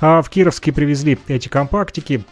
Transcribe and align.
А 0.00 0.22
в 0.22 0.30
Кировске 0.30 0.72
привезли 0.72 1.18
эти 1.28 1.48
компактики. 1.48 2.24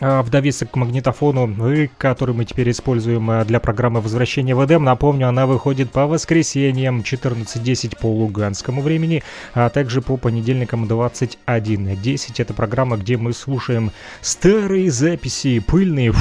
А, 0.00 0.22
в 0.22 0.30
довесок 0.30 0.72
к 0.72 0.76
магнитофону, 0.76 1.88
который 1.98 2.34
мы 2.34 2.44
теперь 2.44 2.70
используем 2.70 3.30
а, 3.30 3.44
для 3.44 3.60
программы 3.60 4.00
возвращения 4.00 4.54
в 4.54 4.64
Эдем. 4.64 4.82
Напомню, 4.82 5.28
она 5.28 5.46
выходит 5.46 5.90
по 5.92 6.06
воскресеньям 6.06 7.00
14.10 7.00 7.98
по 8.00 8.06
луганскому 8.06 8.82
времени, 8.82 9.22
а 9.54 9.68
также 9.70 10.02
по 10.02 10.16
понедельникам 10.16 10.84
21.10. 10.84 12.34
Это 12.38 12.54
программа, 12.54 12.96
где 12.96 13.16
мы 13.16 13.32
слушаем 13.32 13.92
старые 14.20 14.90
записи, 14.90 15.60
пыльные, 15.60 16.12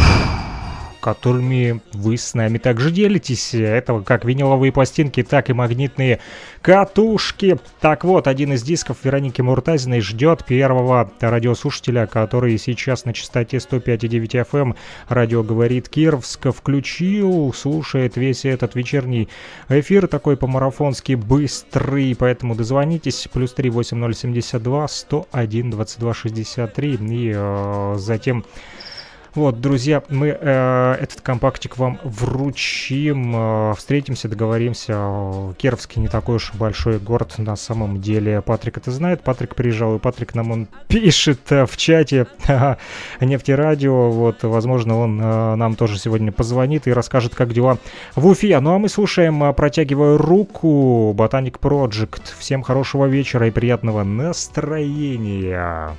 которыми 1.03 1.81
вы 1.91 2.17
с 2.17 2.33
нами 2.33 2.57
также 2.57 2.89
делитесь. 2.89 3.53
Это 3.53 3.99
как 3.99 4.23
виниловые 4.23 4.71
пластинки, 4.71 5.21
так 5.21 5.49
и 5.49 5.53
магнитные 5.53 6.19
катушки. 6.61 7.59
Так 7.81 8.05
вот, 8.05 8.27
один 8.27 8.53
из 8.53 8.63
дисков 8.63 8.97
Вероники 9.03 9.41
Муртазиной 9.41 9.99
ждет 9.99 10.45
первого 10.45 11.11
радиослушателя, 11.19 12.07
который 12.07 12.57
сейчас 12.57 13.03
на 13.03 13.13
частоте 13.13 13.57
105,9 13.57 14.47
FM 14.49 14.61
эм 14.61 14.75
радио 15.09 15.43
говорит 15.43 15.89
Кировск 15.89 16.53
включил, 16.53 17.53
слушает 17.53 18.15
весь 18.15 18.45
этот 18.45 18.75
вечерний 18.75 19.27
эфир, 19.67 20.07
такой 20.07 20.37
по-марафонски 20.37 21.15
быстрый, 21.15 22.15
поэтому 22.15 22.55
дозвонитесь, 22.55 23.27
плюс 23.31 23.53
3 23.53 23.69
8072 23.69 24.87
101 24.87 25.69
22 25.69 26.13
63 26.13 26.93
и 26.93 27.33
э, 27.35 27.95
затем 27.97 28.45
вот, 29.35 29.59
друзья, 29.59 30.03
мы 30.09 30.27
э, 30.39 30.95
этот 31.01 31.21
компактик 31.21 31.77
вам 31.79 31.99
вручим, 32.03 33.33
э, 33.35 33.73
встретимся, 33.75 34.29
договоримся. 34.29 35.53
Кировский 35.57 36.01
не 36.01 36.07
такой 36.07 36.35
уж 36.35 36.53
большой 36.53 36.99
город 36.99 37.35
на 37.39 37.55
самом 37.55 37.99
деле. 37.99 38.41
Патрик 38.41 38.77
это 38.77 38.91
знает, 38.91 39.21
Патрик 39.21 39.55
приезжал, 39.55 39.95
и 39.95 39.99
Патрик 39.99 40.35
нам 40.35 40.51
он 40.51 40.67
пишет 40.87 41.51
э, 41.51 41.65
в 41.65 41.75
чате 41.77 42.27
нефтерадио. 43.21 44.11
Вот, 44.11 44.43
возможно, 44.43 44.99
он 44.99 45.19
э, 45.19 45.55
нам 45.55 45.75
тоже 45.75 45.97
сегодня 45.97 46.31
позвонит 46.31 46.87
и 46.87 46.93
расскажет, 46.93 47.33
как 47.33 47.53
дела 47.53 47.79
в 48.15 48.27
Уфе. 48.27 48.59
Ну 48.59 48.75
а 48.75 48.77
мы 48.77 48.87
слушаем 48.87 49.43
э, 49.43 49.53
«Протягиваю 49.53 50.17
руку» 50.17 51.11
Ботаник 51.15 51.57
Project. 51.57 52.21
Всем 52.37 52.61
хорошего 52.61 53.05
вечера 53.05 53.47
и 53.47 53.51
приятного 53.51 54.03
настроения. 54.03 55.95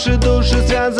Наши 0.00 0.16
души 0.16 0.66
связаны 0.66 0.99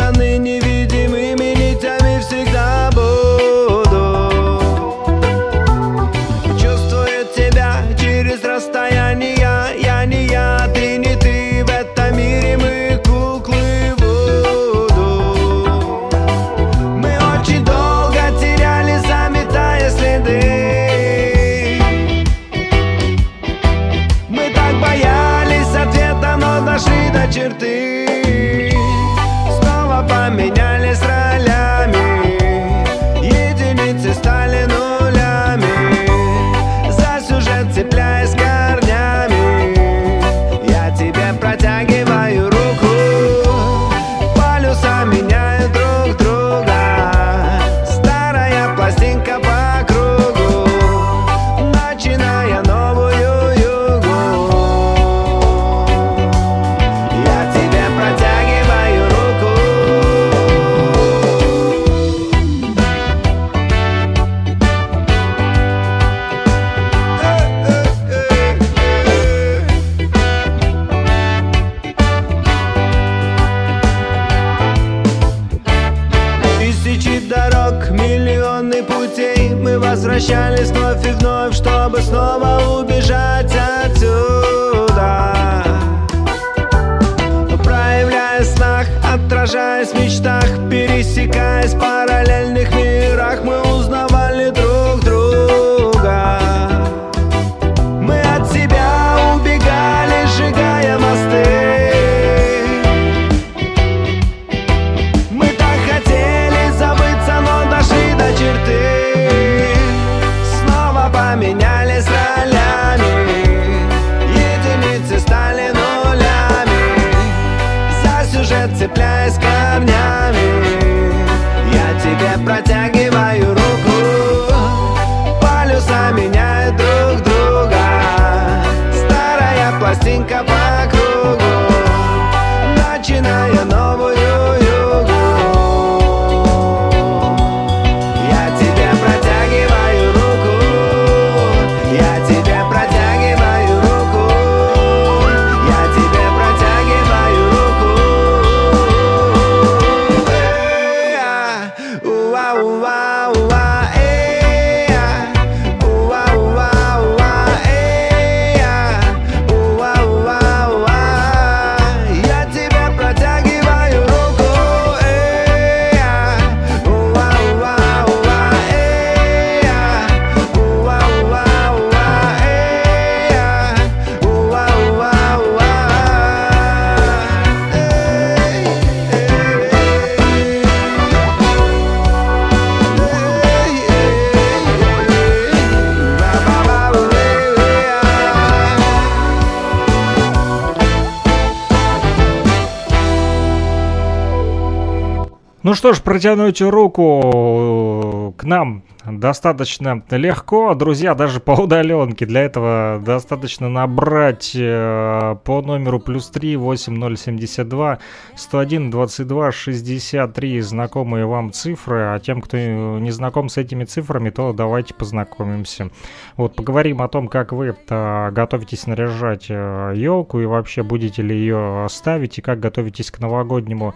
Ну 195.71 195.75
что 195.75 195.93
ж, 195.93 196.01
протянуть 196.01 196.61
руку 196.61 198.33
к 198.35 198.43
нам 198.43 198.83
достаточно 199.21 200.03
легко, 200.09 200.73
друзья, 200.73 201.13
даже 201.13 201.39
по 201.39 201.51
удаленке. 201.51 202.25
Для 202.25 202.41
этого 202.41 202.99
достаточно 203.05 203.69
набрать 203.69 204.51
э, 204.55 205.35
по 205.45 205.61
номеру 205.61 205.99
плюс 205.99 206.27
3 206.29 206.57
8072 206.57 207.99
101 208.35 208.91
22 208.91 209.51
63 209.51 210.61
знакомые 210.61 211.25
вам 211.27 211.53
цифры, 211.53 212.15
а 212.15 212.19
тем, 212.19 212.41
кто 212.41 212.57
не 212.57 213.11
знаком 213.11 213.47
с 213.47 213.57
этими 213.57 213.85
цифрами, 213.85 214.31
то 214.31 214.53
давайте 214.53 214.95
познакомимся. 214.95 215.91
Вот, 216.35 216.55
поговорим 216.55 217.01
о 217.01 217.07
том, 217.07 217.27
как 217.27 217.51
вы 217.53 217.75
э, 217.87 218.31
готовитесь 218.31 218.87
наряжать 218.87 219.45
э, 219.49 219.93
елку 219.95 220.39
и 220.39 220.45
вообще 220.45 220.81
будете 220.81 221.21
ли 221.21 221.37
ее 221.37 221.85
ставить, 221.91 222.39
и 222.39 222.41
как 222.41 222.59
готовитесь 222.59 223.11
к 223.11 223.19
новогоднему 223.19 223.93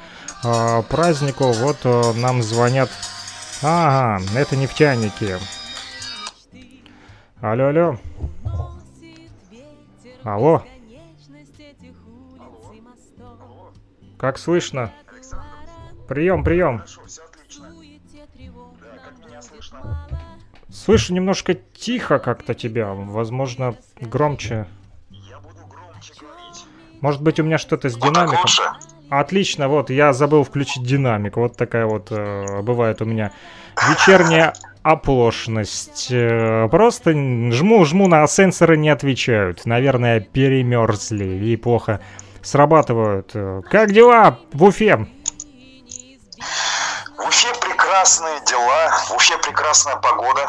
празднику. 0.89 1.45
Вот 1.45 1.77
нам 2.15 2.43
звонят 2.43 2.89
Ага, 3.61 4.23
это 4.35 4.55
нефтяники. 4.55 5.37
Алло, 7.41 7.67
алло. 7.67 7.97
Алло. 10.23 10.63
Как 14.17 14.37
слышно? 14.37 14.91
Прием, 16.07 16.43
прием. 16.43 16.83
Слышу 20.69 21.13
немножко 21.13 21.53
тихо 21.53 22.19
как-то 22.19 22.53
тебя. 22.53 22.93
Возможно, 22.93 23.75
громче. 23.99 24.67
Может 27.01 27.21
быть, 27.21 27.39
у 27.39 27.43
меня 27.43 27.57
что-то 27.57 27.89
с 27.89 27.95
динамиком. 27.95 28.37
Отлично, 29.09 29.67
вот, 29.67 29.89
я 29.89 30.13
забыл 30.13 30.43
включить 30.43 30.83
динамик. 30.83 31.37
Вот 31.37 31.55
такая 31.55 31.85
вот 31.85 32.07
э, 32.09 32.61
бывает 32.61 33.01
у 33.01 33.05
меня 33.05 33.31
вечерняя 33.87 34.53
оплошность. 34.81 36.07
Э, 36.11 36.67
просто 36.69 37.11
жму, 37.11 37.85
жму, 37.85 38.07
на 38.07 38.25
сенсоры 38.27 38.77
не 38.77 38.89
отвечают. 38.89 39.65
Наверное, 39.65 40.19
перемерзли 40.19 41.51
и 41.53 41.55
плохо 41.55 42.01
срабатывают. 42.41 43.33
Как 43.69 43.91
дела 43.91 44.39
в 44.53 44.63
Уфе? 44.63 45.07
В 47.17 47.27
Уфе 47.27 47.47
прекрасные 47.61 48.39
дела, 48.45 48.91
в 49.07 49.15
Уфе 49.15 49.37
прекрасная 49.37 49.97
погода. 49.97 50.47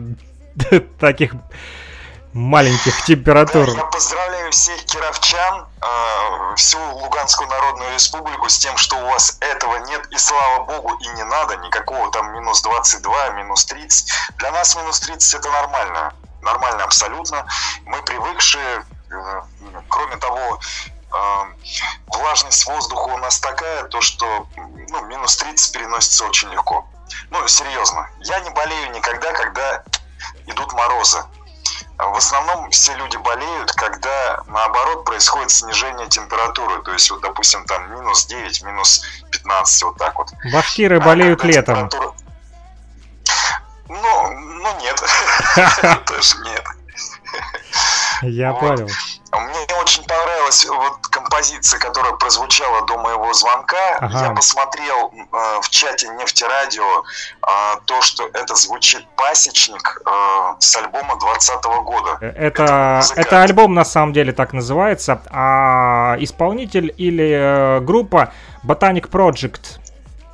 таких 1.01 1.35
маленьких 2.35 3.05
температур. 3.05 3.71
Я 3.71 3.85
поздравляю 3.85 4.51
всех 4.51 4.85
кировчан, 4.85 5.67
э, 5.81 6.55
всю 6.57 6.79
Луганскую 6.97 7.49
Народную 7.49 7.95
Республику 7.95 8.49
с 8.49 8.59
тем, 8.59 8.77
что 8.77 8.97
у 8.97 9.07
вас 9.07 9.39
этого 9.41 9.77
нет, 9.87 10.05
и 10.11 10.19
слава 10.19 10.65
богу, 10.65 10.95
и 10.97 11.09
не 11.11 11.23
надо 11.23 11.57
никакого 11.59 12.11
там 12.11 12.33
минус 12.33 12.61
22, 12.63 13.31
минус 13.31 13.65
30. 13.67 14.13
Для 14.39 14.51
нас 14.51 14.75
минус 14.75 14.99
30 15.01 15.35
это 15.35 15.49
нормально, 15.49 16.13
нормально 16.43 16.83
абсолютно. 16.83 17.47
Мы 17.85 18.03
привыкшие, 18.03 18.85
э, 19.11 19.43
кроме 19.89 20.17
того, 20.17 20.59
э, 20.59 21.45
влажность 22.09 22.67
воздуха 22.67 23.09
у 23.11 23.19
нас 23.19 23.39
такая, 23.39 23.85
то 23.85 24.01
что 24.01 24.49
ну, 24.57 25.05
минус 25.07 25.37
30 25.37 25.73
переносится 25.73 26.25
очень 26.25 26.51
легко. 26.51 26.85
Ну, 27.31 27.47
серьезно, 27.47 28.11
я 28.23 28.41
не 28.41 28.51
болею 28.51 28.91
никогда, 28.91 29.33
когда 29.33 29.85
идут 30.47 30.73
морозы. 30.73 31.23
В 31.97 32.17
основном 32.17 32.71
все 32.71 32.95
люди 32.97 33.17
болеют, 33.19 33.73
когда 33.73 34.43
наоборот 34.49 35.05
происходит 35.05 35.51
снижение 35.51 36.09
температуры. 36.09 36.83
То 36.83 36.93
есть, 36.93 37.11
вот, 37.11 37.21
допустим, 37.21 37.65
там 37.67 37.93
минус 37.93 38.27
9, 38.27 38.63
минус 38.63 39.03
15, 39.31 39.83
вот 39.85 39.97
так 39.99 40.19
вот. 40.19 40.33
Башкиры 40.53 40.99
а 40.99 41.01
болеют 41.01 41.45
летом. 41.45 41.89
Температура... 41.89 42.15
Ну, 43.89 44.31
ну 44.31 44.81
нет. 44.81 45.01
Тоже 46.07 46.37
нет. 46.45 46.65
Я 48.23 48.53
понял. 48.55 48.89
Мне 49.41 49.75
очень 49.81 50.05
понравилась 50.05 50.65
вот 50.67 51.07
композиция, 51.09 51.79
которая 51.81 52.13
прозвучала 52.13 52.87
до 52.87 52.99
моего 52.99 53.33
звонка. 53.33 53.99
Ага. 54.01 54.27
Я 54.27 54.31
посмотрел 54.31 55.13
э, 55.13 55.61
в 55.61 55.69
чате 55.71 56.09
нефтерадио 56.09 57.03
э, 57.43 57.47
то, 57.85 58.03
что 58.03 58.29
это 58.33 58.55
звучит 58.55 59.07
пасечник 59.17 60.03
э, 60.07 60.55
с 60.59 60.77
альбома 60.77 61.19
2020 61.19 61.65
года. 61.85 62.19
Э, 62.21 62.27
это, 62.29 63.03
это, 63.03 63.21
это 63.21 63.43
альбом 63.43 63.75
на 63.75 63.85
самом 63.85 64.13
деле 64.13 64.33
так 64.33 64.53
называется, 64.53 65.23
а 65.31 66.17
исполнитель 66.19 66.95
или 66.97 67.79
э, 67.79 67.81
группа 67.81 68.33
Botanic 68.65 69.11
Project. 69.11 69.81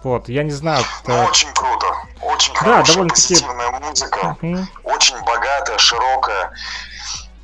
Вот, 0.02 0.28
я 0.28 0.42
не 0.42 0.50
знаю. 0.50 0.82
Ну, 1.06 1.24
очень 1.24 1.52
круто. 1.52 1.86
Очень 2.22 2.54
да, 2.54 2.60
хорошая, 2.60 3.08
позитивная 3.08 3.70
музыка. 3.80 4.36
Угу. 4.40 4.58
Очень 4.84 5.18
богатая, 5.24 5.78
широкая 5.78 6.52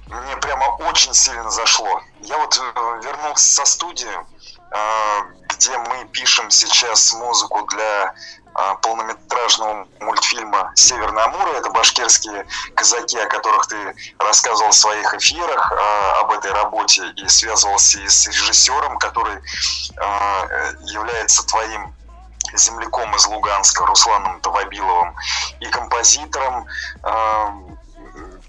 мне 0.07 0.37
прямо 0.37 0.65
очень 0.89 1.15
сильно 1.15 1.51
зашло. 1.51 2.01
Я 2.21 2.39
вот 2.39 2.57
э, 2.59 3.01
вернулся 3.03 3.57
со 3.57 3.65
студии, 3.65 4.19
э, 4.71 5.21
где 5.49 5.77
мы 5.79 6.05
пишем 6.13 6.51
сейчас 6.51 7.13
музыку 7.15 7.67
для 7.73 8.15
э, 8.15 8.75
полнометражного 8.83 9.89
мультфильма 10.01 10.71
«Северная 10.77 11.25
Амура». 11.25 11.59
Это 11.59 11.71
башкирские 11.71 12.47
казаки, 12.75 13.19
о 13.19 13.27
которых 13.27 13.67
ты 13.67 13.97
рассказывал 14.19 14.71
в 14.71 14.77
своих 14.77 15.13
эфирах 15.15 15.73
об 16.21 16.31
этой 16.33 16.53
работе 16.53 17.03
и 17.17 17.29
связывался 17.29 17.99
и 17.99 18.09
с 18.09 18.27
режиссером, 18.29 18.99
который 18.99 19.41
является 20.85 21.45
твоим 21.47 21.93
земляком 22.55 23.15
из 23.17 23.27
Луганска 23.27 23.85
Русланом 23.87 24.41
Тавабиловым 24.41 25.15
и 25.61 25.67
композитором 25.67 26.67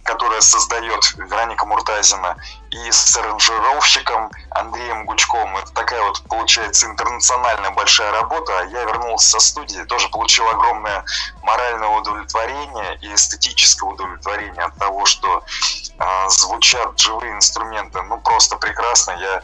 которая 0.08 0.40
создает 0.40 1.14
Вероника 1.18 1.66
Муртазина, 1.66 2.38
и 2.72 2.92
с 2.92 3.16
аранжировщиком 3.18 4.32
Андреем 4.52 5.06
Гучковым. 5.06 5.58
Это 5.58 5.72
такая 5.74 6.02
вот, 6.02 6.24
получается, 6.30 6.86
интернациональная 6.88 7.72
большая 7.72 8.12
работа. 8.14 8.60
А 8.60 8.64
я 8.66 8.84
вернулся 8.86 9.32
со 9.32 9.40
студии, 9.40 9.84
тоже 9.84 10.08
получил 10.10 10.48
огромное 10.48 11.04
моральное 11.44 11.90
удовлетворение 11.90 12.98
и 13.02 13.14
эстетическое 13.14 13.90
удовлетворение 13.90 14.64
от 14.64 14.76
того, 14.78 15.06
что 15.06 15.44
э, 16.00 16.30
звучат 16.30 16.98
живые 17.00 17.34
инструменты. 17.34 18.02
Ну, 18.02 18.18
просто 18.20 18.56
прекрасно. 18.56 19.12
Я 19.12 19.42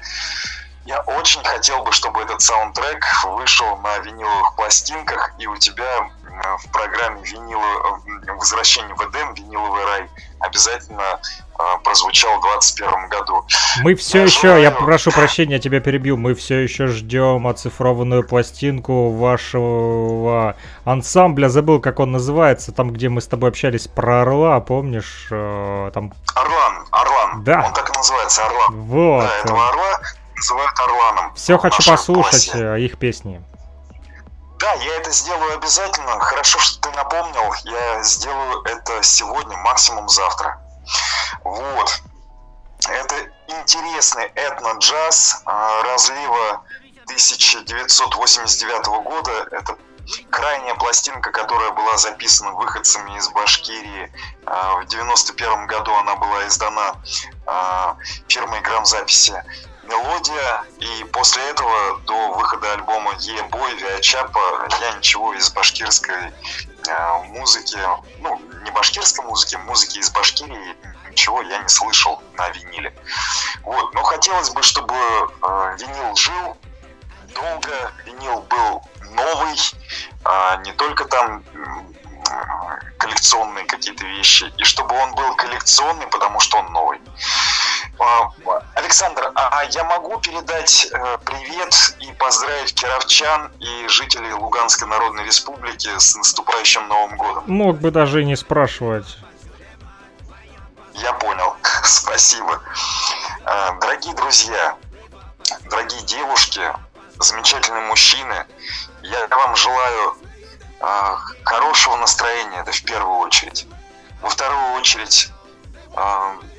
я 0.86 1.00
очень 1.00 1.42
хотел 1.46 1.82
бы, 1.84 1.94
чтобы 1.94 2.22
этот 2.22 2.42
саундтрек 2.42 3.06
вышел 3.24 3.78
на 3.78 4.00
виниловых 4.00 4.56
пластинках, 4.56 5.34
и 5.38 5.48
у 5.48 5.56
тебя 5.56 6.10
в 6.60 6.72
программе 6.72 7.22
винилы, 7.24 7.64
возвращение 8.38 8.96
в 8.96 9.02
Эдем, 9.02 9.34
виниловый 9.34 9.86
рай, 9.86 10.10
обязательно 10.40 11.20
прозвучал 11.84 12.40
в 12.40 12.42
2021 12.42 13.10
году. 13.10 13.46
Мы 13.84 13.96
все 13.96 14.20
я 14.20 14.24
еще, 14.26 14.42
желаю... 14.42 14.62
я 14.64 14.72
прошу 14.72 15.12
прощения, 15.12 15.54
я 15.54 15.60
тебя 15.60 15.80
перебью, 15.80 16.18
мы 16.18 16.34
все 16.34 16.60
еще 16.60 16.88
ждем 16.88 17.48
оцифрованную 17.48 18.28
пластинку 18.28 19.12
вашего 19.12 20.56
ансамбля, 20.86 21.50
забыл, 21.50 21.80
как 21.80 22.00
он 22.00 22.12
называется, 22.12 22.72
там, 22.72 22.92
где 22.92 23.10
мы 23.10 23.22
с 23.22 23.28
тобой 23.28 23.50
общались 23.50 23.88
про 23.88 24.24
Орла, 24.24 24.60
помнишь? 24.60 25.28
Там... 25.30 26.14
Орлан, 26.36 26.88
Орлан, 26.92 27.44
да. 27.44 27.66
он 27.68 27.74
так 27.74 27.90
и 27.90 27.98
называется, 27.98 28.46
Орлан. 28.46 28.82
Вот. 28.82 29.24
Да, 29.24 29.38
этого 29.38 29.70
Орла 29.70 30.00
называют 30.36 30.80
Орланом. 30.80 31.36
Все 31.36 31.58
хочу 31.58 31.90
послушать 31.90 32.50
классе. 32.50 32.66
Э, 32.76 32.80
их 32.80 32.98
песни. 32.98 33.42
Да, 34.64 34.74
я 34.76 34.96
это 34.96 35.12
сделаю 35.12 35.56
обязательно. 35.56 36.18
Хорошо, 36.22 36.58
что 36.58 36.80
ты 36.90 36.96
напомнил. 36.96 37.54
Я 37.66 38.02
сделаю 38.02 38.64
это 38.64 39.04
сегодня, 39.04 39.58
максимум 39.58 40.08
завтра. 40.08 40.58
Вот. 41.44 42.02
Это 42.88 43.16
интересный 43.48 44.24
этно-джаз 44.36 45.42
а, 45.46 45.84
разлива 45.84 46.64
1989 47.08 48.86
года. 49.04 49.50
Это 49.52 49.78
крайняя 50.30 50.76
пластинка, 50.76 51.32
которая 51.32 51.72
была 51.72 51.98
записана 51.98 52.54
выходцами 52.54 53.18
из 53.18 53.28
Башкирии. 53.32 54.14
А, 54.46 54.78
в 54.78 54.86
91 54.86 55.68
году 55.68 55.94
она 55.94 56.16
была 56.16 56.48
издана 56.48 56.96
а, 57.46 57.98
фирмой 58.30 58.62
грамзаписи 58.62 59.44
мелодия, 59.84 60.64
и 60.80 61.04
после 61.06 61.44
этого 61.50 62.00
до 62.02 62.34
выхода 62.34 62.74
альбома 62.74 63.14
Е-бой 63.20 63.76
Виачапа 63.76 64.68
я 64.82 64.94
ничего 64.94 65.34
из 65.34 65.50
башкирской 65.52 66.32
э, 66.88 67.24
музыки, 67.28 67.78
ну, 68.20 68.40
не 68.64 68.72
башкирской 68.72 69.26
музыки, 69.26 69.56
музыки 69.56 70.00
из 70.00 70.10
Башкирии, 70.12 70.76
ничего 71.10 71.42
я 71.42 71.60
не 71.60 71.70
слышал 71.70 72.22
на 72.38 72.50
виниле. 72.50 72.94
Вот, 73.64 73.94
но 73.94 74.04
хотелось 74.04 74.50
бы, 74.50 74.64
чтобы 74.64 74.96
э, 74.96 75.78
винил 75.80 76.16
жил 76.16 76.58
долго, 77.34 77.94
винил 78.06 78.42
был 78.42 78.84
новый, 79.12 79.58
а 80.24 80.58
не 80.58 80.72
только 80.74 81.06
там 81.06 81.44
коллекционные 82.98 83.66
какие-то 83.66 84.06
вещи, 84.06 84.52
и 84.58 84.64
чтобы 84.64 84.96
он 84.96 85.14
был 85.16 85.36
коллекционный, 85.36 86.08
потому 86.08 86.40
что 86.40 86.58
он 86.58 86.72
новый. 86.72 87.00
А, 88.00 88.32
Александр, 88.76 89.32
а 89.36 89.64
я 89.66 89.84
могу 89.84 90.20
передать 90.20 90.88
э, 90.92 91.18
привет 91.26 91.96
и 92.00 92.12
поздравить 92.14 92.74
кировчан 92.74 93.52
и 93.60 93.88
жителей 93.88 94.34
Луганской 94.34 94.88
Народной 94.88 95.26
Республики 95.26 95.90
с 95.98 96.16
наступающим 96.16 96.88
Новым 96.88 97.18
годом? 97.18 97.44
Мог 97.48 97.80
бы 97.80 97.92
даже 97.92 98.22
и 98.22 98.26
не 98.26 98.36
спрашивать. 98.36 99.18
Я 100.94 101.14
понял. 101.14 101.56
Спасибо. 101.84 102.62
Э, 103.46 103.80
дорогие 103.80 104.14
друзья, 104.16 104.76
дорогие 105.70 106.02
девушки, 106.04 106.62
замечательные 107.20 107.84
мужчины, 107.84 108.46
я 109.02 109.28
вам 109.28 109.56
желаю 109.56 110.16
хорошего 111.44 111.96
настроения, 111.98 112.60
это 112.60 112.72
в 112.72 112.84
первую 112.84 113.18
очередь. 113.20 113.68
Во 114.22 114.30
вторую 114.30 114.74
очередь 114.74 115.32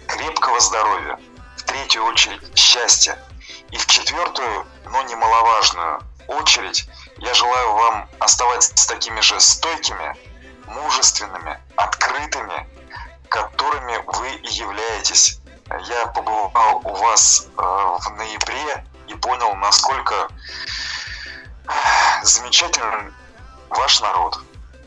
крепкого 0.07 0.61
здоровья, 0.61 1.19
в 1.57 1.62
третью 1.64 2.04
очередь 2.04 2.40
счастья. 2.59 3.19
И 3.71 3.76
в 3.76 3.87
четвертую, 3.87 4.66
но 4.87 5.02
немаловажную 5.02 6.02
очередь, 6.28 6.88
я 7.19 7.35
желаю 7.35 7.73
вам 7.75 8.09
оставаться 8.19 8.88
такими 8.88 9.21
же 9.21 9.38
стойкими, 9.40 10.16
мужественными, 10.66 11.61
открытыми, 11.76 12.66
которыми 13.28 14.02
вы 14.07 14.31
и 14.31 14.49
являетесь. 14.49 15.40
Я 15.87 16.07
побывал 16.09 16.83
у 16.85 16.95
вас 16.95 17.47
э, 17.47 17.62
в 17.62 18.11
ноябре 18.16 18.85
и 19.09 19.14
понял, 19.14 19.54
насколько 19.57 20.28
замечательным 22.23 23.14
ваш 23.71 24.00
народ. 24.00 24.40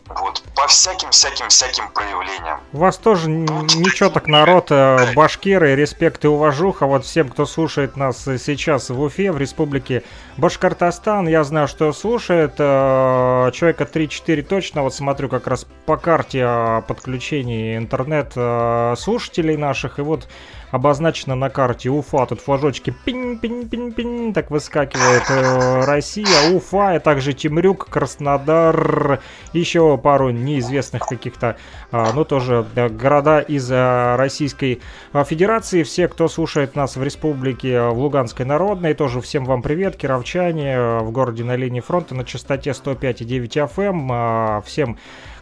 Вот, 0.10 0.42
по 0.56 0.68
всяким-всяким-всяким 0.68 1.92
проявлениям. 1.94 2.62
У 2.72 2.78
вас 2.78 2.98
тоже 2.98 3.30
ничего 3.30 4.10
так 4.10 4.28
народ, 4.28 4.68
э, 4.70 5.14
башкиры, 5.14 5.76
респект 5.76 6.24
и 6.24 6.30
уважуха 6.30 6.86
вот 6.86 7.04
всем, 7.04 7.28
кто 7.28 7.46
слушает 7.46 7.98
нас 7.98 8.24
сейчас 8.24 8.90
в 8.90 9.02
Уфе, 9.02 9.34
в 9.34 9.38
республике 9.38 10.04
Башкортостан. 10.38 11.28
Я 11.28 11.44
знаю, 11.44 11.68
что 11.68 11.92
слушает 11.92 12.54
э, 12.58 13.52
человека 13.54 13.84
3-4 13.84 14.44
точно, 14.44 14.84
вот 14.84 14.94
смотрю 14.94 15.28
как 15.28 15.46
раз 15.46 15.68
по 15.86 15.98
карте 15.98 16.48
подключения 16.88 17.76
интернет 17.76 18.32
э, 18.36 18.96
слушателей 18.98 19.58
наших, 19.58 20.00
и 20.00 20.04
вот 20.04 20.30
обозначено 20.72 21.36
на 21.36 21.50
карте 21.50 21.90
Уфа. 21.90 22.26
Тут 22.26 22.42
флажочки 22.42 22.94
пинь-пинь-пинь-пинь, 23.06 24.34
так 24.34 24.52
выскакивает 24.52 25.24
э, 25.30 25.86
Россия, 25.86 26.52
Уфа, 26.54 26.96
и 26.96 27.00
также 27.00 27.34
Темрюк, 27.34 27.88
Краснодар, 27.90 29.22
еще 29.54 29.98
пару 29.98 30.30
неизвестных 30.30 31.06
каких-то, 31.06 31.58
э, 31.92 32.06
ну 32.14 32.26
тоже 32.26 32.66
города 32.76 33.40
из 33.40 33.72
э, 33.72 34.16
Российской 34.16 34.82
э, 35.14 35.24
Федерации. 35.24 35.84
Все, 35.84 36.08
кто 36.08 36.28
слушает 36.28 36.76
нас 36.76 36.96
в 36.96 37.04
республике, 37.04 37.82
в 37.90 38.00
Луганской 38.00 38.46
Народной, 38.46 38.94
тоже 38.94 39.22
всем 39.22 39.46
вам 39.46 39.62
привет, 39.62 39.96
кировчане, 39.96 41.00
в 41.00 41.12
городе 41.12 41.44
на 41.44 41.56
линии 41.56 41.80
фронта 41.80 42.16
на 42.16 42.26
частоте 42.26 42.72
105,9 42.72 43.70
FM. 43.76 44.60
Э, 44.60 44.62
всем 44.66 44.98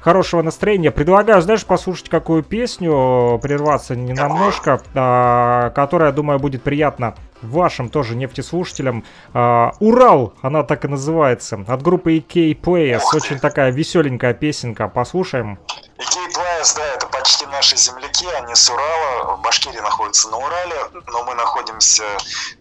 хорошего 0.05 0.43
настроения. 0.43 0.91
Предлагаю, 0.91 1.41
знаешь, 1.41 1.65
послушать 1.65 2.09
какую 2.09 2.43
песню, 2.43 3.39
прерваться 3.41 3.95
ненамножко, 3.95 4.79
а, 4.93 5.71
которая, 5.71 6.11
думаю, 6.11 6.37
будет 6.37 6.61
приятна 6.61 7.15
вашим 7.41 7.89
тоже 7.89 8.15
нефтеслушателям. 8.15 9.03
А, 9.33 9.71
Урал, 9.79 10.35
она 10.43 10.61
так 10.61 10.85
и 10.85 10.87
называется, 10.87 11.65
от 11.67 11.81
группы 11.81 12.17
EK 12.17 12.53
Players. 12.53 13.01
Очень 13.15 13.39
такая 13.39 13.71
веселенькая 13.71 14.35
песенка. 14.35 14.87
Послушаем. 14.87 15.57
EK 15.97 16.37
Players, 16.37 16.75
да, 16.75 16.85
это 16.93 17.07
почти 17.07 17.47
наши 17.47 17.75
земляки, 17.75 18.27
они 18.43 18.53
с 18.53 18.69
Урала. 18.69 19.37
Башкирия 19.37 19.81
находится 19.81 20.29
на 20.29 20.37
Урале, 20.37 20.75
но 21.07 21.23
мы 21.23 21.33
находимся 21.33 22.03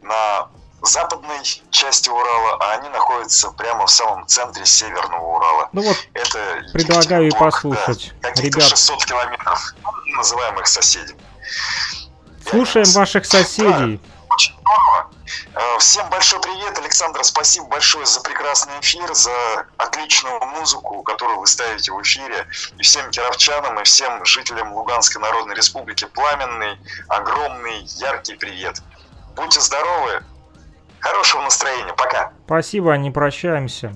на 0.01 0.49
западной 0.87 1.43
части 1.71 2.09
Урала, 2.09 2.57
а 2.61 2.73
они 2.75 2.89
находятся 2.89 3.51
прямо 3.51 3.87
в 3.87 3.91
самом 3.91 4.27
центре 4.27 4.65
Северного 4.65 5.37
Урала. 5.37 5.69
Ну 5.73 5.83
вот, 5.83 5.97
Это 6.15 6.63
предлагаю 6.73 7.31
послушать. 7.33 8.13
Да, 8.23 8.31
Ребят, 8.33 8.69
600 8.69 9.05
километров, 9.05 9.75
называем 10.17 10.59
их 10.61 10.67
соседями. 10.67 11.21
Слушаем 12.49 12.87
Я, 12.87 13.01
ваших 13.01 13.27
соседей. 13.27 13.97
Да, 13.97 14.35
очень 14.35 14.55
здорово. 14.61 15.11
Э, 15.55 15.79
всем 15.79 16.09
большой 16.11 16.41
привет, 16.41 16.77
Александр, 16.79 17.23
спасибо 17.25 17.67
большое 17.67 18.07
за 18.07 18.21
прекрасный 18.21 18.79
эфир, 18.81 19.15
за 19.15 19.67
отличную 19.77 20.41
музыку, 20.47 21.03
которую 21.03 21.41
вы 21.41 21.47
ставите 21.47 21.93
в 21.93 22.03
эфире. 22.03 22.47
И 22.79 22.83
всем 22.83 23.11
кировчанам, 23.11 23.81
и 23.81 23.85
всем 23.85 24.25
жителям 24.25 24.75
Луганской 24.75 25.23
Народной 25.23 25.55
Республики 25.55 26.07
пламенный, 26.07 26.79
огромный, 27.09 27.83
яркий 27.97 28.35
привет. 28.35 28.83
Будьте 29.37 29.61
здоровы, 29.61 30.23
Хорошего 31.05 31.43
настроения. 31.43 31.93
Пока. 31.99 32.33
Спасибо, 32.47 32.95
не 32.97 33.11
прощаемся. 33.11 33.95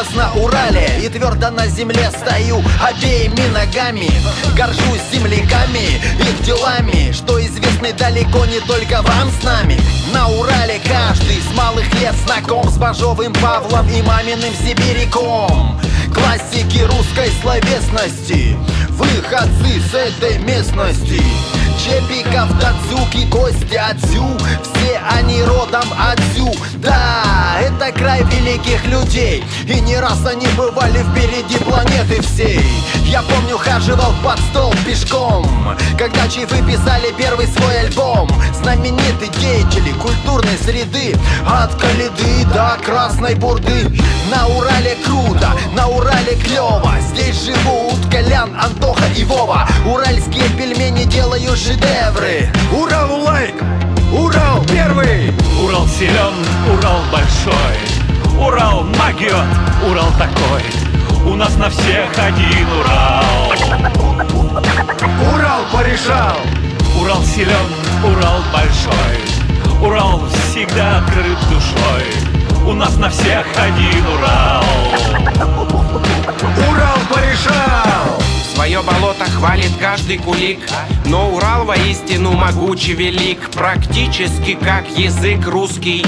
Вырос 0.00 0.14
на 0.14 0.32
Урале 0.40 1.00
И 1.02 1.08
твердо 1.08 1.50
на 1.50 1.66
земле 1.66 2.10
стою 2.10 2.62
обеими 2.82 3.46
ногами 3.52 4.10
Горжусь 4.56 5.02
земляками, 5.12 5.96
их 6.18 6.42
делами 6.44 7.12
Что 7.12 7.40
известны 7.40 7.92
далеко 7.92 8.44
не 8.46 8.60
только 8.60 9.02
вам 9.02 9.30
с 9.30 9.42
нами. 9.44 9.78
На 10.12 10.28
Урале 10.28 10.80
каждый 10.84 11.40
с 11.40 11.56
малых 11.56 11.92
лет 12.00 12.14
знаком 12.24 12.68
С 12.68 12.76
Бажовым 12.76 13.32
Павлом 13.34 13.88
и 13.88 14.02
маминым 14.02 14.54
сибиряком. 14.54 15.80
Классики 16.12 16.80
русской 16.80 17.30
словесности 17.40 18.56
Выходцы 19.00 19.80
с 19.80 19.94
этой 19.94 20.38
местности. 20.40 21.22
Чепиков, 21.82 22.50
Дадзюки, 22.58 23.26
Костя, 23.30 23.92
Дзю 23.94 24.26
Все 24.62 25.00
они 25.16 25.42
родом 25.42 25.88
отсю 25.98 26.54
Да, 26.74 27.56
это 27.62 27.90
край 27.98 28.22
великих 28.24 28.84
людей. 28.84 29.42
И 29.66 29.80
не 29.80 29.96
раз 29.96 30.26
они 30.26 30.46
бывали 30.48 31.02
впереди 31.02 31.56
планеты 31.64 32.20
всей 32.20 32.60
Я 33.10 33.22
помню, 33.22 33.58
хаживал 33.58 34.14
под 34.22 34.38
стол 34.38 34.72
пешком 34.86 35.44
Когда 35.98 36.28
чифы 36.28 36.62
писали 36.62 37.12
первый 37.18 37.48
свой 37.48 37.80
альбом. 37.80 38.28
Знаменитые 38.62 39.28
деятели 39.40 39.90
культурной 39.94 40.56
среды 40.56 41.16
От 41.44 41.74
Калиды 41.74 42.44
до 42.54 42.78
Красной 42.84 43.34
Бурды. 43.34 43.90
На 44.30 44.46
Урале 44.46 44.96
круто, 45.04 45.50
на 45.74 45.88
Урале 45.88 46.36
клево. 46.36 46.92
Здесь 47.00 47.46
живут 47.46 47.98
Колян, 48.12 48.56
Антоха 48.56 49.06
и 49.16 49.24
Вова. 49.24 49.66
Уральские 49.84 50.48
пельмени 50.56 51.02
делают 51.02 51.58
шедевры. 51.58 52.48
Урал 52.72 53.22
лайк! 53.24 53.56
Урал 54.12 54.64
первый! 54.66 55.34
Урал 55.60 55.88
силен, 55.88 56.34
Урал 56.72 57.00
большой. 57.10 58.40
Урал 58.40 58.84
магиот, 58.84 59.46
Урал 59.84 60.12
такой 60.16 60.99
У 61.26 61.34
нас 61.34 61.56
на 61.56 61.68
всех 61.68 62.10
один 62.18 62.66
Урал. 62.80 63.52
Урал 65.32 65.62
порешал! 65.72 66.36
Урал 67.00 67.22
силен, 67.22 67.54
Урал 68.04 68.42
большой. 68.52 69.86
Урал 69.86 70.22
всегда 70.50 70.98
открыт 70.98 71.38
душой. 71.50 72.68
У 72.68 72.72
нас 72.72 72.96
на 72.96 73.10
всех 73.10 73.46
один 73.56 74.06
Урал. 74.06 74.64
Урал 76.70 76.98
порешал! 77.08 78.20
Свое 78.54 78.82
болото 78.82 79.24
хвалит 79.24 79.72
каждый 79.80 80.18
кулик 80.18 80.58
Но 81.06 81.30
Урал 81.30 81.64
воистину 81.64 82.32
могучий 82.32 82.92
велик 82.92 83.50
Практически 83.52 84.52
как 84.54 84.86
язык 84.98 85.46
русский 85.46 86.04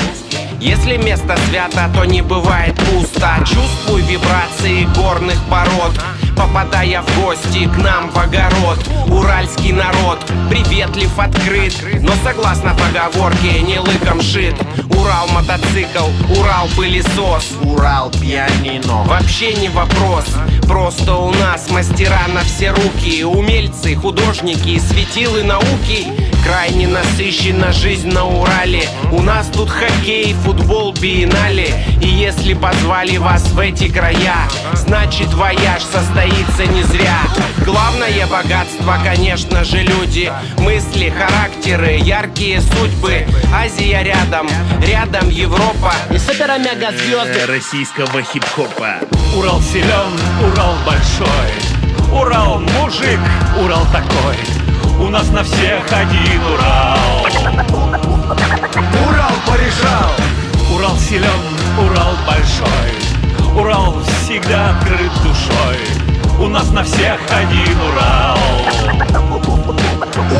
если 0.63 0.97
место 0.97 1.37
свято, 1.49 1.91
то 1.93 2.05
не 2.05 2.23
бывает 2.23 2.77
пусто. 2.77 3.35
Чувствуй 3.41 4.03
вибрации 4.03 4.85
горных 4.95 5.39
пород 5.51 5.93
Попадая 6.37 7.03
в 7.03 7.21
гости 7.21 7.69
к 7.69 7.77
нам 7.79 8.11
в 8.11 8.17
огород. 8.17 8.79
Уральский 9.09 9.73
народ 9.73 10.19
приветлив, 10.49 11.19
открыт 11.19 11.75
Но 12.01 12.13
согласно 12.25 12.75
поговорке 12.75 13.61
не 13.61 13.81
лыком 13.81 14.23
шит 14.23 14.55
Урал 14.97 15.27
мотоцикл, 15.29 16.07
Урал 16.39 16.69
пылесос. 16.77 17.53
Урал 17.63 18.11
пианино. 18.13 19.03
Вообще 19.05 19.55
не 19.55 19.69
вопрос 19.69 20.27
Просто 20.69 21.15
у 21.17 21.33
нас 21.33 21.71
мастера 21.71 22.23
на 22.33 22.43
все 22.43 22.71
руки. 22.71 23.25
Умельцы, 23.25 23.97
художники, 23.97 24.79
светилы 24.79 25.43
науки 25.43 26.07
Крайне 26.53 26.87
насыщена 26.87 27.73
жизнь 27.73 28.13
на 28.13 28.27
Урале. 28.27 28.87
У 29.11 29.23
нас 29.23 29.47
тут 29.47 29.71
хоккей, 29.71 30.35
футбол, 30.35 30.93
биеннале. 30.93 31.73
И 32.03 32.07
если 32.07 32.53
позвали 32.53 33.17
вас 33.17 33.43
в 33.45 33.59
эти 33.59 33.89
края 33.89 34.37
Значит 34.75 35.33
вояж 35.33 35.83
состоится 35.83 36.67
не 36.67 36.83
зря. 36.83 37.21
Главное 37.65 38.27
богатство, 38.27 38.99
конечно 39.03 39.65
же, 39.65 39.79
люди. 39.79 40.31
Мысли, 40.59 41.09
характеры, 41.09 41.97
яркие 41.97 42.61
судьбы. 42.61 43.25
Азия 43.55 44.03
рядом, 44.03 44.47
рядом 44.87 45.31
Европа. 45.31 45.95
И 46.11 46.19
супер 46.19 46.51
мега 46.59 46.93
звезды 46.93 47.47
российского 47.47 48.23
хип-хопа. 48.23 48.97
Урал 49.35 49.63
силен, 49.63 50.21
Урал 50.45 50.75
большой. 50.85 52.21
Урал 52.21 52.61
мужик, 52.61 53.21
Урал 53.59 53.87
такой 53.87 54.62
У 55.03 55.09
нас 55.09 55.29
на 55.31 55.43
всех 55.43 55.83
один 55.91 56.41
Урал 56.55 57.27
Урал 59.05 59.33
порешал! 59.47 60.13
Урал 60.73 60.97
силен, 60.97 61.29
Урал 61.77 62.15
большой 62.25 63.61
Урал 63.61 63.97
всегда 64.23 64.71
открыт 64.71 65.11
душой 65.25 65.79
У 66.39 66.49
нас 66.49 66.71
на 66.71 66.85
всех 66.85 67.19
один 67.31 67.81
Урал 67.81 68.39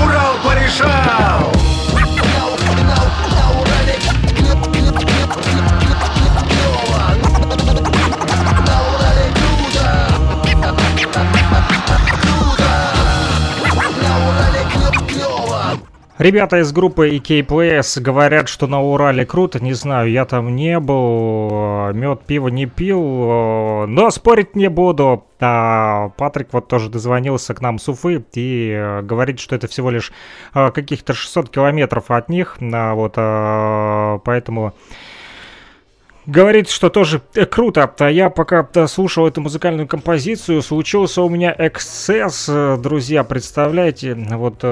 Урал 0.01 0.35
порешал! 0.45 1.62
Ребята 16.23 16.61
из 16.61 16.71
группы 16.71 17.17
EK 17.17 17.45
Players 17.45 18.01
говорят, 18.01 18.49
что 18.49 18.69
на 18.69 18.81
Урале 18.81 19.27
круто, 19.27 19.59
не 19.59 19.73
знаю, 19.73 20.09
я 20.09 20.25
там 20.25 20.55
не 20.55 20.79
был, 20.79 21.93
мед, 21.95 22.23
пиво 22.25 22.47
не 22.47 22.67
пил, 22.67 23.89
но 23.89 24.09
спорить 24.13 24.55
не 24.55 24.69
буду. 24.69 25.25
А 25.41 26.11
Патрик 26.11 26.51
вот 26.53 26.69
тоже 26.69 26.91
дозвонился 26.91 27.55
к 27.55 27.61
нам 27.61 27.81
с 27.81 27.89
Уфы 27.89 28.25
и 28.35 28.71
э, 28.71 29.03
говорит, 29.03 29.41
что 29.41 29.57
это 29.57 29.67
всего 29.67 29.91
лишь 29.91 30.13
э, 30.55 30.71
каких-то 30.71 31.13
600 31.13 31.49
километров 31.49 32.13
от 32.13 32.29
них, 32.29 32.57
а 32.61 32.95
вот, 32.95 33.15
э, 33.17 34.21
поэтому... 34.25 34.75
Говорит, 36.27 36.71
что 36.71 36.89
тоже 36.89 37.21
э, 37.35 37.47
круто. 37.47 37.93
А 37.99 38.09
я 38.09 38.31
пока 38.31 38.69
слушал 38.87 39.27
эту 39.27 39.41
музыкальную 39.41 39.89
композицию, 39.89 40.63
случился 40.63 41.21
у 41.23 41.29
меня 41.29 41.53
эксцесс, 41.59 42.49
друзья, 42.79 43.25
представляете, 43.25 44.15
вот 44.15 44.63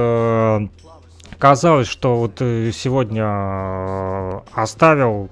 казалось, 1.41 1.89
что 1.89 2.17
вот 2.17 2.41
э, 2.41 2.71
сегодня 2.73 3.25
э, 3.25 4.41
оставил 4.53 5.31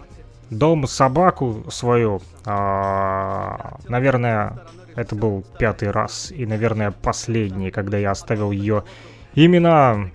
дома 0.51 0.87
собаку 0.87 1.64
свою, 1.71 2.23
а, 2.47 3.77
наверное, 3.87 4.59
это 4.97 5.14
был 5.14 5.44
пятый 5.59 5.90
раз 5.90 6.33
и, 6.33 6.47
наверное, 6.47 6.90
последний, 6.90 7.71
когда 7.71 7.99
я 7.99 8.12
оставил 8.12 8.51
ее 8.51 8.85
именно 9.35 10.11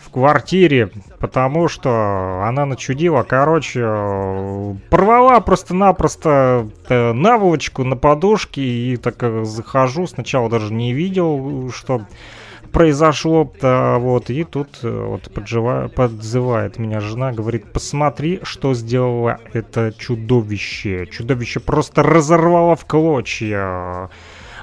в 0.00 0.10
квартире, 0.10 0.90
потому 1.20 1.68
что 1.68 2.42
она 2.44 2.64
начудила, 2.64 3.22
короче, 3.22 3.82
э, 3.84 4.74
порвала 4.88 5.38
просто-напросто 5.40 6.66
наволочку 6.88 7.84
на 7.84 7.96
подушке 7.96 8.62
и 8.62 8.96
так 8.96 9.44
захожу, 9.44 10.06
сначала 10.06 10.48
даже 10.48 10.72
не 10.72 10.94
видел, 10.94 11.70
что 11.70 12.06
произошло, 12.76 13.50
да, 13.58 13.96
вот, 13.96 14.28
и 14.28 14.44
тут 14.44 14.80
э, 14.82 14.88
вот 14.90 15.30
поджива- 15.32 15.88
подзывает 15.88 16.78
меня 16.78 17.00
жена, 17.00 17.32
говорит, 17.32 17.72
посмотри, 17.72 18.40
что 18.42 18.74
сделало 18.74 19.40
это 19.54 19.94
чудовище. 19.96 21.06
Чудовище 21.06 21.60
просто 21.60 22.02
разорвало 22.02 22.76
в 22.76 22.84
клочья 22.84 24.10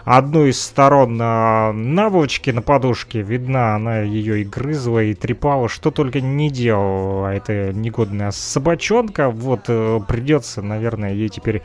одну 0.06 0.46
из 0.46 0.62
сторон 0.62 1.18
а, 1.20 1.72
наволочки 1.74 2.52
на 2.52 2.62
подушке, 2.62 3.24
видна, 3.24 3.76
она 3.76 4.02
ее 4.02 4.42
и 4.42 4.44
грызла, 4.44 5.02
и 5.02 5.16
трепала, 5.16 5.68
что 5.68 5.90
только 5.90 6.22
не 6.22 6.52
делала 6.52 7.34
эта 7.34 7.74
негодная 7.74 8.30
собачонка. 8.30 9.30
Вот 9.32 9.62
э, 9.70 10.00
придется, 10.08 10.62
наверное, 10.62 11.14
ей 11.14 11.30
теперь 11.30 11.64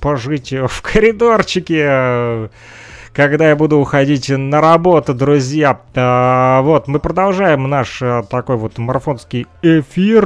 пожить 0.00 0.52
в 0.52 0.80
коридорчике 0.80 2.48
когда 3.12 3.50
я 3.50 3.56
буду 3.56 3.78
уходить 3.78 4.30
на 4.30 4.60
работу, 4.60 5.14
друзья. 5.14 5.80
А, 5.94 6.62
вот, 6.62 6.88
мы 6.88 6.98
продолжаем 6.98 7.68
наш 7.68 8.00
а, 8.02 8.22
такой 8.22 8.56
вот 8.56 8.78
марафонский 8.78 9.46
эфир. 9.60 10.24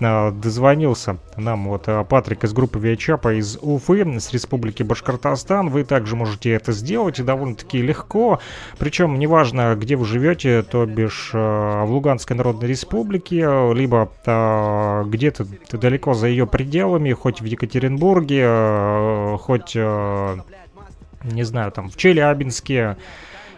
А, 0.00 0.30
дозвонился 0.30 1.16
нам 1.36 1.68
вот 1.68 1.84
а, 1.86 2.04
Патрик 2.04 2.44
из 2.44 2.52
группы 2.52 2.78
Виачапа 2.78 3.34
из 3.34 3.58
Уфы, 3.60 4.20
с 4.20 4.32
республики 4.32 4.82
Башкортостан. 4.82 5.70
Вы 5.70 5.84
также 5.84 6.14
можете 6.14 6.52
это 6.52 6.72
сделать 6.72 7.24
довольно-таки 7.24 7.82
легко. 7.82 8.38
Причем 8.78 9.18
неважно, 9.18 9.74
где 9.76 9.96
вы 9.96 10.04
живете, 10.04 10.62
то 10.62 10.86
бишь 10.86 11.32
а, 11.34 11.84
в 11.84 11.90
Луганской 11.90 12.36
Народной 12.36 12.68
Республике, 12.68 13.72
либо 13.72 14.08
а, 14.24 15.02
где-то 15.04 15.46
далеко 15.72 16.14
за 16.14 16.28
ее 16.28 16.46
пределами, 16.46 17.12
хоть 17.12 17.40
в 17.40 17.44
Екатеринбурге, 17.44 19.36
хоть... 19.38 19.76
не 21.24 21.42
знаю, 21.42 21.72
там 21.72 21.90
в 21.90 21.96
Челябинске 21.96 22.96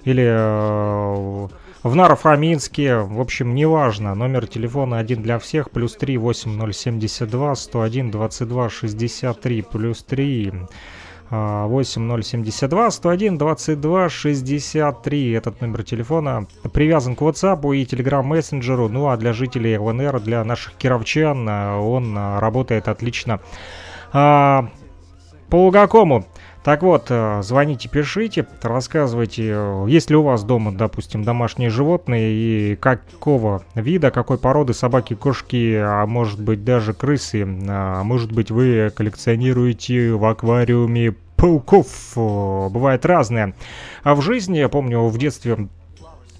или 0.04 0.24
э, 0.24 1.48
в 1.82 1.94
Наро-Фоминске, 1.94 2.96
в 2.98 3.20
общем, 3.20 3.54
неважно. 3.54 4.14
Номер 4.14 4.46
телефона 4.46 4.98
один 4.98 5.22
для 5.22 5.38
всех, 5.38 5.70
плюс 5.70 5.94
3 5.96 6.16
8072 6.18 7.54
101 7.54 8.10
22 8.10 8.70
63, 8.70 9.62
плюс 9.62 10.02
3 10.02 10.52
э, 11.30 11.64
8072 11.66 12.90
101 12.90 13.38
22 13.38 14.08
63. 14.08 15.32
Этот 15.32 15.60
номер 15.60 15.84
телефона 15.84 16.46
привязан 16.72 17.14
к 17.14 17.22
WhatsApp 17.22 17.76
и 17.76 17.84
Telegram 17.84 18.22
мессенджеру. 18.22 18.88
Ну 18.88 19.08
а 19.08 19.16
для 19.16 19.32
жителей 19.32 19.76
ЛНР, 19.76 20.20
для 20.20 20.44
наших 20.44 20.74
кировчан, 20.74 21.48
э, 21.48 21.76
он 21.76 22.16
э, 22.16 22.38
работает 22.38 22.88
отлично. 22.88 23.40
А, 24.12 24.68
по 25.50 25.56
Лугакому. 25.56 26.24
Так 26.66 26.82
вот, 26.82 27.06
э, 27.10 27.42
звоните, 27.44 27.88
пишите, 27.88 28.44
рассказывайте, 28.60 29.52
э, 29.54 29.86
есть 29.88 30.10
ли 30.10 30.16
у 30.16 30.22
вас 30.24 30.42
дома, 30.42 30.72
допустим, 30.72 31.22
домашние 31.22 31.70
животные 31.70 32.32
и 32.32 32.74
какого 32.74 33.62
вида, 33.76 34.10
какой 34.10 34.36
породы 34.36 34.74
собаки, 34.74 35.14
кошки, 35.14 35.76
а 35.76 36.04
может 36.06 36.42
быть 36.42 36.64
даже 36.64 36.92
крысы, 36.92 37.46
а 37.68 38.02
может 38.02 38.32
быть 38.32 38.50
вы 38.50 38.90
коллекционируете 38.92 40.14
в 40.14 40.24
аквариуме 40.24 41.14
пауков, 41.36 41.86
бывает 42.16 43.06
разное. 43.06 43.54
А 44.02 44.16
в 44.16 44.22
жизни, 44.22 44.58
я 44.58 44.68
помню, 44.68 45.06
в 45.06 45.16
детстве 45.18 45.68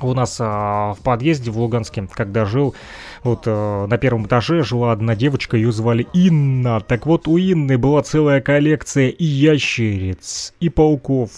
у 0.03 0.15
нас 0.15 0.39
а, 0.41 0.95
в 0.95 0.99
подъезде 1.03 1.51
в 1.51 1.59
Луганске, 1.59 2.09
когда 2.13 2.45
жил, 2.45 2.75
вот 3.23 3.45
а, 3.47 3.87
на 3.87 3.99
первом 3.99 4.27
этаже 4.27 4.63
жила 4.63 4.93
одна 4.93 5.15
девочка, 5.15 5.57
ее 5.57 5.73
звали 5.73 6.07
Инна. 6.13 6.81
Так 6.81 7.07
вот, 7.07 7.29
у 7.29 7.39
Инны 7.39 7.79
была 7.79 8.03
целая 8.03 8.41
коллекция 8.41 9.09
и 9.09 9.25
ящериц, 9.25 10.55
и 10.61 10.69
пауков, 10.69 11.31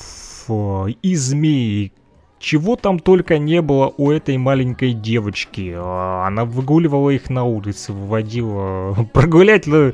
а, 0.48 0.86
и 0.86 1.14
змей, 1.14 1.92
чего 2.38 2.76
там 2.76 2.98
только 2.98 3.38
не 3.38 3.60
было 3.62 3.92
у 3.96 4.10
этой 4.10 4.36
маленькой 4.36 4.92
девочки. 4.92 5.74
А, 5.76 6.26
она 6.26 6.44
выгуливала 6.44 7.10
их 7.10 7.30
на 7.30 7.44
улице, 7.44 7.92
выводила 7.92 8.94
прогулять 9.12 9.66
ну, 9.66 9.92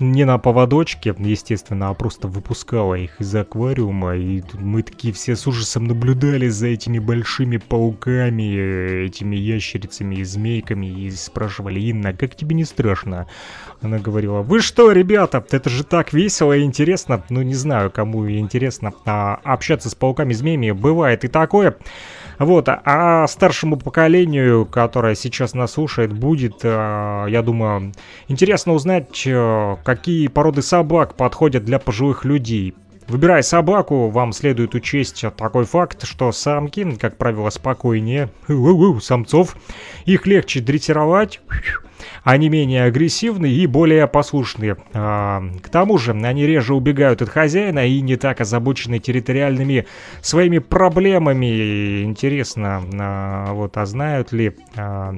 не 0.00 0.24
на 0.24 0.38
поводочке, 0.38 1.14
естественно, 1.18 1.88
а 1.88 1.94
просто 1.94 2.28
выпускала 2.28 2.94
их 2.94 3.20
из 3.20 3.34
аквариума. 3.34 4.16
И 4.16 4.42
мы 4.54 4.82
такие 4.82 5.12
все 5.12 5.36
с 5.36 5.46
ужасом 5.46 5.86
наблюдали 5.86 6.48
за 6.48 6.68
этими 6.68 6.98
большими 6.98 7.58
пауками, 7.58 9.04
этими 9.06 9.36
ящерицами 9.36 10.16
и 10.16 10.24
змейками 10.24 10.86
и 10.86 11.10
спрашивали, 11.10 11.80
Инна, 11.80 12.12
как 12.12 12.34
тебе 12.34 12.54
не 12.54 12.64
страшно? 12.64 13.26
Она 13.82 13.98
говорила, 13.98 14.42
вы 14.42 14.60
что, 14.60 14.92
ребята, 14.92 15.44
это 15.50 15.68
же 15.68 15.82
так 15.82 16.12
весело 16.12 16.52
и 16.52 16.62
интересно. 16.62 17.24
Ну, 17.28 17.42
не 17.42 17.54
знаю, 17.54 17.90
кому 17.90 18.30
интересно 18.30 18.92
а, 19.04 19.40
общаться 19.42 19.90
с 19.90 19.94
пауками-змеями. 19.96 20.70
Бывает 20.70 21.24
и 21.24 21.28
такое. 21.28 21.76
Вот, 22.38 22.68
а 22.68 23.26
старшему 23.26 23.76
поколению, 23.76 24.66
которое 24.66 25.14
сейчас 25.14 25.54
нас 25.54 25.72
слушает, 25.72 26.12
будет, 26.12 26.60
э, 26.62 27.26
я 27.28 27.42
думаю, 27.42 27.92
интересно 28.28 28.72
узнать, 28.72 29.22
э, 29.26 29.76
какие 29.84 30.28
породы 30.28 30.62
собак 30.62 31.14
подходят 31.14 31.64
для 31.64 31.78
пожилых 31.78 32.24
людей. 32.24 32.74
Выбирая 33.08 33.42
собаку, 33.42 34.08
вам 34.08 34.32
следует 34.32 34.74
учесть 34.74 35.24
такой 35.36 35.64
факт, 35.64 36.06
что 36.06 36.32
самки, 36.32 36.96
как 36.96 37.16
правило, 37.18 37.50
спокойнее 37.50 38.30
самцов. 39.00 39.56
Их 40.04 40.26
легче 40.26 40.60
дрессировать, 40.60 41.40
они 42.22 42.48
менее 42.48 42.84
агрессивные 42.84 43.52
и 43.52 43.66
более 43.66 44.06
послушные. 44.06 44.76
А, 44.92 45.42
к 45.62 45.68
тому 45.68 45.98
же 45.98 46.12
они 46.12 46.46
реже 46.46 46.74
убегают 46.74 47.22
от 47.22 47.28
хозяина 47.28 47.86
и 47.86 48.00
не 48.00 48.16
так 48.16 48.40
озабочены 48.40 48.98
территориальными 48.98 49.86
своими 50.20 50.58
проблемами. 50.58 52.02
Интересно, 52.02 52.82
а, 52.94 53.52
вот, 53.52 53.76
а 53.76 53.86
знают 53.86 54.32
ли 54.32 54.56
а, 54.76 55.14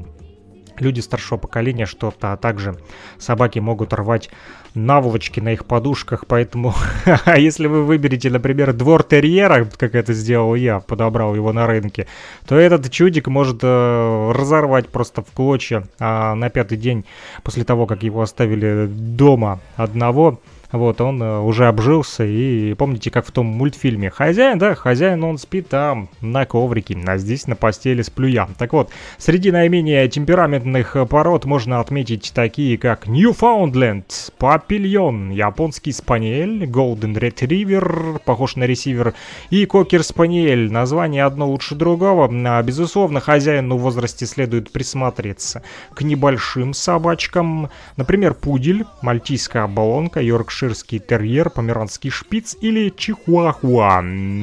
люди 0.81 1.01
старшего 1.01 1.39
поколения 1.39 1.87
что-то, 1.87 2.33
а 2.33 2.37
также 2.37 2.77
собаки 3.19 3.59
могут 3.59 3.93
рвать 3.93 4.31
наволочки 4.75 5.41
на 5.41 5.53
их 5.53 5.65
подушках, 5.65 6.27
поэтому 6.27 6.75
а 7.25 7.39
если 7.39 7.67
вы 7.67 7.85
выберете, 7.85 8.31
например, 8.31 8.73
двор 8.73 9.03
терьера, 9.03 9.65
как 9.65 9.95
это 9.95 10.13
сделал 10.13 10.55
я, 10.55 10.81
подобрал 10.81 11.35
его 11.35 11.53
на 11.53 11.67
рынке, 11.67 12.07
то 12.47 12.57
этот 12.57 12.91
чудик 12.91 13.29
может 13.29 13.61
э, 13.63 14.33
разорвать 14.35 14.89
просто 14.89 15.23
в 15.23 15.31
клочья, 15.33 15.85
а 15.99 16.35
на 16.35 16.51
пятый 16.51 16.77
день 16.77 17.05
после 17.43 17.65
того, 17.65 17.87
как 17.87 18.03
его 18.03 18.23
оставили 18.23 18.87
дома 18.87 19.61
одного, 19.77 20.41
вот, 20.79 21.01
он 21.01 21.23
э, 21.23 21.39
уже 21.41 21.67
обжился, 21.67 22.25
и 22.25 22.75
помните, 22.75 23.11
как 23.11 23.27
в 23.27 23.31
том 23.31 23.47
мультфильме 23.47 24.11
«Хозяин», 24.11 24.59
да, 24.59 24.75
хозяин, 24.75 25.23
он 25.25 25.39
спит 25.39 25.69
там, 25.69 26.09
на 26.21 26.45
коврике, 26.47 26.99
а 27.07 27.17
здесь 27.17 27.47
на 27.47 27.57
постели 27.57 28.03
сплю 28.03 28.29
я. 28.29 28.49
Так 28.59 28.73
вот, 28.73 28.91
среди 29.19 29.51
наименее 29.51 30.09
темпераментных 30.09 30.97
пород 31.09 31.45
можно 31.45 31.81
отметить 31.81 32.33
такие, 32.35 32.77
как 32.79 33.07
Newfoundland, 33.07 34.05
Папильон, 34.39 35.31
японский 35.31 35.93
спаниель, 35.93 36.65
Golden 36.65 37.15
Retriever, 37.15 38.21
похож 38.25 38.57
на 38.57 38.65
ресивер, 38.65 39.15
и 39.51 39.67
Кокер 39.67 40.03
Спаниель. 40.03 40.73
Название 40.73 41.25
одно 41.25 41.49
лучше 41.49 41.75
другого. 41.75 42.29
А, 42.47 42.63
безусловно, 42.63 43.21
хозяину 43.21 43.77
в 43.77 43.83
возрасте 43.83 44.27
следует 44.27 44.73
присматриваться 44.73 45.63
к 45.95 46.03
небольшим 46.03 46.75
собачкам, 46.75 47.71
например, 47.97 48.35
пудель, 48.35 48.85
мальтийская 49.03 49.65
оболонка, 49.65 50.21
йоркшир 50.21 50.64
йоркширский 50.65 50.99
терьер, 50.99 51.51
померанский 51.51 52.11
шпиц 52.11 52.57
или 52.61 52.89
чихуахуа. 52.89 54.03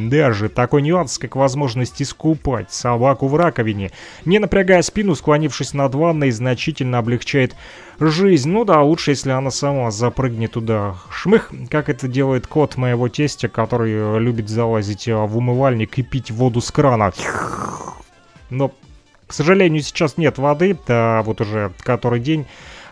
Даже 0.10 0.50
такой 0.50 0.82
нюанс, 0.82 1.18
как 1.18 1.36
возможность 1.36 2.02
искупать 2.02 2.72
собаку 2.72 3.28
в 3.28 3.36
раковине, 3.36 3.92
не 4.26 4.40
напрягая 4.40 4.82
спину, 4.82 5.16
склонившись 5.16 5.74
над 5.74 5.96
ванной, 5.96 6.32
значительно 6.32 7.00
облегчает 7.00 7.56
жизнь. 8.00 8.50
Ну 8.50 8.66
да, 8.66 8.82
лучше, 8.82 9.12
если 9.12 9.32
она 9.32 9.52
сама 9.52 9.92
запрыгнет 9.92 10.52
туда. 10.52 10.96
Шмых, 11.12 11.52
как 11.70 11.90
это 11.90 12.08
делает 12.08 12.48
кот 12.48 12.78
моего 12.78 13.10
тестя, 13.10 13.48
который 13.48 14.20
любит 14.20 14.50
залазить 14.50 15.08
в 15.08 15.38
умывальник 15.38 15.98
и 15.98 16.04
пить 16.04 16.32
воду 16.32 16.62
с 16.62 16.72
крана. 16.72 17.12
Но, 18.50 18.72
к 19.28 19.34
сожалению, 19.34 19.82
сейчас 19.82 20.18
нет 20.18 20.38
воды, 20.38 20.78
да, 20.88 21.22
вот 21.24 21.42
уже 21.42 21.72
который 21.84 22.20
день 22.20 22.46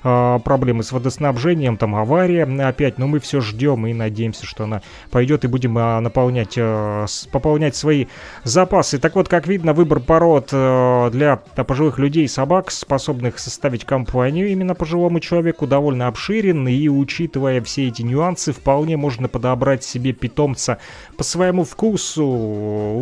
э, 0.04 0.40
проблемы 0.44 0.84
с 0.84 0.92
водоснабжением, 0.92 1.78
там 1.78 1.96
авария 1.96 2.44
опять, 2.66 2.98
но 2.98 3.08
мы 3.08 3.20
все 3.20 3.42
ждем 3.42 3.86
и 3.88 3.94
надеемся, 3.94 4.46
что 4.46 4.64
она 4.66 4.82
пойдет 5.12 5.44
и 5.46 5.48
будем 5.48 5.78
э, 5.78 6.00
наполнять, 6.00 6.54
э, 6.58 7.06
пополнять 7.32 7.76
свои 7.76 8.08
запасы. 8.44 9.00
Так 9.00 9.16
вот, 9.16 9.28
как 9.28 9.48
видно, 9.48 9.74
выбор 9.74 10.00
пород 10.00 10.50
э, 10.52 11.10
для 11.12 11.38
пожилых 11.38 12.00
людей 12.00 12.26
и 12.26 12.28
собак, 12.28 12.72
способных 12.72 13.40
составить 13.40 13.86
компанию 13.86 14.50
именно 14.50 14.76
пожилому 14.76 15.20
человеку, 15.20 15.68
довольно 15.68 16.08
обширен, 16.08 16.68
и 16.68 16.88
учитывая 16.88 17.62
все 17.62 17.88
эти 17.88 18.02
нюансы, 18.02 18.54
вполне 18.54 18.98
можно 18.98 19.28
подобрать 19.28 19.84
себе 19.84 20.14
питомца 20.14 20.80
по 21.18 21.24
своему 21.24 21.64
вкусу. 21.64 22.26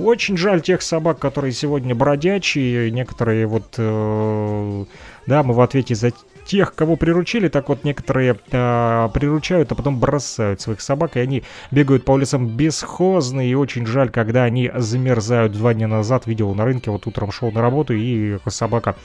Очень 0.03 0.37
жаль 0.37 0.61
тех 0.61 0.81
собак, 0.81 1.19
которые 1.19 1.53
сегодня 1.53 1.95
бродячие, 1.95 2.91
некоторые 2.91 3.47
вот... 3.47 3.75
Э, 3.77 4.85
да, 5.25 5.43
мы 5.43 5.53
в 5.53 5.61
ответе 5.61 5.93
за 5.93 6.11
тех, 6.47 6.73
кого 6.73 6.95
приручили, 6.95 7.49
так 7.49 7.69
вот 7.69 7.83
некоторые 7.83 8.37
э, 8.51 9.09
приручают, 9.13 9.71
а 9.71 9.75
потом 9.75 9.99
бросают 9.99 10.61
своих 10.61 10.81
собак, 10.81 11.17
и 11.17 11.19
они 11.19 11.43
бегают 11.71 12.05
по 12.05 12.13
улицам 12.13 12.47
бесхозные, 12.47 13.51
и 13.51 13.55
очень 13.55 13.85
жаль, 13.85 14.09
когда 14.09 14.43
они 14.43 14.71
замерзают. 14.73 15.51
Два 15.51 15.73
дня 15.73 15.87
назад 15.87 16.25
видел 16.25 16.55
на 16.55 16.65
рынке, 16.65 16.89
вот 16.89 17.05
утром 17.05 17.31
шел 17.31 17.51
на 17.51 17.61
работу, 17.61 17.93
и 17.93 18.37
собака 18.47 18.95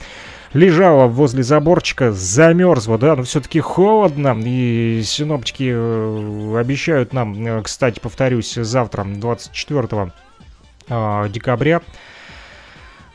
лежала 0.55 1.07
возле 1.07 1.43
заборчика, 1.43 2.13
замерзла, 2.13 2.99
да, 2.99 3.17
но 3.17 3.23
все-таки 3.25 3.61
холодно, 3.61 4.37
и 4.45 5.03
синоптики 5.05 5.73
э, 5.75 6.59
обещают 6.59 7.13
нам, 7.13 7.45
э, 7.45 7.63
кстати, 7.63 8.01
повторюсь, 8.01 8.55
завтра, 8.55 9.05
24 9.05 10.13
э, 10.89 11.29
декабря, 11.31 11.81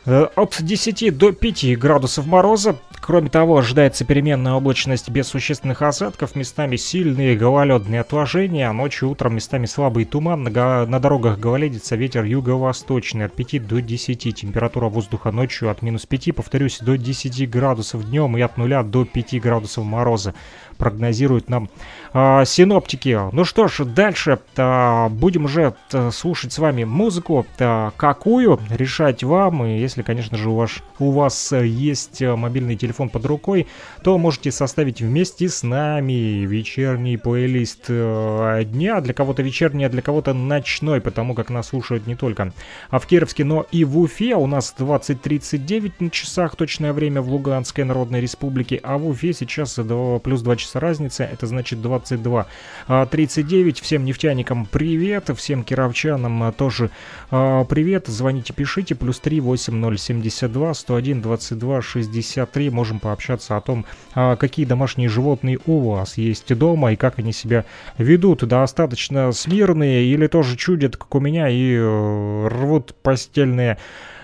от 0.07 0.57
10 0.61 1.17
до 1.17 1.33
5 1.33 1.77
градусов 1.77 2.25
мороза. 2.27 2.77
Кроме 3.01 3.29
того, 3.29 3.57
ожидается 3.57 4.05
переменная 4.05 4.53
облачность 4.53 5.09
без 5.09 5.27
существенных 5.27 5.81
осадков, 5.81 6.35
местами 6.35 6.77
сильные 6.77 7.35
гололедные 7.35 8.01
отложения, 8.01 8.69
а 8.69 8.73
ночью 8.73 9.09
утром 9.09 9.35
местами 9.35 9.65
слабый 9.65 10.05
туман, 10.05 10.43
на, 10.43 10.85
на 10.85 10.99
дорогах 10.99 11.39
гололедица, 11.39 11.95
ветер 11.95 12.23
юго-восточный 12.23 13.25
от 13.25 13.33
5 13.33 13.67
до 13.67 13.81
10, 13.81 14.35
температура 14.35 14.87
воздуха 14.87 15.31
ночью 15.31 15.69
от 15.69 15.81
минус 15.81 16.05
5, 16.05 16.35
повторюсь, 16.35 16.79
до 16.79 16.97
10 16.97 17.49
градусов 17.49 18.09
днем 18.09 18.37
и 18.37 18.41
от 18.41 18.57
0 18.57 18.83
до 18.83 19.05
5 19.05 19.41
градусов 19.41 19.83
мороза 19.85 20.33
прогнозируют 20.77 21.49
нам 21.49 21.69
э, 22.13 22.43
синоптики. 22.45 23.19
Ну 23.31 23.43
что 23.43 23.67
ж, 23.67 23.85
дальше 23.85 24.39
э, 24.55 25.09
будем 25.09 25.45
уже 25.45 25.73
э, 25.91 26.11
слушать 26.11 26.53
с 26.53 26.59
вами 26.59 26.83
музыку. 26.83 27.45
Э, 27.59 27.91
какую 27.97 28.59
решать 28.69 29.23
вам. 29.23 29.65
И 29.65 29.79
если, 29.79 30.01
конечно 30.01 30.37
же, 30.37 30.49
у 30.49 30.55
вас, 30.55 30.71
у 30.99 31.11
вас 31.11 31.51
есть 31.51 32.21
мобильный 32.21 32.75
телефон 32.75 33.09
под 33.09 33.25
рукой, 33.25 33.67
то 34.03 34.17
можете 34.17 34.51
составить 34.51 35.01
вместе 35.01 35.49
с 35.49 35.63
нами 35.63 36.45
вечерний 36.45 37.17
плейлист 37.17 37.85
э, 37.89 38.63
дня. 38.65 39.01
Для 39.01 39.13
кого-то 39.13 39.41
вечерний, 39.41 39.85
а 39.85 39.89
для 39.89 40.01
кого-то 40.01 40.33
ночной, 40.33 41.01
потому 41.01 41.33
как 41.33 41.49
нас 41.49 41.67
слушают 41.67 42.07
не 42.07 42.15
только 42.15 42.53
а 42.89 42.99
в 42.99 43.07
Кировске, 43.07 43.43
но 43.43 43.65
и 43.71 43.83
в 43.83 43.97
Уфе. 43.99 44.35
У 44.35 44.47
нас 44.47 44.73
20.39 44.77 45.93
на 45.99 46.09
часах, 46.09 46.55
точное 46.55 46.93
время 46.93 47.21
в 47.21 47.29
Луганской 47.29 47.83
Народной 47.83 48.21
Республике, 48.21 48.79
а 48.83 48.97
в 48.97 49.07
Уфе 49.07 49.33
сейчас 49.33 49.75
2, 49.75 50.19
плюс 50.19 50.41
2 50.41 50.55
часа 50.55 50.66
разница, 50.73 51.23
это 51.23 51.45
значит 51.45 51.79
22.39. 51.79 52.45
А, 52.87 53.83
всем 53.83 54.05
нефтяникам 54.05 54.65
привет, 54.65 55.29
всем 55.35 55.63
кировчанам 55.63 56.43
а, 56.43 56.51
тоже 56.51 56.89
а, 57.29 57.63
привет. 57.65 58.07
Звоните, 58.07 58.53
пишите, 58.53 58.95
плюс 58.95 59.19
3 59.19 59.39
8072 59.39 60.73
101 60.73 61.21
22 61.21 61.81
63. 61.81 62.69
Можете 62.71 62.87
можем 62.87 62.99
пообщаться 63.01 63.57
о 63.57 63.61
том, 63.61 63.85
какие 64.13 64.65
домашние 64.65 65.09
животные 65.09 65.59
у 65.65 65.91
вас 65.91 66.17
есть 66.17 66.57
дома 66.57 66.93
и 66.93 66.95
как 66.95 67.19
они 67.19 67.33
себя 67.33 67.65
ведут. 67.97 68.47
Достаточно 68.47 69.33
смирные 69.33 70.05
или 70.05 70.27
тоже 70.27 70.55
чудят, 70.55 70.95
как 70.95 71.13
у 71.15 71.19
меня, 71.19 71.49
и 71.49 71.75
э, 71.75 72.47
рвут 72.47 72.95
постельные 73.03 73.77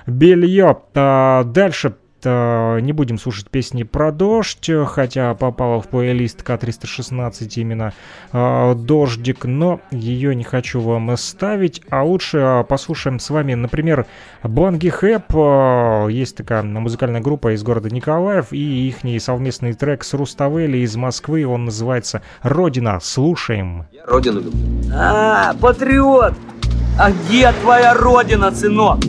белье. 0.07 0.77
А 0.95 1.43
дальше 1.43 1.95
не 2.25 2.91
будем 2.93 3.17
слушать 3.17 3.49
песни 3.49 3.83
про 3.83 4.11
дождь, 4.11 4.69
хотя 4.87 5.33
попала 5.33 5.81
в 5.81 5.87
плейлист 5.87 6.41
К316 6.41 7.47
именно 7.55 7.93
э, 8.31 8.75
дождик, 8.75 9.45
но 9.45 9.81
ее 9.91 10.35
не 10.35 10.43
хочу 10.43 10.79
вам 10.79 11.15
ставить, 11.17 11.81
а 11.89 12.03
лучше 12.03 12.37
а, 12.37 12.63
послушаем 12.63 13.19
с 13.19 13.29
вами, 13.29 13.53
например, 13.53 14.05
Банги 14.43 14.89
Хэп, 14.89 15.35
э, 15.35 16.07
есть 16.11 16.37
такая 16.37 16.63
музыкальная 16.63 17.21
группа 17.21 17.53
из 17.53 17.63
города 17.63 17.89
Николаев, 17.89 18.51
и 18.51 18.87
их 18.87 19.03
совместный 19.21 19.73
трек 19.73 20.03
с 20.03 20.13
Руставели 20.13 20.77
из 20.79 20.95
Москвы, 20.95 21.45
он 21.45 21.65
называется 21.65 22.21
«Родина». 22.41 22.99
Слушаем. 23.01 23.85
Я 23.91 24.05
родину 24.05 24.41
люблю. 24.41 24.53
А, 24.93 25.53
патриот! 25.55 26.33
А 26.99 27.11
где 27.11 27.51
твоя 27.61 27.93
родина, 27.93 28.51
сынок? 28.51 28.99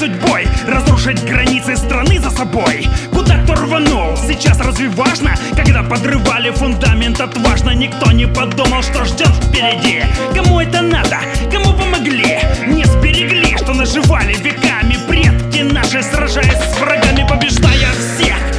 Судьбой 0.00 0.48
Разрушить 0.66 1.22
границы 1.24 1.76
страны 1.76 2.18
за 2.18 2.30
собой 2.30 2.88
Куда 3.12 3.36
кто 3.42 3.54
рванул, 3.54 4.16
сейчас 4.16 4.58
разве 4.58 4.88
важно? 4.88 5.34
Когда 5.54 5.82
подрывали 5.82 6.50
фундамент 6.50 7.20
отважно 7.20 7.70
Никто 7.74 8.10
не 8.10 8.26
подумал, 8.26 8.82
что 8.82 9.04
ждет 9.04 9.28
впереди 9.28 10.02
Кому 10.34 10.58
это 10.58 10.80
надо? 10.80 11.18
Кому 11.52 11.74
помогли? 11.74 12.38
Не 12.66 12.84
сберегли, 12.84 13.54
что 13.58 13.74
наживали 13.74 14.32
веками 14.34 14.96
Предки 15.06 15.60
наши, 15.60 16.02
сражаясь 16.02 16.48
с 16.48 16.80
врагами 16.80 17.26
Побеждая 17.28 17.88
всех 17.92 18.49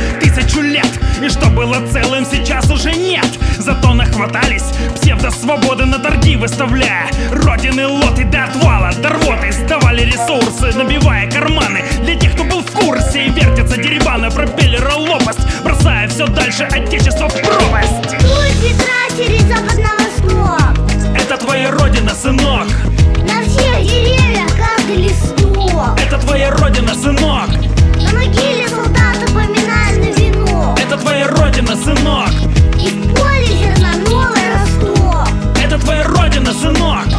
тысячу 0.41 0.62
лет. 0.62 0.88
И 1.21 1.30
что 1.30 1.47
было 1.47 1.75
целым, 1.91 2.25
сейчас 2.25 2.69
уже 2.69 2.91
нет. 2.93 3.27
Зато 3.58 3.93
нахватались 3.93 4.63
псевдо-свободы 4.95 5.86
на 5.86 5.99
торги 5.99 6.36
выставляя 6.36 7.08
Родины 7.32 7.86
лоты 7.88 8.23
до 8.25 8.45
отвала, 8.45 8.91
до 8.93 9.10
рвоты. 9.10 9.51
Сдавали 9.51 10.04
ресурсы, 10.04 10.75
набивая 10.77 11.30
карманы. 11.30 11.84
Для 12.04 12.15
тех, 12.15 12.34
кто 12.34 12.43
был 12.43 12.62
в 12.62 12.71
курсе 12.71 13.25
и 13.25 13.30
вертится 13.30 13.77
деревана 13.77 14.32
Пропеллера 14.32 14.93
лопасть, 14.95 15.39
бросая 15.63 16.08
все 16.08 16.27
дальше 16.27 16.63
Отечество 16.63 17.30
в 17.30 17.34
пропасть. 17.34 18.15
Пусть 18.21 18.62
через 19.17 19.41
запад 19.43 19.77
на 19.77 19.93
восток 19.95 21.15
Это 21.15 21.38
твоя 21.38 21.71
родина, 21.71 22.12
сынок. 22.15 22.67
На 23.27 23.43
всех 23.43 23.82
деревьях 23.84 24.49
каждый 24.58 25.04
листок. 25.04 25.99
Это 25.99 26.17
твоя 26.17 26.49
родина, 26.51 26.93
сынок. 26.95 27.49
На 28.01 28.13
могиле 28.13 28.61
родина, 31.32 31.76
сынок. 31.76 32.32
И 32.80 32.89
в 32.89 33.13
поле 33.13 33.48
зерна 33.48 33.94
новый 34.10 34.41
росток 34.54 35.28
Это 35.63 35.78
твоя 35.80 36.04
родина, 36.08 36.54
сынок 36.54 37.11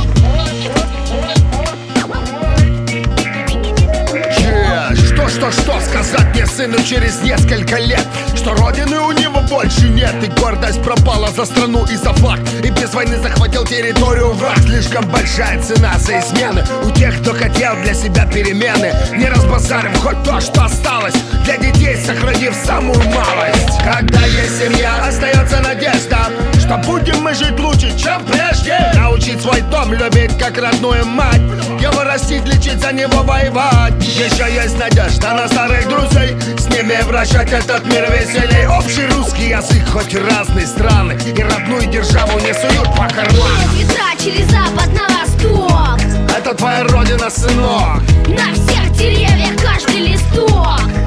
Что-что 5.52 5.80
сказать 5.80 6.34
мне 6.34 6.46
сыну 6.46 6.82
через 6.82 7.20
несколько 7.20 7.78
лет? 7.78 8.06
Что 8.34 8.54
родины 8.54 8.98
у 8.98 9.12
него 9.12 9.40
больше 9.42 9.88
нет 9.88 10.14
И 10.22 10.26
гордость 10.40 10.82
пропала 10.82 11.28
за 11.30 11.44
страну 11.44 11.84
и 11.84 11.96
за 11.96 12.12
флаг 12.14 12.40
И 12.64 12.70
без 12.70 12.92
войны 12.94 13.18
захватил 13.18 13.64
территорию 13.64 14.32
враг. 14.32 14.58
Слишком 14.60 15.06
большая 15.08 15.60
цена 15.62 15.98
за 15.98 16.20
измены. 16.20 16.64
У 16.84 16.90
тех, 16.90 17.20
кто 17.20 17.32
хотел 17.34 17.74
для 17.82 17.94
себя 17.94 18.26
перемены. 18.26 18.92
Не 19.12 19.26
разбазарим 19.26 19.94
хоть 19.96 20.22
то, 20.24 20.40
что 20.40 20.64
осталось. 20.64 21.14
Для 21.44 21.58
детей 21.58 21.96
сохранив 21.96 22.54
самую 22.64 22.98
малость. 23.10 23.78
Когда 23.84 24.24
есть 24.24 24.58
семья, 24.58 25.04
остается 25.06 25.60
надежда 25.60 26.28
Что 26.72 26.90
будем 26.90 27.22
мы 27.22 27.34
жить 27.34 27.60
лучше, 27.60 27.92
чем 27.98 28.24
прежде. 28.24 28.78
Научить 28.94 29.42
свой 29.42 29.60
дом 29.60 29.92
любить 29.92 30.38
как 30.38 30.56
родную 30.56 31.04
мать. 31.04 31.42
Его 31.78 32.02
растить, 32.02 32.46
лечить, 32.46 32.80
за 32.80 32.92
него 32.92 33.22
воевать. 33.24 33.92
Еще 34.02 34.50
есть 34.50 34.78
надежда 34.78 35.34
на 35.34 35.48
старых 35.48 35.86
друзей. 35.86 36.34
С 36.56 36.68
ними 36.68 37.02
вращать 37.02 37.52
этот 37.52 37.84
мир 37.84 38.10
веселей. 38.10 38.66
Общий 38.66 39.04
русский 39.04 39.50
язык, 39.50 39.86
хоть 39.86 40.14
разные 40.14 40.66
страны. 40.66 41.18
И 41.36 41.42
родную 41.42 41.84
державу 41.90 42.40
не 42.40 42.54
суют 42.54 42.88
по 42.96 43.06
карманам 43.06 43.74
Ветра 43.74 44.16
через 44.18 44.46
запад 44.46 44.88
на 44.94 45.14
восток. 45.14 46.00
Это 46.34 46.54
твоя 46.54 46.84
родина, 46.84 47.28
сынок. 47.28 48.00
На 48.28 48.54
всех 48.54 48.92
деревьях 48.92 49.60
каждый 49.62 50.12
листок 50.12 50.51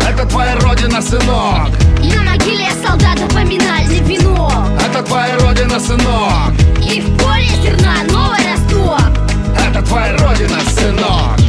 Это 0.08 0.26
твоя 0.26 0.56
родина, 0.60 1.02
сынок. 1.02 1.70
На 2.00 2.24
могиле 2.24 2.70
солдата 2.86 3.28
поминальный 3.34 4.00
венок. 4.02 4.52
Это 4.88 5.04
твоя 5.04 5.38
родина, 5.40 5.80
сынок. 5.80 6.54
И 6.82 7.02
в 7.02 7.18
поле 7.18 7.50
зерна 7.64 8.04
новый 8.10 8.40
росток. 8.52 9.02
Это 9.58 9.82
твоя 9.82 10.16
родина, 10.18 10.60
сынок. 10.78 11.40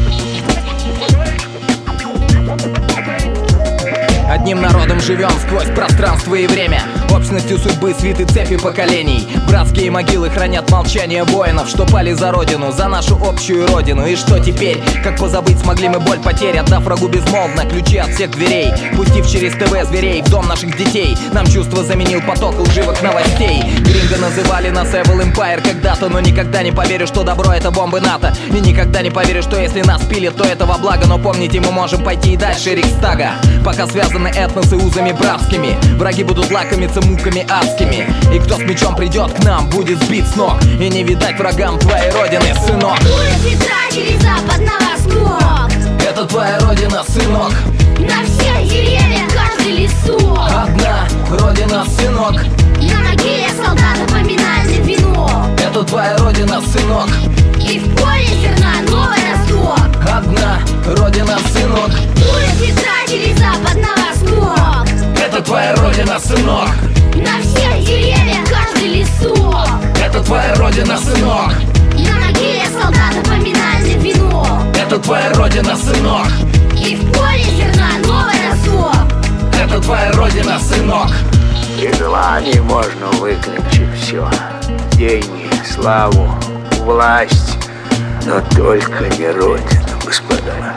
Одним 4.29 4.61
народом 4.61 5.01
живем 5.01 5.31
сквозь 5.47 5.69
пространство 5.75 6.35
и 6.35 6.47
время 6.47 6.83
Общностью 7.14 7.59
судьбы 7.59 7.95
свиты 7.95 8.25
цепи 8.25 8.57
поколений. 8.57 9.27
Братские 9.49 9.90
могилы 9.90 10.31
хранят 10.31 10.71
молчание 10.71 11.25
воинов 11.25 11.69
Что 11.69 11.87
пали 11.87 12.12
за 12.12 12.31
родину, 12.31 12.73
за 12.73 12.88
нашу 12.88 13.16
общую 13.23 13.66
родину. 13.66 14.07
И 14.07 14.16
что 14.16 14.38
теперь? 14.38 14.83
Как 15.03 15.19
позабыть 15.19 15.59
смогли 15.59 15.88
мы 15.88 16.01
боль 16.01 16.19
потерь 16.19 16.59
Отдав 16.59 16.83
врагу 16.83 17.09
безмолвно 17.09 17.64
ключи 17.64 17.99
от 17.99 18.11
всех 18.11 18.31
дверей. 18.31 18.73
Пустив 18.97 19.29
через 19.29 19.53
ТВ 19.55 19.88
зверей 19.88 20.23
в 20.23 20.31
дом 20.31 20.47
наших 20.47 20.77
детей. 20.77 21.16
Нам 21.33 21.47
чувство 21.47 21.83
заменил 21.83 22.21
поток 22.23 22.59
лживых 22.59 23.03
новостей. 23.03 23.62
Гринго 23.81 24.16
называли 24.19 24.71
нас 24.71 24.88
Evil 24.92 25.23
Empire 25.23 25.62
когда-то 25.62 26.09
Но 26.09 26.21
никогда 26.21 26.62
не 26.62 26.73
поверю, 26.73 27.07
что 27.07 27.23
добро 27.23 27.53
это 27.53 27.71
бомбы 27.71 28.01
НАТО. 28.01 28.35
И 28.51 28.61
никогда 28.61 29.03
не 29.03 29.11
поверю, 29.11 29.42
что 29.42 29.59
если 29.59 29.83
нас 29.83 30.03
пилят, 30.03 30.37
то 30.37 30.45
это 30.45 30.66
во 30.66 30.79
благо. 30.79 31.07
Но 31.07 31.19
помните, 31.19 31.61
мы 31.61 31.73
можем 31.73 32.05
пойти 32.05 32.35
и 32.35 32.37
дальше 32.37 32.75
Рикстага. 32.75 33.33
Пока 33.64 33.87
связаны 33.87 34.29
этносы 34.29 34.77
узами 34.77 35.12
братскими. 35.12 35.77
Враги 35.97 36.23
будут 36.23 36.51
лакомиться 36.51 36.96
муками 37.01 37.47
адскими. 37.51 38.07
И 38.35 38.39
кто 38.39 38.57
с 38.57 38.61
мечом 38.61 38.95
придет 38.97 39.33
к 39.33 39.45
нам, 39.45 39.69
будет 39.71 40.03
сбит 40.03 40.27
с 40.27 40.37
ног. 40.37 40.55
И 40.81 40.89
не 40.89 41.03
видать 41.03 41.39
врагам 41.39 41.79
твоей 41.79 42.11
родины, 42.11 42.55
сынок. 42.67 42.99
Ветра 43.45 43.77
через 43.93 44.21
запад 44.23 44.59
на 44.61 44.79
восток. 44.87 45.71
Это 46.09 46.25
твоя 46.25 46.59
родина, 46.61 47.03
сынок. 47.05 47.53
На 47.99 48.23
всех 48.25 48.69
деревьях 48.69 49.29
каждый 49.33 49.73
листок 49.73 50.39
Одна 50.49 51.09
родина, 51.31 51.85
сынок. 51.85 52.43
На 52.81 53.09
могиле 53.09 53.49
солдата 53.57 54.05
поминальный 54.13 54.81
венок 54.83 55.59
Это 55.59 55.83
твоя 55.83 56.17
родина, 56.19 56.61
сынок. 56.61 57.09
И 57.59 57.79
в 57.79 57.95
поле 57.97 58.27
зерна 58.41 58.83
новый 58.89 59.19
росток. 59.33 59.81
Одна 60.09 60.61
родина, 60.87 61.39
сынок. 61.53 61.91
Ветра 62.61 63.07
через 63.09 63.39
запад 63.39 63.75
на 63.77 63.96
твоя 65.47 65.75
родина, 65.77 66.19
сынок. 66.19 66.69
На 67.15 67.41
всех 67.41 67.87
деревьях 67.87 68.45
каждый 68.51 68.89
листок 68.89 69.69
Это 70.05 70.21
твоя 70.23 70.55
родина, 70.57 70.99
сынок. 70.99 71.53
На 71.93 72.21
могиле 72.21 72.67
солдата 72.69 73.23
поминальный 73.25 73.97
венок 73.99 74.77
Это 74.77 74.99
твоя 74.99 75.33
родина, 75.35 75.77
сынок. 75.77 76.27
И 76.77 76.97
в 76.97 77.13
поле 77.13 77.45
зерна 77.57 77.91
новый 78.05 78.35
росток 78.51 78.97
Это 79.55 79.81
твоя 79.81 80.11
родина, 80.13 80.59
сынок. 80.59 81.13
При 81.79 81.93
желании 81.95 82.59
можно 82.61 83.07
выключить 83.21 83.95
все 84.01 84.29
Деньги, 84.95 85.49
славу, 85.65 86.29
власть. 86.81 87.57
Но 88.27 88.41
только 88.57 89.05
не 89.17 89.31
родину, 89.31 89.97
господа. 90.05 90.75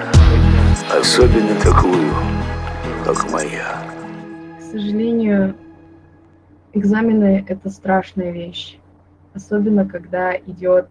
Особенно 0.95 1.55
такую, 1.55 2.13
как 3.03 3.31
моя 3.31 3.78
сожалению, 4.89 5.55
экзамены— 6.73 7.45
это 7.47 7.69
страшная 7.69 8.31
вещь. 8.31 8.79
Особенно, 9.35 9.87
когда 9.87 10.35
идет 10.35 10.89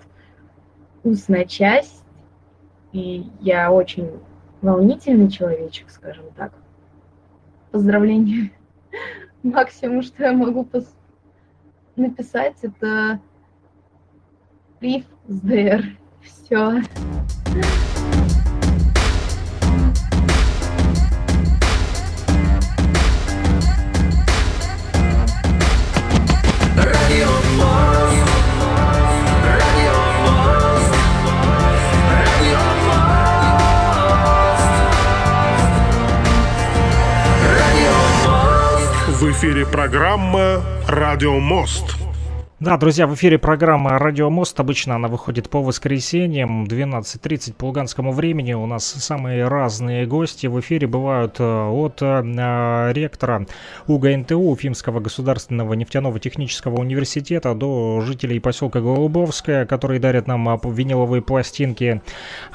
устная 1.03 1.45
часть, 1.45 2.05
и 2.93 3.27
я 3.41 3.73
очень 3.73 4.09
волнительный 4.63 5.29
человечек, 5.29 5.91
скажем 5.91 6.27
так. 6.37 6.53
Поздравления. 7.73 8.53
Максимум, 9.43 10.03
что 10.03 10.23
я 10.23 10.33
могу 10.33 10.63
пос- 10.63 10.95
написать, 11.97 12.57
это 12.63 13.21
риф 14.81 15.07
с 15.27 15.41
ДР. 15.41 15.85
Все. 16.23 16.83
Эфире 39.39 39.65
программа 39.65 40.65
«Радио 40.89 41.39
Мост». 41.39 41.98
Да, 42.61 42.77
друзья, 42.77 43.07
в 43.07 43.15
эфире 43.15 43.39
программа 43.39 44.01
«Радио 44.01 44.31
Мост». 44.31 44.59
Обычно 44.59 44.97
она 44.97 45.07
выходит 45.07 45.49
по 45.49 45.63
воскресеньям 45.63 46.65
12.30 46.65 47.55
по 47.55 47.67
луганскому 47.67 48.11
времени. 48.11 48.53
У 48.53 48.67
нас 48.67 48.85
самые 48.85 49.47
разные 49.47 50.07
гости 50.07 50.49
в 50.49 50.59
эфире 50.59 50.89
бывают 50.89 51.37
э, 51.39 51.45
от 51.45 52.03
э, 52.03 52.93
ректора 52.93 53.47
УГНТУ, 53.87 54.41
Уфимского 54.41 54.99
государственного 54.99 55.75
нефтяного 55.75 56.19
технического 56.19 56.81
университета, 56.81 57.55
до 57.55 58.01
жителей 58.01 58.41
поселка 58.41 58.81
Голубовская, 58.81 59.65
которые 59.65 60.01
дарят 60.01 60.27
нам 60.27 60.49
э, 60.49 60.59
виниловые 60.65 61.23
пластинки. 61.23 62.03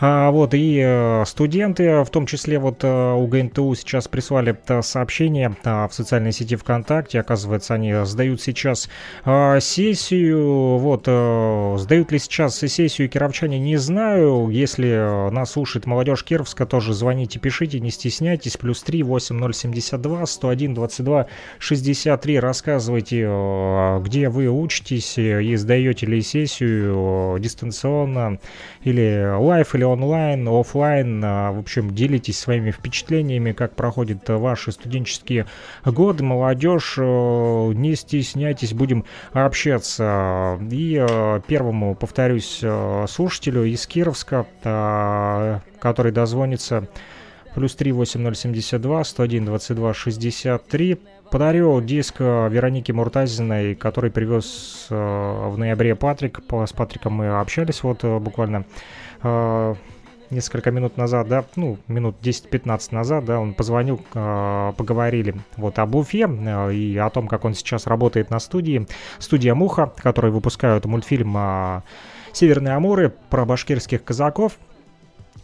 А, 0.02 0.32
вот, 0.32 0.54
и 0.54 0.82
э, 0.84 1.24
студенты, 1.26 2.04
в 2.04 2.10
том 2.10 2.26
числе 2.26 2.60
вот 2.60 2.84
э, 2.84 3.14
УГНТУ 3.14 3.74
сейчас 3.76 4.10
прислали 4.10 4.60
э, 4.68 4.82
сообщение 4.82 5.56
э, 5.64 5.88
в 5.88 5.94
социальной 5.94 6.34
сети 6.34 6.58
ВКонтакте. 6.58 7.22
Оказывается, 7.22 7.76
они 7.76 8.04
сдают 8.04 8.42
сейчас 8.42 8.90
э, 9.24 9.62
сессию. 9.96 10.78
Вот, 10.78 11.04
э, 11.08 11.76
сдают 11.78 12.12
ли 12.12 12.20
сейчас 12.20 12.58
сессию 12.58 13.10
кировчане, 13.10 13.60
не 13.60 13.78
знаю. 13.78 14.50
Если 14.50 14.90
э, 14.90 15.30
нас 15.32 15.52
слушает 15.52 15.86
молодежь 15.86 16.24
Кировска, 16.24 16.66
тоже 16.66 16.94
звоните, 16.94 17.40
пишите, 17.40 17.80
не 17.80 17.92
стесняйтесь. 17.92 18.58
Плюс 18.58 18.82
3 18.84 19.04
8072 19.04 20.26
101 20.26 20.74
22 20.74 21.28
63. 21.60 22.40
Рассказывайте, 22.40 23.26
э, 23.28 24.00
где 24.04 24.30
вы 24.30 24.50
учитесь 24.50 25.18
и 25.18 25.56
сдаете 25.56 26.06
ли 26.06 26.22
сессию 26.22 27.38
дистанционно 27.40 28.40
или 28.84 29.36
live, 29.38 29.76
или 29.76 29.84
онлайн, 29.84 30.48
офлайн. 30.48 31.24
Э, 31.24 31.52
В 31.52 31.60
общем, 31.60 31.94
делитесь 31.94 32.40
своими 32.40 32.72
впечатлениями, 32.72 33.52
как 33.52 33.76
проходят 33.76 34.28
ваши 34.28 34.72
студенческие 34.72 35.46
годы. 35.86 36.24
Молодежь, 36.24 36.98
не 36.98 37.96
стесняйтесь, 37.96 38.74
будем 38.74 39.06
общаться. 39.34 39.83
И 40.00 41.06
э, 41.08 41.42
первому, 41.48 41.96
повторюсь, 41.96 42.60
э, 42.62 43.06
слушателю 43.08 43.64
из 43.64 43.86
Кировска, 43.88 44.46
э, 44.64 45.60
который 45.80 46.12
дозвонится 46.12 46.88
плюс 47.56 47.76
3 47.76 47.92
8072 47.92 49.04
101 49.04 49.46
22 49.46 49.94
63 49.94 51.00
подарю 51.32 51.82
диск 51.82 52.20
Вероники 52.20 52.92
Муртазиной, 52.92 53.76
который 53.76 54.12
привез 54.12 54.88
в 54.90 55.56
ноябре 55.58 55.96
Патрик. 55.96 56.40
С 56.48 56.74
Патриком 56.74 57.14
мы 57.14 57.40
общались 57.40 57.82
вот 57.82 58.04
буквально 58.04 58.66
несколько 60.34 60.72
минут 60.72 60.98
назад, 60.98 61.28
да, 61.28 61.46
ну, 61.56 61.78
минут 61.88 62.16
10-15 62.22 62.94
назад, 62.94 63.26
да, 63.26 63.40
он 63.40 63.54
позвонил, 63.54 64.02
э, 64.14 64.74
поговорили 64.76 65.36
вот 65.58 65.80
об 65.80 65.96
Уфе 65.96 66.28
э, 66.28 66.74
и 66.74 66.98
о 66.98 67.10
том, 67.10 67.28
как 67.28 67.46
он 67.46 67.54
сейчас 67.54 67.88
работает 67.88 68.30
на 68.30 68.40
студии. 68.40 68.88
Студия 69.20 69.56
Муха, 69.56 69.92
которые 69.98 70.32
выпускают 70.32 70.86
мультфильм 70.86 71.36
э, 71.38 71.82
«Северные 72.34 72.76
Амуры» 72.76 73.14
про 73.30 73.46
башкирских 73.46 74.04
казаков. 74.04 74.58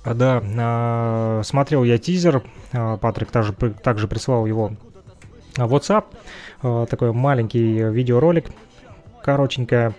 Да, 0.06 1.42
смотрел 1.44 1.84
я 1.84 1.98
тизер, 1.98 2.42
Патрик 2.72 3.32
также, 3.32 3.52
также 3.52 4.08
прислал 4.08 4.46
его 4.46 4.72
в 5.58 5.76
WhatsApp, 5.76 6.06
такой 6.88 7.12
маленький 7.12 7.84
видеоролик, 7.84 8.46
коротенькая 9.22 9.94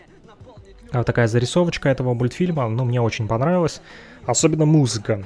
а, 0.93 1.05
такая 1.05 1.29
зарисовочка 1.29 1.89
этого 1.89 2.15
мультфильма, 2.15 2.69
ну, 2.69 2.85
мне 2.85 3.01
очень 3.01 3.29
понравилось, 3.29 3.81
особенно 4.27 4.67
музыка. 4.67 5.25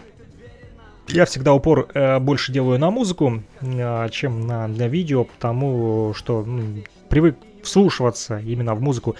Я 1.08 1.26
всегда 1.26 1.52
упор 1.52 1.88
э, 1.92 2.18
больше 2.18 2.52
делаю 2.52 2.78
на 2.78 2.90
музыку, 2.90 3.42
э, 3.60 4.08
чем 4.10 4.46
на, 4.46 4.66
на 4.66 4.88
видео, 4.88 5.24
потому 5.24 6.14
что 6.14 6.42
ну, 6.44 6.82
привык 7.08 7.36
вслушиваться 7.62 8.38
именно 8.38 8.74
в 8.74 8.80
музыку. 8.80 9.16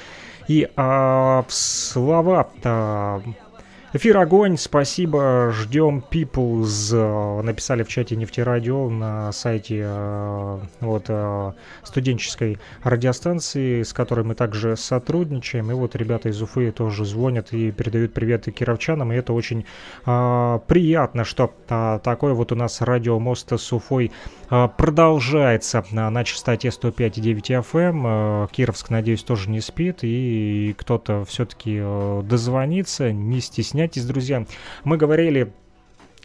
И 0.48 0.68
а, 0.76 1.44
в 1.48 1.52
слова 1.52 2.50
Эфир 3.96 4.18
огонь, 4.18 4.57
спасибо, 4.57 5.52
ждем 5.52 6.02
Peoples, 6.11 6.92
э, 6.92 7.42
написали 7.42 7.85
в 7.85 7.88
чате 7.88 8.16
нефтерадио 8.16 8.90
на 8.90 9.30
сайте 9.30 9.85
э, 9.87 10.59
вот 10.80 11.04
э, 11.07 11.52
студенческой 11.85 12.59
радиостанции, 12.83 13.85
с 13.85 13.92
которой 13.92 14.24
мы 14.24 14.35
также 14.35 14.76
сотрудничаем, 14.76 15.70
и 15.70 15.74
вот 15.74 15.94
ребята 15.94 16.28
из 16.28 16.42
Уфы 16.42 16.72
тоже 16.72 17.04
звонят 17.04 17.52
и 17.52 17.70
передают 17.70 18.14
привет 18.14 18.46
кировчанам, 18.46 19.12
и 19.12 19.16
это 19.16 19.33
очень 19.33 19.64
приятно, 20.04 21.22
что 21.22 21.54
такой 22.02 22.35
вот 22.35 22.50
у 22.50 22.57
нас 22.57 22.80
радиомост 22.80 23.52
с 23.52 23.72
Уфой 23.72 24.11
продолжается 24.48 25.85
на, 25.92 26.24
частоте 26.24 26.68
105,9 26.68 27.64
FM, 27.70 28.50
Кировск, 28.50 28.90
надеюсь, 28.90 29.22
тоже 29.22 29.50
не 29.50 29.61
спит, 29.61 30.00
и 30.02 30.74
кто-то 30.76 31.24
все-таки 31.26 31.80
дозвонится, 32.24 33.12
не 33.12 33.40
стесняйтесь, 33.40 33.84
друзья. 34.07 34.47
Мы 34.85 34.97
говорили 34.97 35.53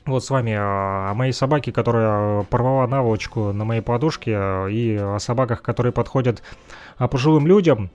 вот 0.06 0.24
с 0.24 0.30
вами 0.30 0.56
о 0.58 1.14
моей 1.14 1.34
собаке, 1.34 1.72
которая 1.72 2.44
порвала 2.44 2.88
наволочку 2.88 3.52
на 3.52 3.66
моей 3.66 3.82
подушке, 3.82 4.32
э, 4.36 4.72
и 4.72 4.96
о 4.96 5.20
собаках, 5.20 5.62
которые 5.62 5.92
подходят 5.92 6.42
а, 6.98 7.08
пожилым 7.08 7.48
людям. 7.48 7.90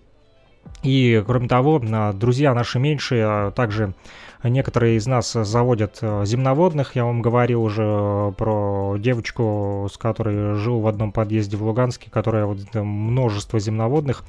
И, 0.82 1.22
кроме 1.26 1.48
того, 1.48 1.82
а, 1.82 2.12
друзья 2.12 2.54
наши 2.54 2.78
меньшие, 2.78 3.24
а 3.24 3.50
также 3.50 3.94
некоторые 4.42 4.96
из 4.96 5.06
нас 5.06 5.32
заводят 5.32 6.00
земноводных. 6.00 6.94
Я 6.94 7.06
вам 7.06 7.22
говорил 7.22 7.62
уже 7.62 8.32
про 8.36 8.96
девочку, 8.98 9.88
с 9.90 9.96
которой 9.96 10.56
жил 10.56 10.80
в 10.80 10.86
одном 10.86 11.12
подъезде 11.12 11.56
в 11.56 11.64
Луганске, 11.64 12.10
которая 12.10 12.44
вот 12.44 12.58
множество 12.74 13.58
земноводных 13.58 14.22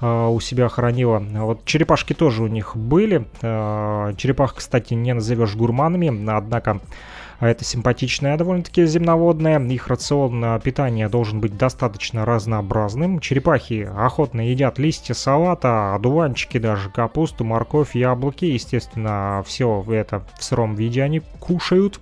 у 0.00 0.40
себя 0.40 0.68
хранила. 0.68 1.18
Вот 1.18 1.64
черепашки 1.64 2.14
тоже 2.14 2.42
у 2.42 2.46
них 2.46 2.76
были. 2.76 3.26
Э, 3.42 4.12
Черепах, 4.16 4.54
кстати, 4.54 4.94
не 4.94 5.12
назовешь 5.12 5.54
гурманами, 5.56 6.30
однако 6.30 6.80
это 7.40 7.64
симпатичная 7.64 8.36
довольно-таки 8.36 8.84
земноводная. 8.84 9.58
Их 9.58 9.88
рацион 9.88 10.44
э, 10.44 10.60
питания 10.62 11.08
должен 11.08 11.40
быть 11.40 11.56
достаточно 11.56 12.26
разнообразным. 12.26 13.18
Черепахи 13.18 13.90
охотно 13.96 14.42
едят 14.42 14.78
листья 14.78 15.14
салата, 15.14 15.94
одуванчики 15.94 16.58
даже, 16.58 16.90
капусту, 16.90 17.44
морковь, 17.44 17.94
яблоки. 17.94 18.44
Естественно, 18.44 19.42
все 19.46 19.82
это 19.88 20.22
в 20.38 20.44
сыром 20.44 20.74
виде 20.74 21.02
они 21.02 21.20
кушают. 21.40 21.98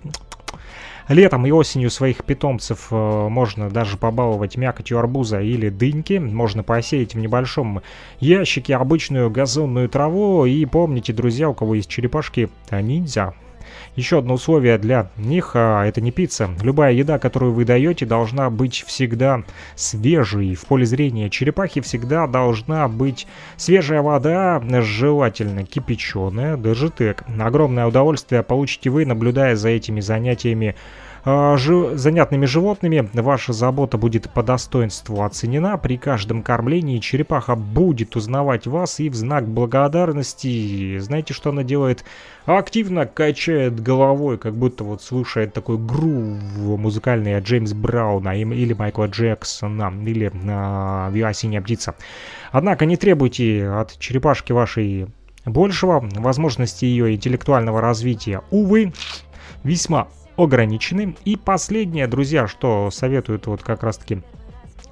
Летом 1.09 1.43
и 1.47 1.51
осенью 1.51 1.89
своих 1.89 2.23
питомцев 2.23 2.89
э, 2.91 2.95
можно 3.29 3.67
даже 3.71 3.97
побаловать 3.97 4.57
мякотью 4.57 4.99
арбуза 4.99 5.41
или 5.41 5.69
дыньки. 5.69 6.19
Можно 6.19 6.61
посеять 6.61 7.15
в 7.15 7.17
небольшом 7.17 7.81
ящике 8.19 8.75
обычную 8.75 9.31
газонную 9.31 9.89
траву. 9.89 10.45
И 10.45 10.63
помните, 10.65 11.11
друзья, 11.11 11.49
у 11.49 11.55
кого 11.55 11.73
есть 11.73 11.89
черепашки, 11.89 12.49
ниндзя. 12.69 13.33
Еще 13.95 14.19
одно 14.19 14.35
условие 14.35 14.77
для 14.77 15.09
них 15.17 15.51
а, 15.55 15.85
это 15.85 16.01
не 16.01 16.11
пицца. 16.11 16.49
Любая 16.61 16.93
еда, 16.93 17.19
которую 17.19 17.53
вы 17.53 17.65
даете, 17.65 18.05
должна 18.05 18.49
быть 18.49 18.83
всегда 18.85 19.43
свежей. 19.75 20.55
В 20.55 20.65
поле 20.65 20.85
зрения 20.85 21.29
черепахи 21.29 21.81
всегда 21.81 22.27
должна 22.27 22.87
быть 22.87 23.27
свежая 23.57 24.01
вода, 24.01 24.61
желательно 24.81 25.65
кипяченая, 25.65 26.57
даже 26.57 26.89
так. 26.89 27.25
Огромное 27.39 27.87
удовольствие 27.87 28.43
получите 28.43 28.89
вы, 28.89 29.05
наблюдая 29.05 29.55
за 29.55 29.69
этими 29.69 29.99
занятиями 29.99 30.75
жи- 31.25 31.97
занятными 31.97 32.45
животными. 32.45 33.09
Ваша 33.13 33.53
забота 33.53 33.97
будет 33.97 34.29
по 34.29 34.43
достоинству 34.43 35.23
оценена. 35.23 35.77
При 35.77 35.97
каждом 35.97 36.43
кормлении 36.43 36.99
черепаха 36.99 37.55
будет 37.55 38.15
узнавать 38.15 38.67
вас 38.67 38.99
и 38.99 39.09
в 39.09 39.15
знак 39.15 39.47
благодарности, 39.47 40.97
знаете, 40.99 41.33
что 41.33 41.49
она 41.49 41.63
делает? 41.63 42.05
Активно 42.45 43.05
качает 43.05 43.79
головой, 43.79 44.37
как 44.37 44.55
будто 44.55 44.83
вот 44.83 45.03
слушает 45.03 45.53
такой 45.53 45.77
грув 45.77 46.39
музыкальный 46.55 47.37
от 47.37 47.43
Джеймс 47.43 47.73
Брауна 47.73 48.39
или 48.39 48.73
Майкла 48.73 49.05
Джексона, 49.05 49.93
или 50.05 50.31
а, 50.47 51.11
«Осенняя 51.25 51.61
птица». 51.61 51.95
Однако 52.51 52.85
не 52.85 52.97
требуйте 52.97 53.67
от 53.67 53.99
черепашки 53.99 54.51
вашей 54.51 55.07
большего. 55.45 56.07
Возможности 56.15 56.85
ее 56.85 57.13
интеллектуального 57.13 57.81
развития, 57.81 58.41
увы, 58.49 58.93
весьма 59.63 60.07
ограничены. 60.39 61.15
И 61.25 61.35
последнее, 61.35 62.07
друзья, 62.07 62.47
что 62.47 62.89
советуют 62.91 63.47
вот 63.47 63.63
как 63.63 63.83
раз-таки 63.83 64.21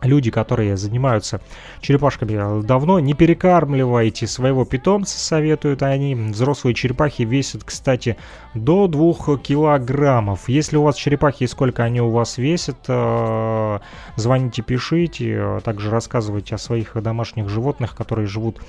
люди, 0.02 0.32
которые 0.32 0.78
занимаются 0.78 1.42
черепашками 1.82 2.62
давно, 2.64 3.00
не 3.00 3.14
перекармливайте 3.14 4.28
своего 4.28 4.66
питомца, 4.66 5.18
советуют 5.18 5.82
они. 5.82 6.16
Взрослые 6.16 6.76
черепахи 6.76 7.24
весят, 7.24 7.64
кстати, 7.64 8.18
до 8.54 8.88
2 8.88 9.38
килограммов. 9.38 10.50
Если 10.50 10.78
у 10.78 10.84
вас 10.84 10.96
черепахи 10.96 11.44
и 11.44 11.48
сколько 11.48 11.84
они 11.84 12.02
у 12.02 12.10
вас 12.10 12.38
весят, 12.38 12.78
э, 12.88 13.80
звоните, 14.16 14.62
пишите, 14.62 15.38
э, 15.40 15.60
также 15.64 15.90
рассказывайте 15.90 16.56
о 16.56 16.60
своих 16.60 17.02
домашних 17.02 17.50
животных, 17.50 17.96
которые 17.96 18.28
живут 18.28 18.62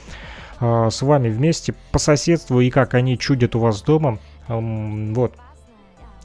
э, 0.60 0.88
с 0.90 1.02
вами 1.02 1.28
вместе 1.28 1.74
по 1.92 1.98
соседству 1.98 2.60
и 2.60 2.70
как 2.70 2.94
они 2.94 3.18
чудят 3.18 3.54
у 3.54 3.60
вас 3.60 3.82
дома. 3.82 4.18
Вот. 4.48 5.34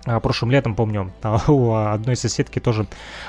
А, 0.06 0.20
прошлым 0.20 0.52
летом, 0.52 0.76
помню, 0.76 1.14
у 1.48 1.74
одной 1.74 2.16
соседки 2.16 2.60
тоже 2.60 2.86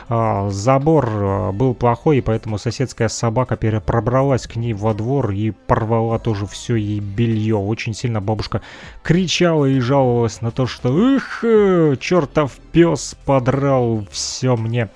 а, 0.09 0.51
забор 0.51 1.09
а, 1.09 1.53
был 1.53 1.75
плохой, 1.75 2.18
и 2.18 2.20
поэтому 2.20 2.59
соседская 2.59 3.09
собака 3.09 3.57
пробралась 3.57 4.47
к 4.47 4.57
ней 4.57 4.72
во 4.72 4.93
двор 4.93 5.31
и 5.31 5.53
порвала 5.53 6.18
тоже 6.18 6.47
все 6.47 6.75
ей 6.75 6.99
белье. 6.99 7.57
Очень 7.57 7.95
сильно 7.95 8.20
бабушка 8.20 8.61
кричала 9.03 9.66
и 9.66 9.79
жаловалась 9.79 10.41
на 10.41 10.51
то, 10.51 10.66
что 10.66 11.16
«Эх, 11.16 11.45
э, 11.45 11.97
чертов 12.01 12.53
пес 12.72 13.16
подрал 13.25 14.05
все 14.11 14.57
мне 14.57 14.89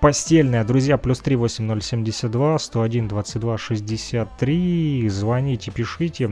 постельное». 0.00 0.64
Друзья, 0.64 0.98
плюс 0.98 1.20
38072 1.20 2.58
101 2.58 3.08
22 3.08 3.58
63. 3.58 5.08
Звоните, 5.08 5.70
пишите. 5.70 6.28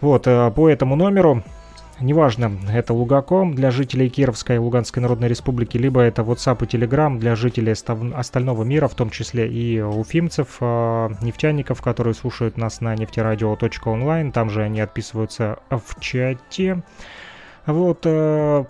Вот, 0.00 0.26
э, 0.26 0.50
по 0.50 0.68
этому 0.68 0.96
номеру 0.96 1.42
Неважно, 2.00 2.58
это 2.72 2.92
Лугаком 2.92 3.54
для 3.54 3.70
жителей 3.70 4.08
Кировской 4.08 4.56
и 4.56 4.58
Луганской 4.58 5.00
Народной 5.00 5.28
Республики, 5.28 5.76
либо 5.76 6.00
это 6.00 6.22
WhatsApp 6.22 6.64
и 6.64 6.66
Telegram 6.66 7.16
для 7.18 7.36
жителей 7.36 7.72
остального 7.72 8.64
мира, 8.64 8.88
в 8.88 8.94
том 8.94 9.10
числе 9.10 9.48
и 9.48 9.80
уфимцев, 9.80 10.56
а, 10.60 11.12
нефтяников, 11.22 11.82
которые 11.82 12.14
слушают 12.14 12.56
нас 12.56 12.80
на 12.80 12.96
нефтерадио.онлайн. 12.96 14.32
Там 14.32 14.50
же 14.50 14.62
они 14.62 14.80
отписываются 14.80 15.58
в 15.70 16.00
чате. 16.00 16.82
Вот, 17.64 18.00
э, 18.04 18.64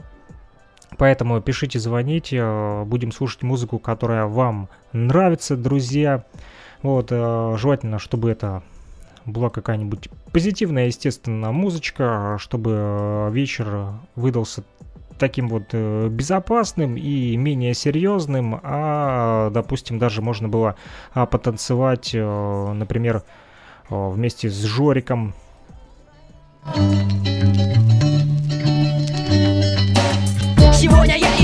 поэтому 0.98 1.40
пишите, 1.40 1.78
звоните, 1.78 2.38
э, 2.40 2.84
будем 2.84 3.10
слушать 3.10 3.42
музыку, 3.42 3.78
которая 3.78 4.26
вам 4.26 4.68
нравится, 4.92 5.56
друзья. 5.56 6.24
Вот, 6.82 7.08
э, 7.10 7.56
желательно, 7.58 7.98
чтобы 7.98 8.30
это 8.30 8.62
была 9.26 9.50
какая-нибудь 9.50 10.08
позитивная, 10.32 10.86
естественно, 10.86 11.52
музычка, 11.52 12.36
чтобы 12.38 12.70
э, 12.74 13.30
вечер 13.32 13.92
выдался 14.16 14.64
таким 15.18 15.48
вот 15.48 15.64
э, 15.72 16.08
безопасным 16.08 16.96
и 16.96 17.36
менее 17.36 17.74
серьезным, 17.74 18.60
а, 18.62 19.50
допустим, 19.50 19.98
даже 19.98 20.22
можно 20.22 20.48
было 20.48 20.76
а, 21.12 21.26
потанцевать, 21.26 22.10
э, 22.14 22.72
например, 22.72 23.22
вместе 23.90 24.48
с 24.48 24.62
Жориком. 24.62 25.34
Сегодня 30.72 31.18
я 31.18 31.43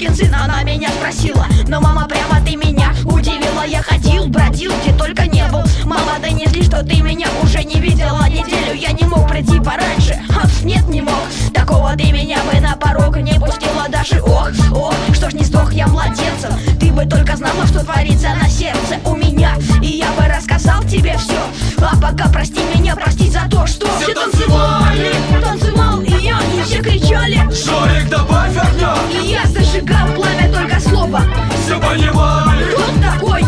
сукин 0.00 0.14
сын? 0.14 0.34
Она 0.34 0.62
меня 0.62 0.88
спросила 0.90 1.46
Но 1.68 1.80
мама, 1.80 2.08
прямо 2.08 2.40
ты 2.44 2.56
меня 2.56 2.92
удивила 3.04 3.49
Я 3.66 3.82
ходил, 3.82 4.26
бродил, 4.26 4.72
где 4.82 4.92
только 4.92 5.26
не 5.26 5.44
был. 5.48 5.62
Мама, 5.84 6.18
донесли, 6.20 6.62
что 6.62 6.82
ты 6.82 7.00
меня 7.00 7.26
уже 7.42 7.62
не 7.64 7.80
видела. 7.80 8.28
Неделю 8.28 8.74
я 8.74 8.92
не 8.92 9.04
мог 9.04 9.28
прийти 9.28 9.58
пораньше. 9.60 10.18
Ха, 10.28 10.48
Нет, 10.62 10.88
не 10.88 11.00
мог, 11.02 11.14
такого 11.54 11.94
ты 11.96 12.10
меня 12.12 12.38
бы 12.44 12.60
на 12.60 12.76
порог 12.76 13.16
не 13.18 13.34
пустила 13.34 13.86
Даже 13.88 14.20
ох, 14.22 14.50
ох, 14.72 14.94
что 15.14 15.30
ж 15.30 15.34
не 15.34 15.44
сдох 15.44 15.72
я 15.72 15.86
младенцем? 15.86 16.52
Ты 16.78 16.90
бы 16.92 17.04
только 17.04 17.36
знала, 17.36 17.66
что 17.66 17.84
творится 17.84 18.28
на 18.40 18.48
сердце 18.48 18.98
у 19.04 19.14
меня. 19.16 19.54
И 19.82 19.86
я 19.86 20.10
бы 20.12 20.26
рассказал 20.26 20.82
тебе 20.84 21.16
все 21.18 21.38
А 21.80 21.96
пока 21.96 22.28
прости 22.28 22.60
меня, 22.74 22.94
прости 22.96 23.30
за 23.30 23.48
то, 23.50 23.66
что 23.66 23.86
Все 24.00 24.14
танцевали, 24.14 25.14
танцевал 25.42 26.00
и 26.00 26.10
я, 26.22 26.38
и 26.56 26.62
все 26.64 26.82
кричали. 26.82 27.36
Жорик, 27.50 28.08
добавь 28.08 28.56
огня. 28.56 28.94
И 29.22 29.26
я 29.28 29.46
зажигал 29.46 30.08
пламя 30.14 30.52
только 30.52 30.80
слово. 30.80 31.22
Все 31.64 31.78
понимали. 31.80 32.64
Кто 32.64 32.84
такой 33.00 33.42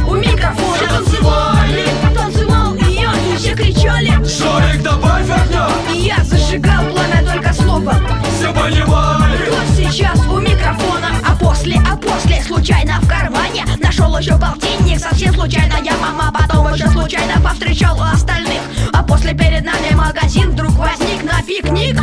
танцевали 1.02 1.84
Танцевал 2.14 2.74
и 2.74 2.92
я, 2.94 3.12
и 3.12 3.36
все 3.36 3.54
кричали. 3.54 4.12
Жорик, 4.24 4.82
добавь 4.82 5.28
огня. 5.28 5.68
И 5.92 5.98
я 5.98 6.22
зажигал 6.24 6.84
пламя 6.86 7.24
только 7.24 7.52
слово 7.52 7.94
Все 8.36 8.52
понимали. 8.52 9.36
Кто 9.46 9.82
сейчас 9.82 10.18
у 10.26 10.38
микрофона 10.38 11.08
А 11.26 11.34
после, 11.36 11.80
а 11.90 11.96
после 11.96 12.42
случайно 12.42 13.00
в 13.00 13.08
кармане 13.08 13.64
Нашел 13.82 14.16
еще 14.16 14.38
полтинник. 14.38 15.00
Совсем 15.00 15.34
случайно 15.34 15.74
Я 15.82 15.96
мама 15.98 16.32
потом 16.32 16.72
еще 16.72 16.88
случайно 16.88 17.40
повстречал 17.40 18.00
остальных. 18.02 18.60
А 18.92 19.02
после 19.02 19.34
перед 19.34 19.64
нами 19.64 19.94
магазин 19.94 20.50
вдруг 20.50 20.72
возник 20.72 21.22
на 21.24 21.42
пикник 21.42 21.98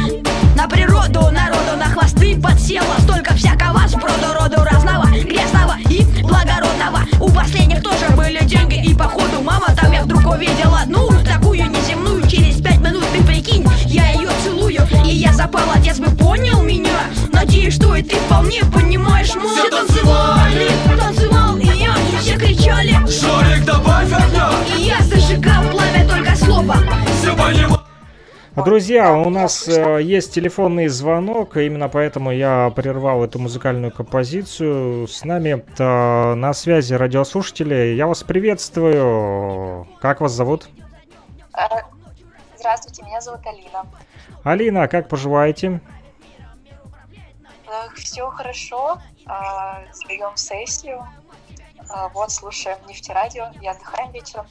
На 0.59 0.67
природу 0.67 1.21
народу 1.31 1.77
на 1.77 1.85
хвосты 1.85 2.35
подсела. 2.35 2.99
Столько 2.99 3.33
всякого 3.33 3.87
сброду 3.87 4.33
роду 4.37 4.61
разного 4.61 5.05
Грязного 5.05 5.77
и 5.89 6.03
благородного. 6.21 6.99
У 7.21 7.29
последних 7.29 7.81
тоже 7.81 8.09
были 8.13 8.43
деньги 8.43 8.85
И 8.85 8.93
походу 8.93 9.41
мама 9.41 9.67
там 9.73 9.93
я 9.93 10.03
вдруг 10.03 10.25
увидела. 10.25 10.81
Одну 10.81 11.07
Такую 11.23 11.65
неземную 11.69 12.27
через 12.27 12.61
пять 12.61 12.79
минут 12.79 13.05
ты 13.15 13.23
прикинь 13.23 13.65
Я 13.85 14.09
ее 14.11 14.31
целую 14.43 14.85
и 15.05 15.15
я 15.15 15.31
запал 15.31 15.63
Отец 15.73 15.97
бы 15.97 16.11
понял 16.11 16.61
меня. 16.61 17.05
Надеюсь, 17.31 17.75
что 17.75 17.95
и 17.95 18.03
ты 18.03 18.17
вполне 18.17 18.61
понимаешь 18.65 18.88
Друзья, 28.65 29.13
у 29.13 29.29
нас 29.29 29.67
э, 29.67 30.01
есть 30.01 30.33
телефонный 30.33 30.87
звонок, 30.87 31.55
именно 31.57 31.87
поэтому 31.87 32.31
я 32.31 32.71
прервал 32.75 33.23
эту 33.23 33.39
музыкальную 33.39 33.91
композицию. 33.91 35.07
С 35.07 35.23
нами 35.23 35.63
э, 35.77 36.33
на 36.33 36.53
связи 36.53 36.93
радиослушатели. 36.93 37.95
Я 37.95 38.07
вас 38.07 38.23
приветствую. 38.23 39.87
Как 40.01 40.21
вас 40.21 40.33
зовут? 40.33 40.67
Здравствуйте, 42.57 43.03
меня 43.03 43.21
зовут 43.21 43.41
Алина. 43.45 43.85
Алина, 44.43 44.87
как 44.87 45.07
поживаете? 45.07 45.79
Все 47.95 48.27
хорошо, 48.29 48.99
а, 49.25 49.83
сдаем 49.93 50.35
сессию, 50.35 51.07
А, 51.89 52.09
вот 52.09 52.31
слушаем 52.31 52.77
нефтерадио 52.87 53.51
и 53.61 53.67
отдыхаем 53.67 54.11
вечером. 54.11 54.45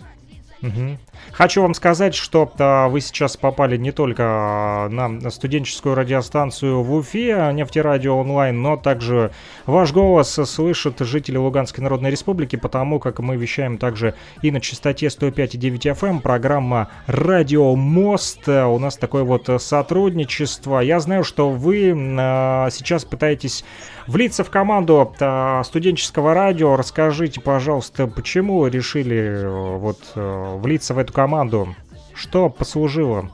Мгм. 0.61 0.99
Хочу 1.33 1.63
вам 1.63 1.75
сказать, 1.75 2.15
что 2.15 2.51
а, 2.59 2.89
вы 2.89 3.01
сейчас 3.01 3.37
попали 3.37 3.77
не 3.77 3.93
только 3.93 4.25
а, 4.27 4.89
на 4.89 5.31
студенческую 5.31 5.95
радиостанцию 5.95 6.83
в 6.83 6.93
Уфе, 6.95 7.51
нефтерадио 7.53 8.19
онлайн, 8.19 8.61
но 8.61 8.77
также 8.77 9.31
ваш 9.67 9.93
голос 9.93 10.33
слышат 10.33 10.99
жители 11.01 11.37
Луганской 11.37 11.83
Народной 11.83 12.11
Республики, 12.11 12.57
потому 12.57 12.99
как 12.99 13.21
мы 13.21 13.37
вещаем 13.37 13.79
также 13.79 14.15
и 14.43 14.51
на 14.51 14.61
частоте 14.61 15.07
105,9 15.07 15.95
FM, 15.95 16.21
программа 16.21 16.89
«Радио 17.07 17.77
Мост». 17.77 18.49
У 18.49 18.79
нас 18.79 18.97
такое 18.97 19.23
вот 19.23 19.49
сотрудничество. 19.63 20.81
Я 20.81 20.99
знаю, 20.99 21.23
что 21.23 21.51
вы 21.51 21.95
а, 22.19 22.69
сейчас 22.71 23.05
пытаетесь 23.05 23.65
влиться 24.09 24.43
в 24.43 24.51
команду 24.51 25.15
а, 25.21 25.63
студенческого 25.63 26.35
радио. 26.35 26.77
Расскажите, 26.77 27.41
пожалуйста, 27.41 28.07
почему 28.07 28.67
решили 28.67 29.17
э, 29.17 29.77
вот 29.77 29.99
э, 30.15 30.57
влиться 30.57 30.95
в 30.95 30.99
эту 30.99 31.13
команду? 31.13 31.77
Что 32.15 32.49
послужило? 32.49 33.31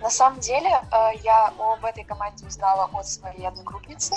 На 0.00 0.10
самом 0.10 0.38
деле, 0.38 0.68
э, 0.68 1.18
я 1.24 1.52
об 1.58 1.84
этой 1.84 2.04
команде 2.04 2.46
узнала 2.46 2.88
от 2.92 3.08
своей 3.08 3.48
одногруппницы. 3.48 4.14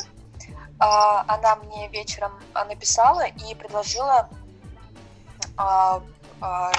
Она 0.78 1.58
мне 1.58 1.90
вечером 1.90 2.32
написала 2.54 3.26
и 3.26 3.54
предложила 3.54 4.30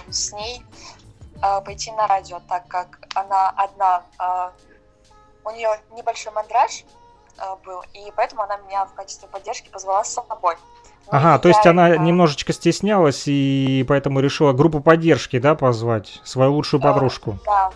с 0.09 0.33
ней 0.33 0.64
пойти 1.39 1.93
на 1.93 2.07
радио, 2.07 2.41
так 2.49 2.66
как 2.68 3.07
она 3.14 3.51
одна, 3.51 4.03
у 5.45 5.51
нее 5.51 5.68
небольшой 5.95 6.33
мандраж 6.33 6.85
был, 7.64 7.82
и 7.93 8.12
поэтому 8.16 8.43
она 8.43 8.57
меня 8.59 8.84
в 8.86 8.95
качестве 8.95 9.28
поддержки 9.28 9.68
позвала 9.68 10.05
с 10.05 10.12
собой. 10.12 10.57
Ну, 11.07 11.18
Ага, 11.18 11.38
то 11.38 11.49
есть 11.49 11.64
я, 11.64 11.72
она 11.72 11.86
а, 11.86 11.97
немножечко 11.97 12.53
стеснялась 12.53 13.24
и 13.26 13.84
поэтому 13.88 14.20
решила 14.20 14.53
группу 14.53 14.80
поддержки, 14.80 15.38
да, 15.38 15.55
позвать? 15.55 16.20
Свою 16.24 16.53
лучшую 16.53 16.80
подружку. 16.80 17.38
Да, 17.45 17.72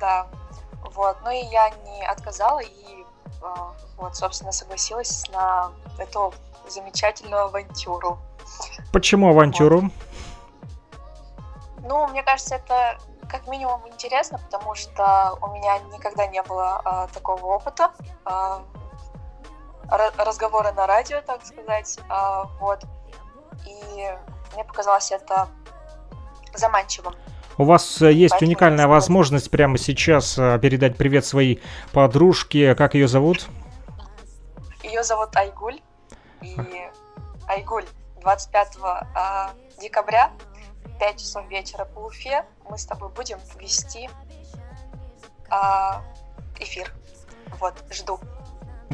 да. 0.00 0.26
Вот. 0.94 1.16
Ну 1.24 1.30
и 1.30 1.44
я 1.46 1.70
не 1.70 2.04
отказала 2.06 2.60
и 2.60 3.04
а, 3.42 3.72
вот, 3.96 4.16
собственно, 4.16 4.52
согласилась 4.52 5.28
на 5.32 5.70
эту 5.98 6.32
замечательную 6.68 7.44
авантюру. 7.44 8.18
Почему 8.92 9.30
авантюру? 9.30 9.90
Ну, 11.82 12.06
мне 12.08 12.22
кажется, 12.22 12.56
это 12.56 12.98
как 13.28 13.46
минимум 13.46 13.86
интересно, 13.88 14.38
потому 14.38 14.74
что 14.74 15.36
у 15.40 15.48
меня 15.54 15.78
никогда 15.92 16.26
не 16.26 16.42
было 16.42 16.80
а, 16.84 17.06
такого 17.08 17.44
опыта. 17.46 17.90
а, 18.24 18.62
ра- 19.88 20.12
разговора 20.24 20.72
на 20.72 20.86
радио, 20.86 21.20
так 21.22 21.44
сказать. 21.44 21.98
а, 22.08 22.44
вот. 22.60 22.84
И 23.66 24.08
мне 24.54 24.64
показалось 24.64 25.10
это 25.12 25.48
заманчивым. 26.54 27.14
У 27.56 27.64
вас 27.64 28.02
э, 28.02 28.12
есть 28.12 28.32
Поэтому 28.32 28.48
уникальная 28.48 28.88
возможность 28.88 29.50
прямо 29.50 29.78
сейчас 29.78 30.36
э, 30.38 30.58
передать 30.58 30.96
привет 30.96 31.24
своей 31.24 31.62
подружке. 31.92 32.74
Как 32.74 32.94
ее 32.94 33.06
зовут? 33.06 33.46
Ее 34.82 35.04
зовут 35.04 35.34
Айгуль. 35.36 35.80
И 36.42 36.56
Айгуль 37.46 37.86
25 38.20 38.78
а, 39.14 39.50
декабря 39.80 40.32
5 40.98 41.20
часов 41.20 41.48
вечера 41.48 41.84
по 41.84 42.00
Уфе 42.00 42.44
мы 42.68 42.78
с 42.78 42.86
тобой 42.86 43.08
будем 43.10 43.38
вести 43.58 44.08
а, 45.50 46.02
эфир. 46.58 46.92
Вот, 47.58 47.74
жду. 47.90 48.18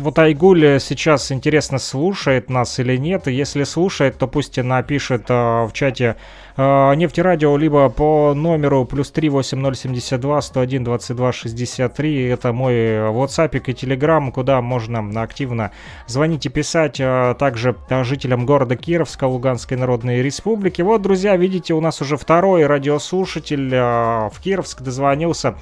Вот 0.01 0.19
Айгуль 0.19 0.81
сейчас 0.81 1.31
интересно, 1.31 1.79
слушает 1.79 2.49
нас 2.49 2.79
или 2.79 2.97
нет. 2.97 3.27
Если 3.27 3.65
слушает, 3.65 4.17
то 4.17 4.27
пусть 4.27 4.57
напишет 4.57 5.27
э, 5.29 5.35
в 5.65 5.73
чате 5.75 6.17
э, 6.57 6.95
Нефтерадио, 6.95 7.55
либо 7.59 7.91
по 7.91 8.33
номеру 8.35 8.87
плюс 8.87 9.11
3 9.11 9.29
8072 9.29 10.41
101 10.41 10.85
22 10.85 11.33
63. 11.33 12.25
Это 12.29 12.55
мой 12.55 12.75
WhatsApp 12.75 13.59
и 13.59 13.73
Telegram, 13.73 14.33
куда 14.33 14.63
можно 14.63 15.21
активно 15.21 15.71
звонить 16.07 16.47
и 16.47 16.49
писать. 16.49 16.99
Э, 16.99 17.35
также 17.39 17.77
жителям 18.03 18.47
города 18.47 18.77
Кировска, 18.77 19.25
Луганской 19.25 19.77
Народной 19.77 20.23
Республики. 20.23 20.81
Вот, 20.81 21.03
друзья, 21.03 21.37
видите, 21.37 21.75
у 21.75 21.81
нас 21.83 22.01
уже 22.01 22.17
второй 22.17 22.65
радиослушатель 22.65 23.75
э, 23.75 24.31
в 24.33 24.41
Кировск 24.43 24.81
дозвонился 24.81 25.57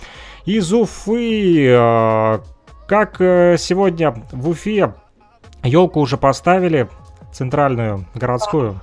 из 0.44 0.72
Уфы. 0.72 1.66
Э, 1.70 2.38
как 2.88 3.20
э, 3.20 3.56
сегодня 3.58 4.12
в 4.32 4.48
Уфе 4.48 4.94
елку 5.62 6.00
уже 6.00 6.16
поставили, 6.16 6.88
центральную, 7.32 8.06
городскую? 8.14 8.80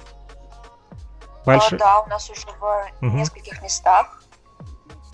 Больш... 1.43 1.73
А, 1.73 1.77
да, 1.77 1.99
у 2.01 2.07
нас 2.07 2.29
уже 2.29 2.45
в 2.59 2.85
угу. 3.01 3.17
нескольких 3.17 3.61
местах. 3.63 4.23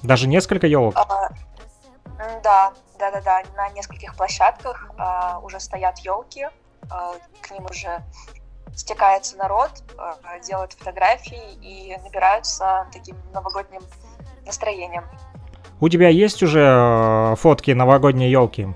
Даже 0.04 0.28
несколько 0.28 0.68
елок? 0.68 0.94
А, 0.98 1.30
да, 2.44 2.74
да, 3.00 3.12
да, 3.12 3.22
да. 3.22 3.42
На 3.56 3.70
нескольких 3.70 4.16
площадках 4.16 4.92
а, 4.98 5.40
уже 5.40 5.62
стоят 5.62 6.00
елки. 6.00 6.48
А, 6.90 7.14
к 7.42 7.52
ним 7.52 7.66
уже 7.66 8.04
стекается 8.76 9.38
народ, 9.38 9.72
а, 9.98 10.40
делают 10.40 10.74
фотографии 10.74 11.54
и 11.62 11.98
набираются 12.04 12.88
таким 12.92 13.16
новогодним 13.34 13.82
настроением. 14.46 15.06
У 15.80 15.90
тебя 15.90 16.10
есть 16.10 16.44
уже 16.44 16.60
э, 16.62 17.36
фотки 17.38 17.72
новогодней 17.72 18.30
елки? 18.30 18.68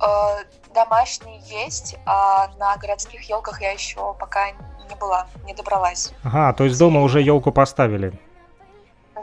Э, 0.00 0.44
домашние 0.74 1.40
есть, 1.40 1.96
а 2.04 2.48
на 2.58 2.76
городских 2.76 3.28
елках 3.28 3.60
я 3.62 3.72
еще 3.72 4.14
пока 4.14 4.50
не 4.50 4.94
была, 5.00 5.26
не 5.44 5.54
добралась. 5.54 6.12
Ага, 6.22 6.52
то 6.52 6.64
есть 6.64 6.78
дома 6.78 7.02
уже 7.02 7.22
елку 7.22 7.50
поставили? 7.50 8.18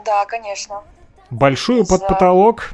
Да, 0.04 0.24
конечно. 0.26 0.82
Большую 1.30 1.86
под 1.86 2.06
потолок? 2.06 2.70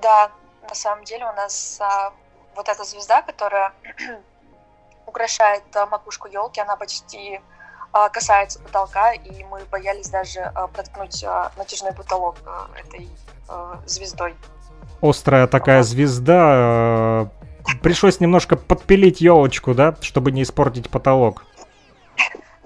Да, 0.00 0.30
на 0.68 0.74
самом 0.74 1.04
деле 1.04 1.24
у 1.26 1.32
нас 1.32 1.78
а, 1.80 2.12
вот 2.56 2.68
эта 2.68 2.84
звезда, 2.84 3.22
которая 3.22 3.72
украшает 5.06 5.64
а, 5.76 5.86
макушку 5.86 6.28
елки, 6.28 6.60
она 6.60 6.76
почти 6.76 7.40
а, 7.92 8.08
касается 8.08 8.58
потолка, 8.58 9.12
и 9.12 9.44
мы 9.44 9.64
боялись 9.70 10.08
даже 10.08 10.40
а, 10.40 10.66
проткнуть 10.66 11.22
а, 11.22 11.52
натяжной 11.56 11.92
потолок 11.92 12.36
этой 12.76 13.08
звездой. 13.86 14.34
Острая 15.00 15.46
такая 15.46 15.82
звезда. 15.82 17.30
Пришлось 17.82 18.20
немножко 18.20 18.56
подпилить 18.56 19.20
елочку, 19.20 19.74
да, 19.74 19.96
чтобы 20.00 20.32
не 20.32 20.42
испортить 20.42 20.90
потолок. 20.90 21.44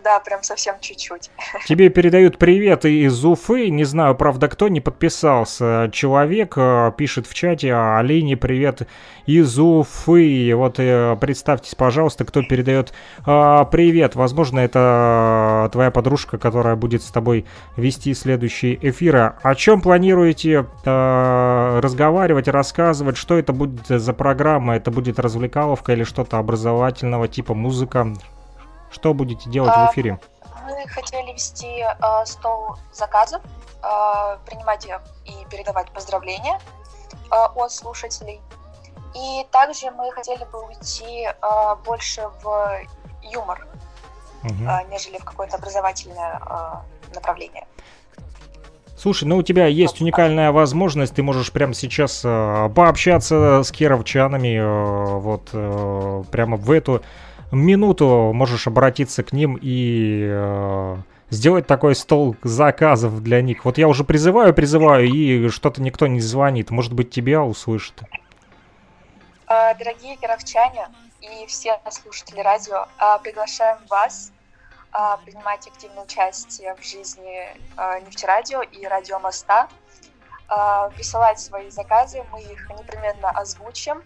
Да, 0.08 0.20
прям 0.20 0.42
совсем 0.42 0.76
чуть-чуть. 0.80 1.30
Тебе 1.66 1.90
передают 1.90 2.38
привет 2.38 2.86
из 2.86 3.22
Уфы. 3.26 3.68
Не 3.68 3.84
знаю, 3.84 4.14
правда, 4.14 4.48
кто 4.48 4.68
не 4.68 4.80
подписался. 4.80 5.90
Человек 5.92 6.54
э, 6.56 6.92
пишет 6.96 7.26
в 7.26 7.34
чате 7.34 7.74
Алине 7.74 8.34
привет 8.34 8.88
из 9.26 9.58
Уфы. 9.58 10.50
Вот 10.54 10.76
э, 10.78 11.14
представьтесь, 11.20 11.74
пожалуйста, 11.74 12.24
кто 12.24 12.42
передает 12.42 12.94
э, 13.26 13.64
привет. 13.70 14.14
Возможно, 14.14 14.60
это 14.60 15.68
твоя 15.72 15.90
подружка, 15.90 16.38
которая 16.38 16.74
будет 16.74 17.02
с 17.02 17.10
тобой 17.10 17.44
вести 17.76 18.14
следующие 18.14 18.78
эфиры. 18.88 19.34
О 19.42 19.54
чем 19.54 19.82
планируете 19.82 20.64
разговаривать, 20.86 22.48
рассказывать? 22.48 23.18
Что 23.18 23.38
это 23.38 23.52
будет 23.52 23.86
за 23.88 24.14
программа? 24.14 24.76
Это 24.76 24.90
будет 24.90 25.18
развлекаловка 25.18 25.92
или 25.92 26.04
что-то 26.04 26.38
образовательного 26.38 27.28
типа 27.28 27.52
музыка? 27.52 28.14
Что 28.90 29.14
будете 29.14 29.48
делать 29.50 29.72
а, 29.74 29.86
в 29.86 29.92
эфире? 29.92 30.18
Мы 30.64 30.86
хотели 30.88 31.32
вести 31.32 31.82
э, 31.82 32.26
стол 32.26 32.76
заказов, 32.92 33.42
э, 33.82 34.38
принимать 34.46 34.86
и 35.24 35.32
передавать 35.50 35.90
поздравления 35.90 36.58
э, 37.30 37.34
от 37.34 37.72
слушателей. 37.72 38.40
И 39.14 39.46
также 39.50 39.90
мы 39.90 40.10
хотели 40.12 40.44
бы 40.44 40.66
уйти 40.66 41.26
э, 41.26 41.76
больше 41.84 42.28
в 42.42 42.80
юмор, 43.22 43.66
угу. 44.44 44.64
э, 44.68 44.84
нежели 44.90 45.18
в 45.18 45.24
какое-то 45.24 45.56
образовательное 45.56 46.40
э, 46.44 47.14
направление. 47.14 47.66
Слушай, 48.98 49.24
ну 49.26 49.36
у 49.36 49.42
тебя 49.42 49.66
есть 49.66 50.00
уникальная 50.00 50.50
возможность, 50.50 51.14
ты 51.14 51.22
можешь 51.22 51.52
прямо 51.52 51.72
сейчас 51.72 52.22
э, 52.24 52.68
пообщаться 52.74 53.62
с 53.62 53.70
кировчанами, 53.70 54.58
э, 54.58 55.18
вот 55.18 55.50
э, 55.52 56.24
прямо 56.32 56.56
в 56.56 56.68
эту 56.72 57.02
минуту 57.56 58.32
можешь 58.32 58.66
обратиться 58.66 59.22
к 59.22 59.32
ним 59.32 59.58
и 59.60 60.26
э, 60.30 60.96
сделать 61.30 61.66
такой 61.66 61.94
стол 61.94 62.36
заказов 62.42 63.22
для 63.22 63.42
них. 63.42 63.64
Вот 63.64 63.78
я 63.78 63.88
уже 63.88 64.04
призываю, 64.04 64.54
призываю, 64.54 65.06
и 65.06 65.48
что-то 65.48 65.82
никто 65.82 66.06
не 66.06 66.20
звонит. 66.20 66.70
Может 66.70 66.92
быть, 66.92 67.10
тебя 67.10 67.42
услышат. 67.42 68.02
Э, 69.48 69.74
дорогие 69.78 70.16
кировчане 70.16 70.88
и 71.20 71.46
все 71.46 71.80
слушатели 71.90 72.40
радио, 72.40 72.86
э, 72.98 73.18
приглашаем 73.22 73.78
вас 73.88 74.32
э, 74.92 74.98
принимать 75.24 75.66
активное 75.66 76.04
участие 76.04 76.74
в 76.74 76.82
жизни 76.82 77.48
нефтерадио 78.06 78.62
и 78.62 78.86
радио 78.86 79.18
Моста. 79.18 79.68
Присылать 80.96 81.38
свои 81.38 81.68
заказы, 81.68 82.24
мы 82.32 82.40
их 82.40 82.70
непременно 82.70 83.28
озвучим 83.28 84.02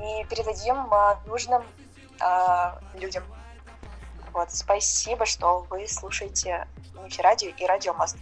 и 0.00 0.24
передадим 0.30 0.86
нужным 1.26 1.62
э, 2.20 2.98
людям. 2.98 3.24
Вот, 4.32 4.50
спасибо, 4.52 5.26
что 5.26 5.66
вы 5.70 5.86
слушаете 5.88 6.66
Нефтерадио 7.02 7.50
и 7.50 7.66
Радио 7.66 7.94
Мост. 7.94 8.16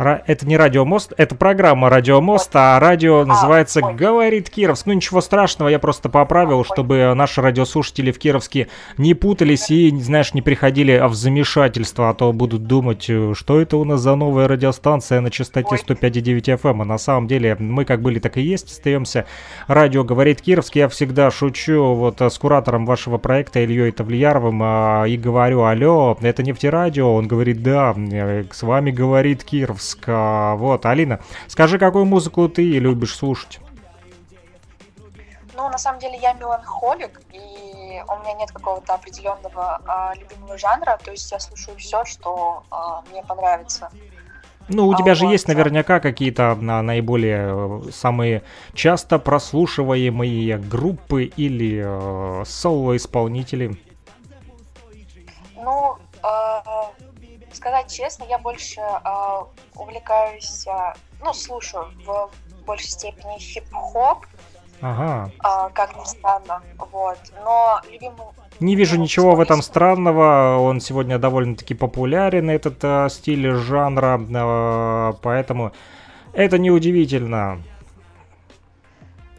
Это 0.00 0.46
не 0.46 0.56
Радио 0.56 0.86
Мост, 0.86 1.12
это 1.18 1.34
программа 1.34 1.90
Радио 1.90 2.22
Мост, 2.22 2.50
а 2.54 2.80
радио 2.80 3.20
а, 3.20 3.26
называется. 3.26 3.82
«Говорит 3.82 4.48
Кировск». 4.48 4.86
Ну 4.86 4.94
ничего 4.94 5.20
страшного, 5.20 5.68
я 5.68 5.78
просто 5.78 6.08
поправил, 6.08 6.64
чтобы 6.64 7.12
наши 7.14 7.42
радиослушатели 7.42 8.10
в 8.10 8.18
Кировске 8.18 8.68
не 8.96 9.12
путались 9.12 9.70
и, 9.70 9.90
знаешь, 10.00 10.32
не 10.32 10.40
приходили 10.40 10.98
в 11.06 11.12
замешательство, 11.12 12.08
а 12.08 12.14
то 12.14 12.32
будут 12.32 12.64
думать, 12.64 13.10
э, 13.10 13.34
что 13.34 13.60
это 13.60 13.76
у 13.76 13.84
нас 13.84 14.00
за 14.00 14.14
новая 14.14 14.48
радиостанция 14.48 15.20
на 15.20 15.30
частоте 15.30 15.76
105,9 15.76 16.58
FM. 16.58 16.80
А 16.80 16.84
на 16.86 16.96
самом 16.96 17.26
деле 17.28 17.56
мы 17.58 17.84
как 17.84 18.00
были, 18.00 18.20
так 18.20 18.38
и 18.38 18.40
есть, 18.40 18.70
остаемся. 18.70 19.26
Радио 19.66 20.02
«Говорит 20.02 20.40
Кировск». 20.40 20.76
Я 20.76 20.88
всегда 20.88 21.30
шучу 21.30 21.94
вот 21.94 22.22
с 22.22 22.38
куратором 22.38 22.86
вашего 22.86 23.18
проекта 23.18 23.62
Ильей 23.62 23.92
Тавлияровым 23.92 24.62
а, 24.62 25.04
и 25.04 25.18
говорю, 25.18 25.64
алло, 25.64 26.16
это 26.22 26.42
нефтерадио? 26.42 27.14
Он 27.14 27.28
говорит, 27.28 27.62
да, 27.62 27.94
э, 27.94 28.44
с 28.50 28.62
вами 28.62 28.90
говорит 28.92 29.44
Кировск. 29.44 29.89
Минск. 29.90 30.06
Вот, 30.06 30.86
Алина, 30.86 31.20
скажи, 31.48 31.78
какую 31.78 32.04
музыку 32.04 32.48
ты 32.48 32.78
любишь 32.78 33.16
слушать? 33.16 33.60
Ну, 35.56 35.68
на 35.68 35.78
самом 35.78 36.00
деле, 36.00 36.18
я 36.20 36.32
меланхолик, 36.34 37.20
и 37.32 38.02
у 38.08 38.22
меня 38.22 38.34
нет 38.38 38.50
какого-то 38.50 38.94
определенного 38.94 39.80
а, 39.86 40.14
любимого 40.14 40.56
жанра, 40.56 40.98
то 41.04 41.10
есть 41.10 41.30
я 41.30 41.38
слушаю 41.38 41.76
все, 41.76 42.04
что 42.06 42.62
а, 42.70 43.02
мне 43.10 43.22
понравится. 43.22 43.90
Ну, 44.68 44.86
у 44.86 44.94
тебя 44.94 45.12
а, 45.12 45.14
же 45.14 45.26
вот. 45.26 45.32
есть 45.32 45.48
наверняка 45.48 46.00
какие-то 46.00 46.52
а, 46.52 46.82
наиболее 46.82 47.48
э, 47.50 47.90
самые 47.92 48.42
часто 48.72 49.18
прослушиваемые 49.18 50.56
группы 50.56 51.24
или 51.24 51.82
э, 51.84 52.44
соло-исполнители. 52.46 53.76
Ну, 55.56 55.98
э, 56.22 57.09
сказать 57.54 57.92
честно, 57.92 58.24
я 58.24 58.38
больше 58.38 58.80
э, 58.80 59.08
увлекаюсь, 59.74 60.66
э, 60.66 60.94
ну, 61.20 61.32
слушаю 61.32 61.90
в 62.04 62.30
большей 62.66 62.90
степени 62.90 63.38
хип-хоп, 63.38 64.26
ага. 64.80 65.30
э, 65.38 65.70
как 65.74 65.96
ни 65.96 66.04
странно, 66.04 66.62
вот. 66.78 67.18
Но 67.44 67.80
любимый 67.90 68.26
не 68.60 68.76
вижу 68.76 68.98
ничего 68.98 69.34
в 69.34 69.40
этом 69.40 69.62
странного. 69.62 70.58
Он 70.58 70.80
сегодня 70.80 71.18
довольно-таки 71.18 71.72
популярен, 71.72 72.50
этот 72.50 72.76
э, 72.82 73.08
стиль 73.08 73.54
жанра, 73.54 74.20
э, 74.20 75.12
поэтому 75.22 75.72
это 76.34 76.58
неудивительно. 76.58 77.62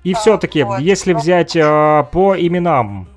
И 0.03 0.13
а, 0.13 0.17
все-таки, 0.17 0.63
вот, 0.63 0.79
если 0.79 1.13
но... 1.13 1.19
взять 1.19 1.55
э, 1.55 2.05
по 2.11 2.35
именам. 2.35 3.07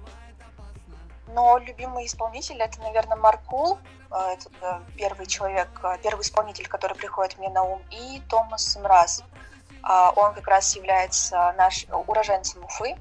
Но 1.35 1.59
любимый 1.59 2.05
исполнитель 2.05 2.57
это, 2.61 2.81
наверное, 2.83 3.17
Маркул. 3.17 3.79
А, 4.17 4.33
это 4.33 4.49
э, 4.63 4.81
первый 4.97 5.27
человек, 5.27 5.69
э, 5.83 5.97
первый 6.03 6.23
исполнитель, 6.23 6.69
который 6.69 6.97
приходит 6.97 7.37
мне 7.39 7.49
на 7.51 7.63
ум, 7.65 7.83
и 7.91 8.23
Томас 8.29 8.77
Мраз. 8.81 9.25
А, 9.83 10.11
он 10.13 10.35
как 10.35 10.47
раз 10.47 10.77
является 10.77 11.53
наш 11.59 11.87
уроженцем 12.07 12.65
Уфы. 12.65 12.95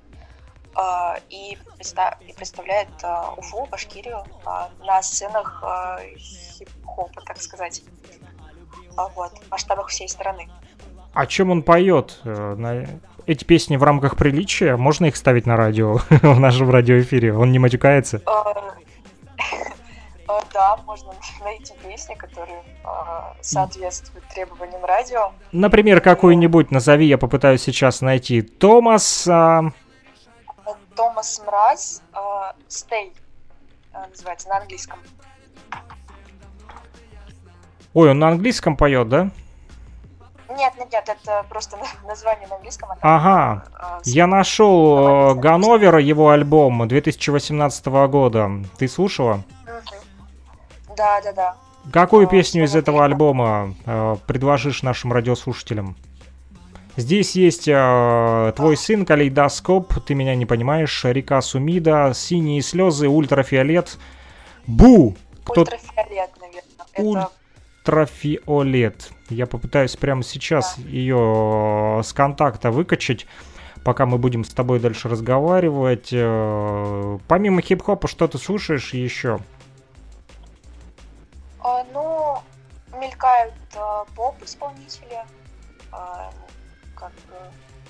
а, 0.76 1.20
и, 1.30 1.56
предста- 1.78 2.16
и 2.28 2.34
представляет 2.34 2.90
а, 3.04 3.32
Уфу, 3.38 3.68
Башкирию 3.70 4.24
а, 4.44 4.70
на 4.80 5.04
сценах 5.04 5.60
а, 5.64 6.00
хип-хопа, 6.18 7.22
так 7.28 7.40
сказать. 7.40 7.84
А, 8.98 9.08
Вот, 9.10 9.32
в 9.38 9.52
масштабах 9.52 9.90
всей 9.90 10.10
страны. 10.10 10.50
О 11.14 11.28
чем 11.28 11.52
он 11.52 11.62
поет? 11.62 12.20
Э, 12.26 12.86
Эти 13.28 13.44
песни 13.44 13.78
в 13.78 13.84
рамках 13.84 14.18
приличия, 14.18 14.76
можно 14.78 15.06
их 15.06 15.16
ставить 15.16 15.46
на 15.46 15.56
радио, 15.56 15.98
в 16.10 16.40
нашем 16.40 16.72
радиоэфире? 16.72 17.38
Он 17.38 17.52
не 17.52 17.60
матюкается? 17.60 18.22
А, 20.38 20.42
Да, 20.54 20.78
можно 20.86 21.14
найти 21.44 21.74
песни, 21.84 22.16
которые 22.16 22.64
а, 22.84 23.36
соответствуют 23.42 24.26
требованиям 24.30 24.84
радио. 24.86 25.32
Например, 25.52 26.02
какую-нибудь 26.02 26.72
назови, 26.72 27.06
я 27.08 27.18
попытаюсь 27.18 27.62
сейчас 27.62 28.02
найти. 28.02 28.42
Томас... 28.42 29.28
а, 29.28 29.64
Томас 30.96 31.42
Мраз, 31.46 32.02
а, 32.14 32.56
Stay 32.70 33.12
называется 34.10 34.48
на 34.50 34.58
английском. 34.58 35.00
Ой, 37.94 38.10
он 38.12 38.20
на 38.20 38.30
английском 38.30 38.76
поет, 38.76 39.08
да? 39.10 39.30
Нет, 40.50 40.74
нет, 40.78 40.92
нет, 40.92 41.10
это 41.10 41.46
просто 41.50 41.78
на- 41.78 42.08
название 42.08 42.48
на 42.48 42.56
английском. 42.56 42.90
а 42.92 42.98
Ага. 43.02 44.02
с- 44.04 44.08
Я 44.08 44.28
нашел 44.28 45.32
э, 45.32 45.36
Ганновера, 45.36 46.00
его 46.00 46.30
альбом 46.30 46.88
2018 46.88 48.08
года. 48.08 48.52
Ты 48.78 48.88
слушала? 48.88 49.42
Да, 50.96 51.22
да, 51.22 51.34
да. 51.34 51.56
Какую 51.92 52.28
песню 52.28 52.64
из 52.64 52.76
этого 52.76 53.04
альбома 53.04 53.76
э, 53.86 54.16
предложишь 54.26 54.84
нашим 54.84 55.12
радиослушателям? 55.12 55.98
Здесь 56.96 57.36
есть 57.36 57.68
э, 57.68 58.54
твой 58.56 58.78
сын, 58.78 59.06
калейдоскоп, 59.06 59.94
ты 60.06 60.14
меня 60.14 60.36
не 60.36 60.46
понимаешь, 60.46 61.04
река 61.04 61.42
Сумида, 61.42 62.12
синие 62.14 62.62
слезы, 62.62 63.08
ультрафиолет, 63.10 63.98
бу! 64.68 65.16
Кто 65.44 65.62
Ультрафиолет, 65.62 66.30
наверное. 66.40 67.30
Ультрафиолет. 67.84 69.12
Я 69.30 69.48
попытаюсь 69.48 69.96
прямо 69.96 70.24
сейчас 70.24 70.78
ее 70.78 72.02
с 72.04 72.14
контакта 72.14 72.70
выкачать, 72.72 73.26
пока 73.84 74.06
мы 74.06 74.18
будем 74.20 74.46
с 74.46 74.50
тобой 74.50 74.80
дальше 74.80 75.10
разговаривать. 75.10 76.10
Э, 76.12 77.18
Помимо 77.28 77.62
хип-хопа, 77.62 78.08
что 78.08 78.28
ты 78.28 78.38
слушаешь 78.38 78.94
еще? 78.94 79.40
А, 81.64 81.86
ну, 81.94 82.40
мелькают 83.00 83.54
а, 83.76 84.06
поп-исполнители, 84.16 85.18
а, 85.92 86.30
как, 86.96 87.12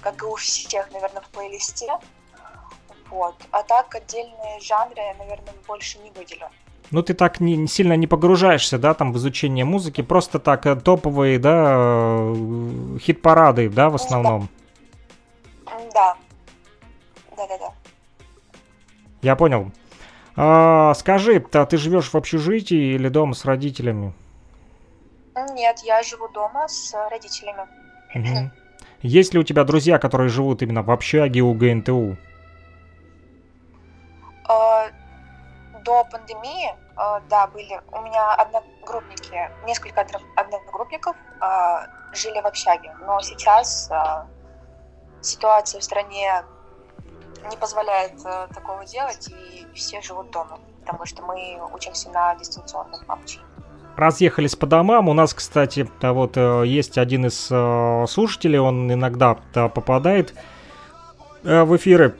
как 0.01 0.21
и 0.21 0.25
у 0.25 0.35
всех, 0.35 0.91
наверное, 0.91 1.21
в 1.21 1.29
плейлисте. 1.29 1.87
Вот. 3.09 3.35
А 3.51 3.63
так 3.63 3.93
отдельные 3.95 4.59
жанры 4.61 4.95
я, 5.01 5.13
наверное, 5.15 5.53
больше 5.67 5.97
не 5.99 6.11
выделю. 6.11 6.47
Ну, 6.91 7.01
ты 7.01 7.15
так 7.15 7.39
не, 7.39 7.55
не 7.55 7.67
сильно 7.67 7.93
не 7.93 8.05
погружаешься, 8.05 8.77
да, 8.77 8.93
там 8.93 9.13
в 9.13 9.17
изучение 9.17 9.65
музыки, 9.65 10.01
просто 10.01 10.37
так 10.37 10.65
э, 10.67 10.75
топовые, 10.75 11.39
да, 11.39 11.75
э, 11.77 12.97
хит-парады, 12.99 13.69
да, 13.69 13.89
в 13.89 13.95
основном. 13.95 14.49
М, 15.65 15.89
Да. 15.93 16.15
Да-да-да. 17.35 17.73
Я 19.23 19.35
понял. 19.35 19.71
А, 20.35 20.93
скажи, 20.95 21.43
а 21.53 21.65
ты 21.65 21.77
живешь 21.77 22.09
в 22.11 22.15
общежитии 22.15 22.95
или 22.95 23.09
дома 23.09 23.33
с 23.33 23.45
родителями? 23.45 24.13
Нет, 25.51 25.79
я 25.83 26.01
живу 26.03 26.27
дома 26.29 26.67
с 26.67 26.93
родителями. 27.09 27.67
Мгм. 28.13 28.51
Есть 29.01 29.33
ли 29.33 29.39
у 29.39 29.43
тебя 29.43 29.63
друзья, 29.63 29.99
которые 29.99 30.29
живут 30.29 30.61
именно 30.61 30.81
в 30.81 30.91
общаге 30.91 31.41
у 31.41 31.53
ГНТУ? 31.53 32.17
А, 34.47 34.87
До 35.83 36.03
пандемии, 36.05 36.73
а, 36.95 37.19
да, 37.29 37.47
были 37.47 37.79
у 37.91 38.01
меня 38.01 38.33
одногруппники, 38.35 39.49
несколько 39.65 40.01
одно- 40.01 40.21
одногруппников 40.35 41.15
а, 41.41 41.87
жили 42.13 42.39
в 42.39 42.45
общаге, 42.45 42.93
но 43.05 43.19
сейчас 43.21 43.89
ситуация 45.21 45.79
в 45.81 45.83
стране 45.83 46.43
не 47.49 47.57
позволяет 47.57 48.13
а, 48.25 48.47
такого 48.47 48.85
делать, 48.85 49.29
и 49.29 49.65
все 49.73 50.01
живут 50.01 50.31
дома, 50.31 50.59
потому 50.85 51.05
что 51.05 51.21
мы 51.23 51.59
учимся 51.73 52.09
на 52.09 52.35
дистанционном 52.35 53.01
обучении. 53.07 53.45
разъехались 53.95 54.55
по 54.55 54.65
домам. 54.65 55.09
У 55.09 55.13
нас, 55.13 55.33
кстати, 55.33 55.89
вот 56.01 56.37
э, 56.37 56.63
есть 56.65 56.97
один 56.97 57.27
из 57.27 57.47
э, 57.51 58.05
слушателей, 58.07 58.59
он 58.59 58.91
иногда 58.91 59.37
э, 59.53 59.69
попадает 59.69 60.33
э, 61.43 61.63
в 61.63 61.75
эфиры. 61.75 62.15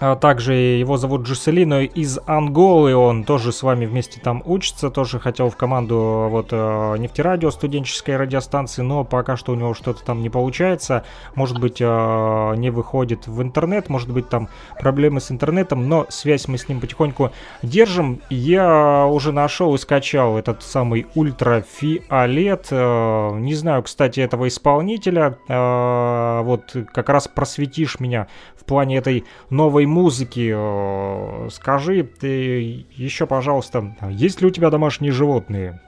А 0.00 0.14
также 0.14 0.54
его 0.54 0.96
зовут 0.96 1.22
Джуселино 1.22 1.82
из 1.82 2.20
Анголы, 2.24 2.94
он 2.94 3.24
тоже 3.24 3.50
с 3.50 3.64
вами 3.64 3.84
вместе 3.84 4.20
там 4.20 4.44
учится, 4.46 4.90
тоже 4.90 5.18
хотел 5.18 5.50
в 5.50 5.56
команду 5.56 6.28
вот 6.30 6.48
э, 6.52 6.96
нефтерадио 6.98 7.50
студенческой 7.50 8.16
радиостанции, 8.16 8.82
но 8.82 9.02
пока 9.02 9.36
что 9.36 9.52
у 9.52 9.54
него 9.56 9.74
что-то 9.74 10.04
там 10.04 10.22
не 10.22 10.30
получается, 10.30 11.04
может 11.34 11.58
быть 11.58 11.78
э, 11.80 12.54
не 12.56 12.70
выходит 12.70 13.26
в 13.26 13.42
интернет, 13.42 13.88
может 13.88 14.12
быть 14.12 14.28
там 14.28 14.48
проблемы 14.78 15.20
с 15.20 15.32
интернетом, 15.32 15.88
но 15.88 16.06
связь 16.10 16.46
мы 16.46 16.58
с 16.58 16.68
ним 16.68 16.80
потихоньку 16.80 17.32
держим. 17.62 18.20
Я 18.30 19.04
уже 19.04 19.32
нашел 19.32 19.74
и 19.74 19.78
скачал 19.78 20.38
этот 20.38 20.62
самый 20.62 21.08
ультрафиолет, 21.16 22.68
э, 22.70 23.30
не 23.40 23.54
знаю, 23.54 23.82
кстати, 23.82 24.20
этого 24.20 24.46
исполнителя, 24.46 25.38
вот 25.48 26.76
как 26.92 27.08
раз 27.08 27.26
просветишь 27.26 27.98
меня 28.00 28.28
в 28.56 28.64
плане 28.64 28.98
этой 28.98 29.24
новой 29.50 29.87
музыки. 29.88 30.52
Э, 30.54 31.48
Скажи 31.50 32.02
ты 32.02 32.86
еще, 32.90 33.26
пожалуйста, 33.26 33.96
есть 34.10 34.40
ли 34.40 34.46
у 34.46 34.50
тебя 34.50 34.70
домашние 34.70 35.12
животные? 35.12 35.80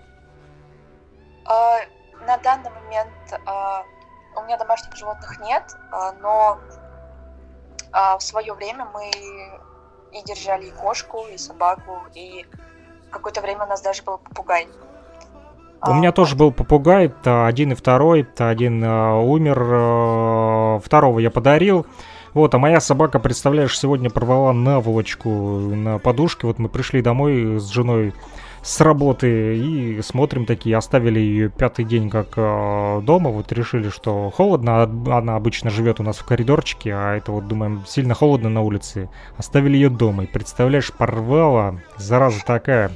А, 1.47 1.79
На 2.27 2.37
данный 2.39 2.71
момент 2.71 3.41
а, 3.47 3.85
у 4.37 4.43
меня 4.45 4.57
домашних 4.57 4.97
животных 4.97 5.39
нет, 5.41 5.77
а, 5.93 6.13
но 6.21 6.59
а, 7.93 8.19
в 8.19 8.23
свое 8.23 8.53
время 8.55 8.87
мы 8.93 9.11
и 10.13 10.23
держали 10.25 10.67
и 10.67 10.71
кошку, 10.71 11.27
и 11.33 11.37
собаку, 11.39 11.99
и 12.15 12.45
какое-то 13.11 13.41
время 13.41 13.65
у 13.65 13.69
нас 13.69 13.81
даже 13.81 14.03
был 14.03 14.19
попугай. 14.19 14.69
У 15.87 15.95
меня 15.95 16.13
тоже 16.13 16.37
был 16.37 16.53
попугай, 16.53 17.13
один 17.25 17.73
и 17.73 17.75
второй, 17.75 18.25
то 18.25 18.51
один 18.51 18.85
э, 18.85 19.13
умер, 19.15 19.59
э, 19.63 20.81
второго 20.85 21.21
я 21.21 21.31
подарил. 21.31 21.87
Вот, 22.33 22.55
а 22.55 22.59
моя 22.59 22.81
собака, 22.81 23.19
представляешь, 23.19 23.79
сегодня 23.79 24.11
порвала 24.11 24.53
наволочку 24.53 25.31
на 25.31 25.99
подушке. 25.99 26.47
Вот 26.47 26.59
мы 26.59 26.69
пришли 26.69 27.03
домой 27.03 27.59
с 27.59 27.69
женой 27.69 28.13
с 28.63 28.81
работы 28.81 29.57
и 29.57 30.03
смотрим 30.03 30.45
такие, 30.45 30.77
оставили 30.77 31.19
ее 31.19 31.49
пятый 31.49 31.85
день 31.85 32.11
как 32.11 32.35
э, 32.37 33.01
дома, 33.03 33.31
вот 33.31 33.51
решили, 33.53 33.89
что 33.89 34.31
холодно, 34.31 34.83
а 34.83 35.19
она 35.19 35.37
обычно 35.37 35.71
живет 35.71 35.99
у 35.99 36.03
нас 36.03 36.19
в 36.19 36.27
коридорчике, 36.27 36.93
а 36.95 37.17
это 37.17 37.33
вот, 37.33 37.49
думаем, 37.49 37.85
сильно 37.87 38.15
холодно 38.15 38.51
на 38.51 38.61
улице, 38.61 39.09
оставили 39.39 39.77
ее 39.77 39.89
дома, 39.89 40.25
и 40.25 40.27
представляешь, 40.27 40.93
порвала, 40.93 41.81
зараза 41.97 42.45
такая, 42.45 42.91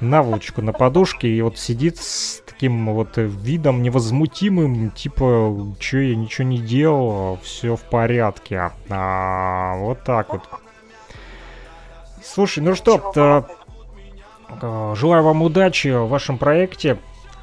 наволочку 0.00 0.62
на 0.62 0.72
подушке 0.72 1.28
и 1.28 1.40
вот 1.42 1.58
сидит 1.58 1.98
с 1.98 2.42
таким 2.46 2.92
вот 2.92 3.16
видом 3.16 3.82
невозмутимым, 3.82 4.90
типа, 4.90 5.74
что 5.80 5.98
я 5.98 6.16
ничего 6.16 6.46
не 6.46 6.58
делал, 6.58 7.38
все 7.42 7.76
в 7.76 7.82
порядке. 7.82 8.72
А, 8.88 9.76
вот 9.78 10.02
так 10.04 10.32
вот. 10.32 10.42
Слушай, 12.22 12.60
ну 12.60 12.74
что, 12.74 13.46
э, 14.62 14.94
желаю 14.96 15.22
вам 15.22 15.42
удачи 15.42 15.88
в 15.88 16.08
вашем 16.08 16.38
проекте. 16.38 16.98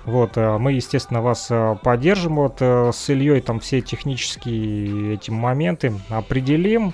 Вот, 0.05 0.37
э, 0.37 0.57
мы, 0.57 0.73
естественно, 0.73 1.21
вас 1.21 1.47
э, 1.51 1.77
поддержим. 1.83 2.37
Вот 2.37 2.61
с 2.61 3.09
Ильей 3.09 3.41
там 3.41 3.59
все 3.59 3.81
технические 3.81 5.13
эти 5.13 5.29
моменты 5.29 5.93
определим. 6.09 6.93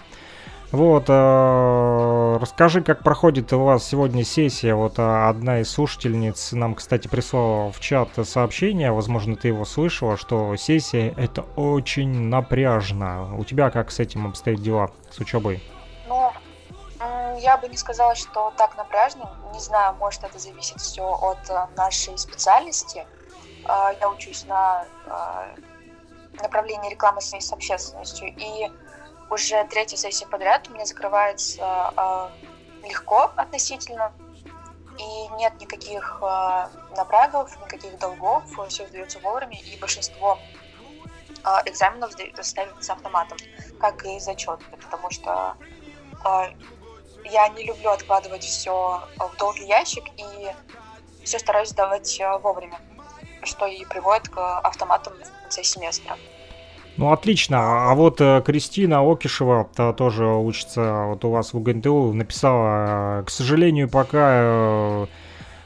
Вот, 0.72 1.05
э, 1.07 2.38
расскажи, 2.41 2.82
как 2.82 3.01
проходит 3.01 3.53
у 3.53 3.63
вас 3.63 3.86
сегодня 3.86 4.26
сессия. 4.26 4.76
Вот 4.76 4.99
э, 4.99 5.28
одна 5.30 5.61
из 5.61 5.72
слушательниц 5.72 6.51
нам, 6.51 6.76
кстати, 6.76 7.07
прислала 7.07 7.72
в 7.72 7.80
чат 7.80 8.09
сообщение, 8.26 8.91
возможно, 8.91 9.38
ты 9.38 9.47
его 9.47 9.63
слышала, 9.63 10.18
что 10.18 10.53
сессия 10.57 11.13
это 11.15 11.43
очень 11.55 12.28
напряжно. 12.28 13.34
У 13.38 13.45
тебя 13.45 13.70
как 13.70 13.91
с 13.91 13.99
этим 13.99 14.28
обстоят 14.28 14.61
дела, 14.61 14.91
с 15.09 15.20
учебой? 15.20 15.63
Ну, 16.09 16.34
я 17.39 17.57
бы 17.57 17.70
не 17.70 17.78
сказала, 17.78 18.13
что 18.15 18.51
так 18.57 18.76
напряжно. 18.76 19.38
Не 19.53 19.61
знаю, 19.61 19.95
может, 19.95 20.26
это 20.26 20.38
зависит 20.38 20.82
все 20.82 21.03
от 21.03 21.49
э, 21.49 21.65
нашей 21.78 22.18
специальности. 22.18 23.07
Э, 23.63 23.93
Я 24.01 24.09
учусь 24.09 24.45
на 24.45 24.84
направлении 26.41 26.91
рекламы 26.91 27.22
связи 27.22 27.45
с 27.45 27.53
общественностью, 27.53 28.28
и 28.28 28.70
уже 29.30 29.64
третья 29.66 29.98
сессия 29.98 30.28
подряд 30.28 30.68
у 30.70 30.74
меня 30.74 30.86
закрывается 30.86 31.94
э, 31.96 32.88
легко 32.88 33.32
относительно, 33.36 34.14
и 34.98 35.28
нет 35.36 35.54
никаких 35.60 36.20
э, 36.22 36.68
напрягов, 36.96 37.56
никаких 37.62 37.98
долгов, 38.00 38.44
все 38.70 38.88
сдается 38.88 39.20
вовремя, 39.20 39.60
и 39.60 39.78
большинство 39.78 40.40
а, 41.48 41.62
экзаменов 41.66 42.12
ставится 42.42 42.94
автоматом, 42.94 43.38
как 43.80 44.06
и 44.06 44.20
зачет, 44.20 44.60
потому 44.82 45.10
что 45.12 45.56
а, 46.26 46.50
я 47.24 47.48
не 47.50 47.64
люблю 47.64 47.92
откладывать 47.92 48.44
все 48.44 49.02
в 49.18 49.38
долгий 49.38 49.66
ящик 49.66 50.04
и 50.18 50.54
все 51.24 51.40
стараюсь 51.40 51.70
сдавать 51.70 52.20
а, 52.20 52.38
вовремя, 52.38 52.82
что 53.44 53.66
и 53.66 53.86
приводит 53.86 54.28
к 54.28 54.60
автоматам 54.60 55.14
в 55.50 55.54
семестра. 55.54 56.18
Ну, 56.98 57.12
отлично. 57.12 57.91
А 57.91 57.93
вот 57.93 58.20
э, 58.22 58.41
Кристина 58.43 59.10
Окишева 59.10 59.70
та 59.76 59.93
тоже 59.93 60.26
учится 60.26 61.06
вот 61.06 61.24
у 61.26 61.30
вас 61.30 61.54
в 61.54 61.58
УГНТУ, 61.58 62.14
написала, 62.14 63.20
э, 63.20 63.24
к 63.24 63.30
сожалению, 63.30 63.88
пока 63.88 64.30
э, 64.32 65.06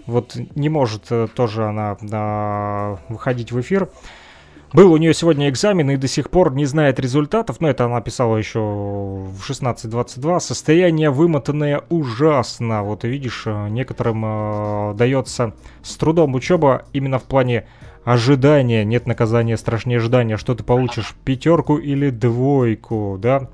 вот 0.08 0.36
не 0.56 0.68
может 0.68 1.10
тоже 1.34 1.66
она 1.66 1.98
э, 2.02 2.98
выходить 3.08 3.54
в 3.54 3.62
эфир. 3.62 3.90
Был 4.74 4.92
у 4.92 4.98
нее 4.98 5.14
сегодня 5.14 5.50
экзамен 5.50 5.92
и 5.92 5.98
до 5.98 6.08
сих 6.08 6.30
пор 6.30 6.54
не 6.54 6.66
знает 6.66 7.00
результатов, 7.00 7.60
но 7.60 7.70
это 7.70 7.86
она 7.86 8.02
писала 8.02 8.38
еще 8.38 8.60
в 8.60 9.40
16.22. 9.46 10.40
Состояние 10.40 11.12
вымотанное 11.12 11.84
ужасно. 11.90 12.84
Вот 12.84 13.06
видишь, 13.06 13.46
некоторым 13.46 14.24
э, 14.26 14.94
дается 14.96 15.54
с 15.82 15.96
трудом 15.96 16.36
учеба 16.36 16.84
именно 16.92 17.20
в 17.20 17.24
плане 17.24 17.68
ожидания. 18.04 18.84
Нет 18.84 19.08
наказания 19.08 19.58
страшнее 19.58 19.98
ожидания, 19.98 20.38
что 20.38 20.56
ты 20.56 20.64
получишь 20.64 21.16
пятерку 21.24 21.78
или 21.78 22.10
двойку, 22.10 23.18
да? 23.20 23.50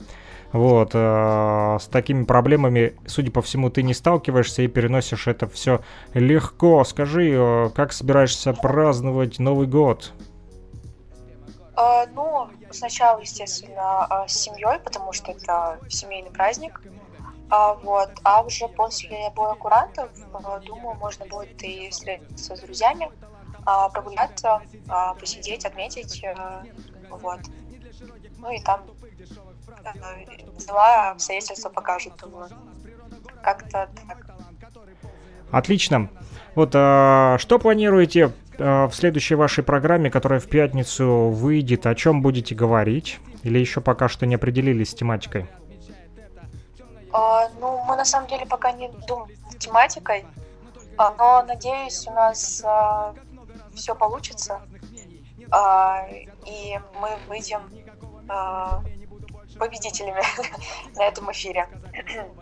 Вот, 0.53 0.91
э, 0.93 1.77
с 1.79 1.87
такими 1.87 2.23
проблемами, 2.23 2.93
судя 3.05 3.31
по 3.31 3.41
всему, 3.41 3.69
ты 3.69 3.83
не 3.83 3.93
сталкиваешься 3.93 4.61
и 4.61 4.67
переносишь 4.67 5.27
это 5.27 5.47
все 5.47 5.81
легко. 6.13 6.83
Скажи, 6.85 7.31
э, 7.31 7.69
как 7.75 7.91
собираешься 7.91 8.53
праздновать 8.53 9.39
Новый 9.39 9.67
год? 9.67 10.13
А, 11.75 12.07
ну, 12.07 12.49
сначала, 12.71 13.19
естественно, 13.19 14.05
а, 14.05 14.27
с 14.27 14.33
семьей, 14.33 14.79
потому 14.79 15.13
что 15.13 15.31
это 15.31 15.79
семейный 15.89 16.31
праздник. 16.31 16.81
А, 17.49 17.75
вот. 17.75 18.09
А 18.23 18.41
уже 18.41 18.67
после 18.67 19.29
боя 19.35 19.53
курантов, 19.53 20.09
а, 20.33 20.59
думаю, 20.59 20.95
можно 20.95 21.25
будет 21.25 21.61
и 21.61 21.89
встретиться 21.89 22.55
с 22.55 22.59
друзьями, 22.61 23.11
прогуляться, 23.89 24.61
а, 24.87 25.13
посидеть, 25.15 25.65
отметить. 25.65 26.23
а, 26.23 26.63
Вот. 27.09 27.39
Ну 28.37 28.51
и 28.51 28.61
там 28.61 28.81
а, 29.83 30.59
дела, 30.59 31.11
обстоятельства 31.11 31.69
покажут, 31.69 32.13
думаю. 32.17 32.49
Как-то 33.41 33.89
так. 34.07 34.25
Отлично. 35.51 36.09
Вот 36.55 36.71
а, 36.75 37.37
что 37.39 37.59
планируете 37.59 38.31
а, 38.57 38.87
в 38.87 38.95
следующей 38.95 39.35
вашей 39.35 39.63
программе, 39.63 40.09
которая 40.09 40.39
в 40.39 40.47
пятницу 40.47 41.29
выйдет? 41.29 41.85
О 41.85 41.95
чем 41.95 42.21
будете 42.21 42.55
говорить? 42.55 43.19
Или 43.43 43.59
еще 43.59 43.81
пока 43.81 44.07
что 44.07 44.25
не 44.25 44.35
определились 44.35 44.91
с 44.91 44.93
тематикой? 44.93 45.47
А, 47.11 47.49
ну, 47.59 47.83
мы 47.85 47.95
на 47.95 48.05
самом 48.05 48.27
деле 48.27 48.45
пока 48.45 48.71
не 48.71 48.89
думаем 49.07 49.35
тематикой, 49.59 50.25
а, 50.97 51.13
но 51.17 51.43
надеюсь, 51.47 52.05
у 52.07 52.11
нас 52.11 52.63
все 53.77 53.95
получится, 53.95 54.61
а, 55.51 56.07
и 56.45 56.79
мы 56.99 57.17
выйдем 57.27 57.61
а, 58.27 58.83
победителями 59.57 60.21
на 60.95 61.05
этом 61.05 61.31
эфире. 61.31 61.67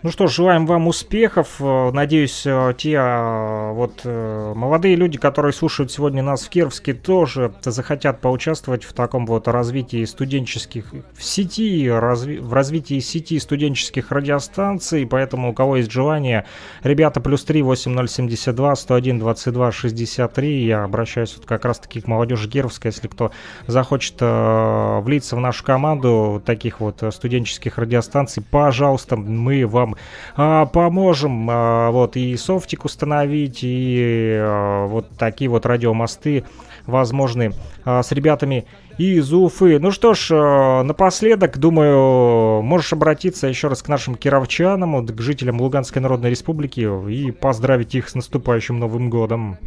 Ну 0.03 0.11
что 0.11 0.27
ж, 0.27 0.33
желаем 0.33 0.65
вам 0.65 0.87
успехов. 0.87 1.55
Э, 1.59 1.91
Надеюсь, 1.91 2.45
э, 2.45 2.73
те 2.77 2.93
э, 2.93 3.71
вот 3.71 4.03
молодые 4.05 4.95
люди, 4.95 5.17
которые 5.17 5.53
слушают 5.53 5.91
сегодня 5.91 6.21
нас 6.23 6.45
в 6.45 6.49
Кировске, 6.49 6.93
тоже 6.93 7.53
захотят 7.63 8.21
поучаствовать 8.21 8.83
в 8.83 8.93
таком 8.93 9.25
вот 9.25 9.47
развитии 9.47 10.03
студенческих 10.05 10.93
в 11.13 11.23
сети, 11.23 11.85
разви- 11.87 12.39
в 12.41 12.53
развитии 12.53 12.99
сети 12.99 13.39
студенческих 13.39 14.11
радиостанций. 14.11 15.05
Поэтому 15.07 15.51
у 15.51 15.53
кого 15.53 15.77
есть 15.77 15.91
желание, 15.91 16.45
ребята, 16.83 17.21
плюс 17.21 17.43
3 17.43 17.61
8072 17.61 18.75
101 18.75 19.19
22 19.19 19.71
63. 19.71 20.65
Я 20.65 20.83
обращаюсь 20.83 21.35
вот 21.37 21.45
как 21.45 21.65
раз 21.65 21.79
таки 21.79 22.01
к 22.01 22.07
молодежи 22.07 22.49
Кировска, 22.49 22.87
если 22.87 23.07
кто 23.07 23.31
захочет 23.67 24.15
э, 24.19 24.99
влиться 25.01 25.35
в 25.35 25.39
нашу 25.39 25.63
команду 25.63 26.41
таких 26.45 26.79
вот 26.79 27.03
студенческих 27.11 27.77
радиостанций, 27.77 28.43
пожалуйста, 28.43 29.15
мы 29.15 29.65
вам 29.65 29.95
а, 30.35 30.65
поможем 30.65 31.47
а, 31.49 31.91
вот 31.91 32.15
и 32.15 32.35
софтик 32.37 32.85
установить, 32.85 33.59
и 33.63 34.37
а, 34.39 34.87
вот 34.87 35.09
такие 35.17 35.49
вот 35.49 35.65
радиомосты 35.65 36.45
возможны 36.85 37.53
а, 37.83 38.03
с 38.03 38.11
ребятами 38.11 38.65
из 38.97 39.33
Уфы. 39.33 39.79
Ну 39.79 39.91
что 39.91 40.13
ж, 40.13 40.31
а, 40.31 40.83
напоследок, 40.83 41.57
думаю, 41.57 42.61
можешь 42.61 42.93
обратиться 42.93 43.47
еще 43.47 43.67
раз 43.67 43.81
к 43.81 43.87
нашим 43.87 44.15
кировчанам, 44.15 44.93
вот, 44.93 45.11
к 45.11 45.21
жителям 45.21 45.61
Луганской 45.61 46.01
Народной 46.01 46.29
Республики 46.29 46.81
и 47.09 47.31
поздравить 47.31 47.95
их 47.95 48.09
с 48.09 48.15
наступающим 48.15 48.79
Новым 48.79 49.09
Годом. 49.09 49.57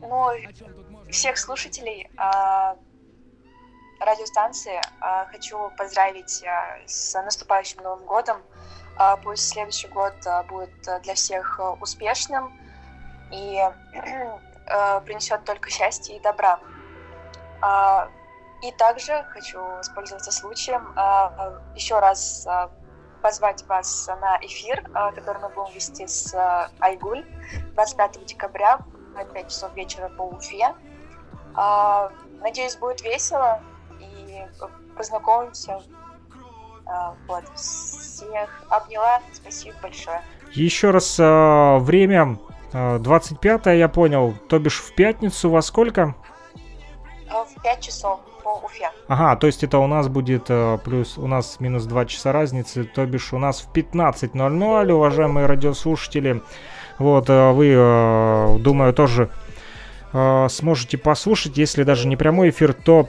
Ну, 0.00 0.28
всех 1.10 1.38
слушателей 1.38 2.08
а, 2.16 2.76
радиостанции 4.00 4.80
а, 5.00 5.26
хочу 5.26 5.70
поздравить 5.76 6.44
а, 6.44 6.78
с 6.86 7.14
наступающим 7.22 7.82
Новым 7.82 8.04
годом. 8.06 8.42
А, 8.98 9.16
Пусть 9.16 9.48
следующий 9.48 9.88
год 9.88 10.14
будет 10.48 11.02
для 11.02 11.14
всех 11.14 11.60
успешным 11.80 12.58
и 13.30 13.60
принесет 15.04 15.44
только 15.44 15.70
счастье 15.70 16.16
и 16.16 16.20
добра. 16.20 16.58
И 18.62 18.72
также 18.72 19.24
хочу 19.30 19.60
воспользоваться 19.60 20.32
случаем 20.32 20.92
еще 21.74 21.98
раз 21.98 22.46
позвать 23.22 23.64
вас 23.66 24.08
на 24.20 24.38
эфир, 24.40 24.82
который 25.14 25.40
мы 25.40 25.48
будем 25.50 25.74
вести 25.74 26.06
с 26.06 26.34
Айгуль 26.80 27.24
25 27.74 28.24
декабря 28.24 28.78
в 29.14 29.32
5 29.32 29.48
часов 29.48 29.74
вечера 29.74 30.08
по 30.08 30.22
Уфе. 30.22 30.74
Надеюсь, 32.40 32.76
будет 32.76 33.02
весело 33.02 33.62
и 34.36 34.96
познакомимся. 34.96 35.80
А, 36.86 37.14
Вот. 37.26 37.44
Всех 37.56 38.48
обняла. 38.70 39.20
Спасибо 39.32 39.76
большое. 39.82 40.22
Еще 40.52 40.90
раз 40.90 41.16
а, 41.20 41.78
время 41.78 42.38
а, 42.72 42.98
25 42.98 43.66
я 43.66 43.88
понял, 43.88 44.34
то 44.48 44.58
бишь 44.58 44.80
в 44.80 44.94
пятницу 44.94 45.50
во 45.50 45.60
сколько? 45.62 46.14
А, 47.28 47.44
В 47.44 47.62
5 47.62 47.80
часов 47.80 48.20
по 48.42 48.60
Уфе. 48.64 48.90
Ага, 49.08 49.36
то 49.36 49.48
есть 49.48 49.64
это 49.64 49.78
у 49.78 49.86
нас 49.88 50.08
будет 50.08 50.48
плюс, 50.84 51.18
у 51.18 51.26
нас 51.26 51.58
минус 51.58 51.84
2 51.84 52.06
часа 52.06 52.32
разницы, 52.32 52.84
то 52.84 53.04
бишь 53.04 53.32
у 53.32 53.38
нас 53.38 53.60
в 53.60 53.72
15.00, 53.72 54.92
уважаемые 54.92 55.46
радиослушатели. 55.46 56.42
Вот, 56.98 57.28
вы, 57.28 58.58
думаю, 58.60 58.94
тоже 58.94 59.30
сможете 60.12 60.96
послушать, 60.96 61.58
если 61.58 61.82
даже 61.82 62.06
не 62.06 62.16
прямой 62.16 62.50
эфир, 62.50 62.72
то 62.72 63.08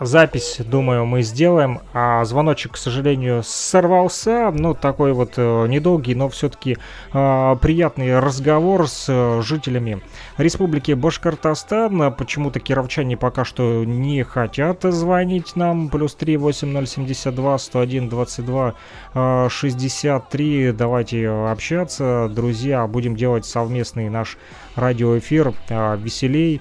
запись, 0.00 0.60
думаю, 0.64 1.06
мы 1.06 1.22
сделаем. 1.22 1.80
А 1.92 2.24
звоночек, 2.24 2.72
к 2.72 2.76
сожалению, 2.76 3.42
сорвался. 3.44 4.50
Ну, 4.50 4.74
такой 4.74 5.12
вот 5.12 5.34
э, 5.36 5.66
недолгий, 5.68 6.14
но 6.14 6.28
все-таки 6.28 6.78
э, 7.12 7.56
приятный 7.60 8.18
разговор 8.18 8.88
с 8.88 9.06
э, 9.08 9.42
жителями 9.42 10.02
Республики 10.38 10.92
Башкортостан. 10.92 12.14
Почему-то 12.14 12.60
кировчане 12.60 13.16
пока 13.16 13.44
что 13.44 13.84
не 13.84 14.22
хотят 14.24 14.82
звонить 14.82 15.54
нам. 15.56 15.88
Плюс 15.90 16.14
3 16.14 16.36
8072 16.38 17.58
101 17.58 18.08
22 18.08 18.74
э, 19.14 19.48
63. 19.50 20.72
Давайте 20.72 21.28
общаться, 21.28 22.30
друзья. 22.34 22.86
Будем 22.86 23.16
делать 23.16 23.44
совместный 23.44 24.08
наш 24.08 24.38
радиоэфир 24.76 25.52
э, 25.68 25.96
веселей. 25.98 26.60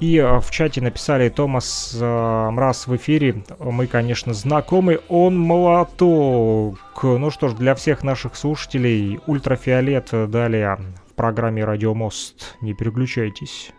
И 0.00 0.16
э, 0.16 0.38
в 0.40 0.50
чате 0.50 0.80
написали 0.80 1.28
Томас 1.28 1.96
э, 2.00 2.50
Мраз 2.50 2.86
в 2.86 2.96
эфире. 2.96 3.42
Мы, 3.58 3.86
конечно, 3.86 4.32
знакомы. 4.32 5.00
Он 5.08 5.38
молоток. 5.38 6.78
Ну 7.02 7.30
что 7.30 7.48
ж, 7.48 7.54
для 7.54 7.74
всех 7.74 8.02
наших 8.02 8.36
слушателей 8.36 9.20
ультрафиолет 9.26 10.10
далее 10.30 10.78
в 11.10 11.14
программе 11.14 11.64
Радио 11.64 11.94
Мост. 11.94 12.56
Не 12.60 12.74
переключайтесь. 12.74 13.72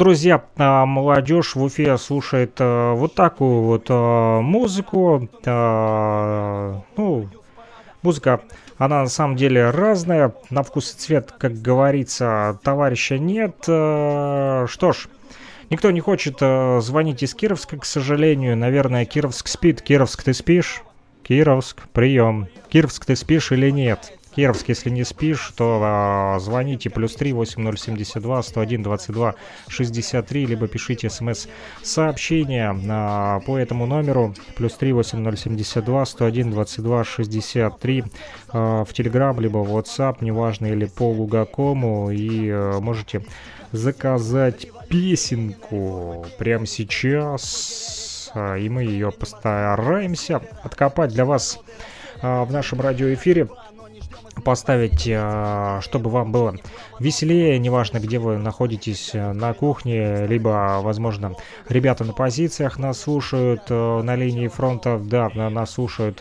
Друзья, 0.00 0.42
а, 0.56 0.86
молодежь 0.86 1.54
в 1.54 1.62
Уфе 1.62 1.98
слушает 1.98 2.56
а, 2.58 2.94
вот 2.94 3.14
такую 3.14 3.60
вот 3.60 3.86
а, 3.90 4.40
музыку. 4.40 5.28
Ну, 6.96 7.28
музыка, 8.02 8.40
она 8.78 9.02
на 9.02 9.08
самом 9.08 9.36
деле 9.36 9.68
разная. 9.68 10.32
На 10.48 10.62
вкус 10.62 10.94
и 10.94 10.96
цвет, 10.98 11.34
как 11.38 11.60
говорится, 11.60 12.58
товарища 12.62 13.18
нет. 13.18 13.56
Что 13.62 14.66
ж, 14.92 15.08
никто 15.68 15.90
не 15.90 16.00
хочет 16.00 16.38
звонить 16.82 17.22
из 17.22 17.34
Кировска, 17.34 17.76
к 17.76 17.84
сожалению. 17.84 18.56
Наверное, 18.56 19.04
Кировск 19.04 19.48
спит. 19.48 19.82
Кировск, 19.82 20.22
ты 20.22 20.32
спишь? 20.32 20.82
Кировск, 21.24 21.82
прием. 21.92 22.48
Кировск, 22.70 23.04
ты 23.04 23.16
спишь 23.16 23.52
или 23.52 23.68
нет? 23.68 24.18
Кировск, 24.34 24.68
если 24.68 24.90
не 24.90 25.02
спишь, 25.04 25.52
то 25.56 25.80
а, 25.82 26.38
звоните 26.38 26.88
плюс 26.88 27.16
3 27.16 27.32
8072 27.32 28.42
101 28.42 28.82
22 28.82 29.34
63, 29.68 30.46
либо 30.46 30.68
пишите 30.68 31.10
смс-сообщение 31.10 32.78
а, 32.88 33.40
по 33.40 33.58
этому 33.58 33.86
номеру 33.86 34.34
плюс 34.54 34.74
3 34.74 34.92
8072 34.92 36.06
101 36.06 36.50
22 36.50 37.04
63 37.04 38.04
а, 38.50 38.84
в 38.84 38.92
Telegram, 38.92 39.40
либо 39.40 39.58
в 39.58 39.76
WhatsApp, 39.76 40.18
неважно, 40.20 40.66
или 40.66 40.84
по 40.84 41.10
Лугакому, 41.10 42.12
и 42.12 42.50
а, 42.50 42.78
можете 42.78 43.24
заказать 43.72 44.68
песенку 44.88 46.26
прямо 46.38 46.66
сейчас, 46.66 48.32
и 48.34 48.68
мы 48.68 48.84
ее 48.84 49.10
постараемся 49.10 50.40
откопать 50.62 51.12
для 51.12 51.24
вас 51.24 51.58
в 52.20 52.48
нашем 52.50 52.80
радиоэфире 52.80 53.48
поставить, 54.40 55.06
э, 55.06 55.80
чтобы 55.82 56.10
вам 56.10 56.32
было 56.32 56.56
веселее, 57.00 57.58
неважно, 57.58 57.98
где 57.98 58.18
вы 58.18 58.36
находитесь, 58.36 59.10
э, 59.14 59.32
на 59.32 59.54
кухне, 59.54 60.26
либо, 60.26 60.80
возможно, 60.82 61.34
ребята 61.68 62.04
на 62.04 62.12
позициях 62.12 62.78
нас 62.78 63.00
слушают 63.00 63.62
э, 63.70 64.02
на 64.02 64.14
линии 64.14 64.48
фронта, 64.48 65.00
да, 65.02 65.30
нас 65.34 65.70
слушают 65.70 66.18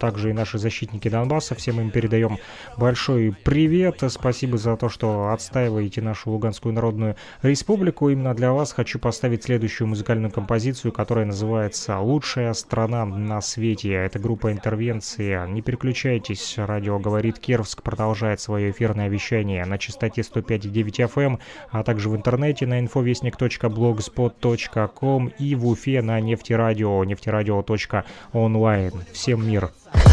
также 0.00 0.30
и 0.30 0.32
наши 0.32 0.58
защитники 0.58 1.08
Донбасса, 1.08 1.54
всем 1.54 1.80
им 1.80 1.90
передаем 1.90 2.38
большой 2.78 3.34
привет, 3.44 4.02
спасибо 4.08 4.56
за 4.56 4.76
то, 4.76 4.88
что 4.88 5.28
отстаиваете 5.28 6.00
нашу 6.00 6.30
Луганскую 6.30 6.72
Народную 6.72 7.16
Республику, 7.42 8.08
именно 8.08 8.34
для 8.34 8.52
вас 8.52 8.72
хочу 8.72 8.98
поставить 8.98 9.44
следующую 9.44 9.88
музыкальную 9.88 10.32
композицию, 10.32 10.92
которая 10.92 11.26
называется 11.26 11.98
«Лучшая 11.98 12.54
страна 12.54 13.04
на 13.04 13.42
свете», 13.42 13.92
это 13.92 14.18
группа 14.18 14.52
интервенции, 14.52 15.38
не 15.50 15.60
переключайтесь, 15.60 16.54
радио 16.56 16.98
говорит 16.98 17.38
Кировск 17.38 17.82
продолжает 17.82 18.40
свое 18.40 18.70
эфирное 18.70 19.08
вещание 19.08 19.64
на 19.66 19.76
частоте 19.76 19.97
105,9 20.06 21.08
FM, 21.08 21.38
а 21.70 21.82
также 21.82 22.08
в 22.08 22.16
интернете 22.16 22.66
на 22.66 22.80
infovестник.blogspot.com 22.80 25.32
и 25.38 25.54
в 25.54 25.66
Уфе 25.66 26.00
на 26.02 26.20
нефтерадио, 26.20 27.04
нефтерадио.онлайн. 27.04 28.92
Всем 29.12 29.48
мир! 29.48 29.70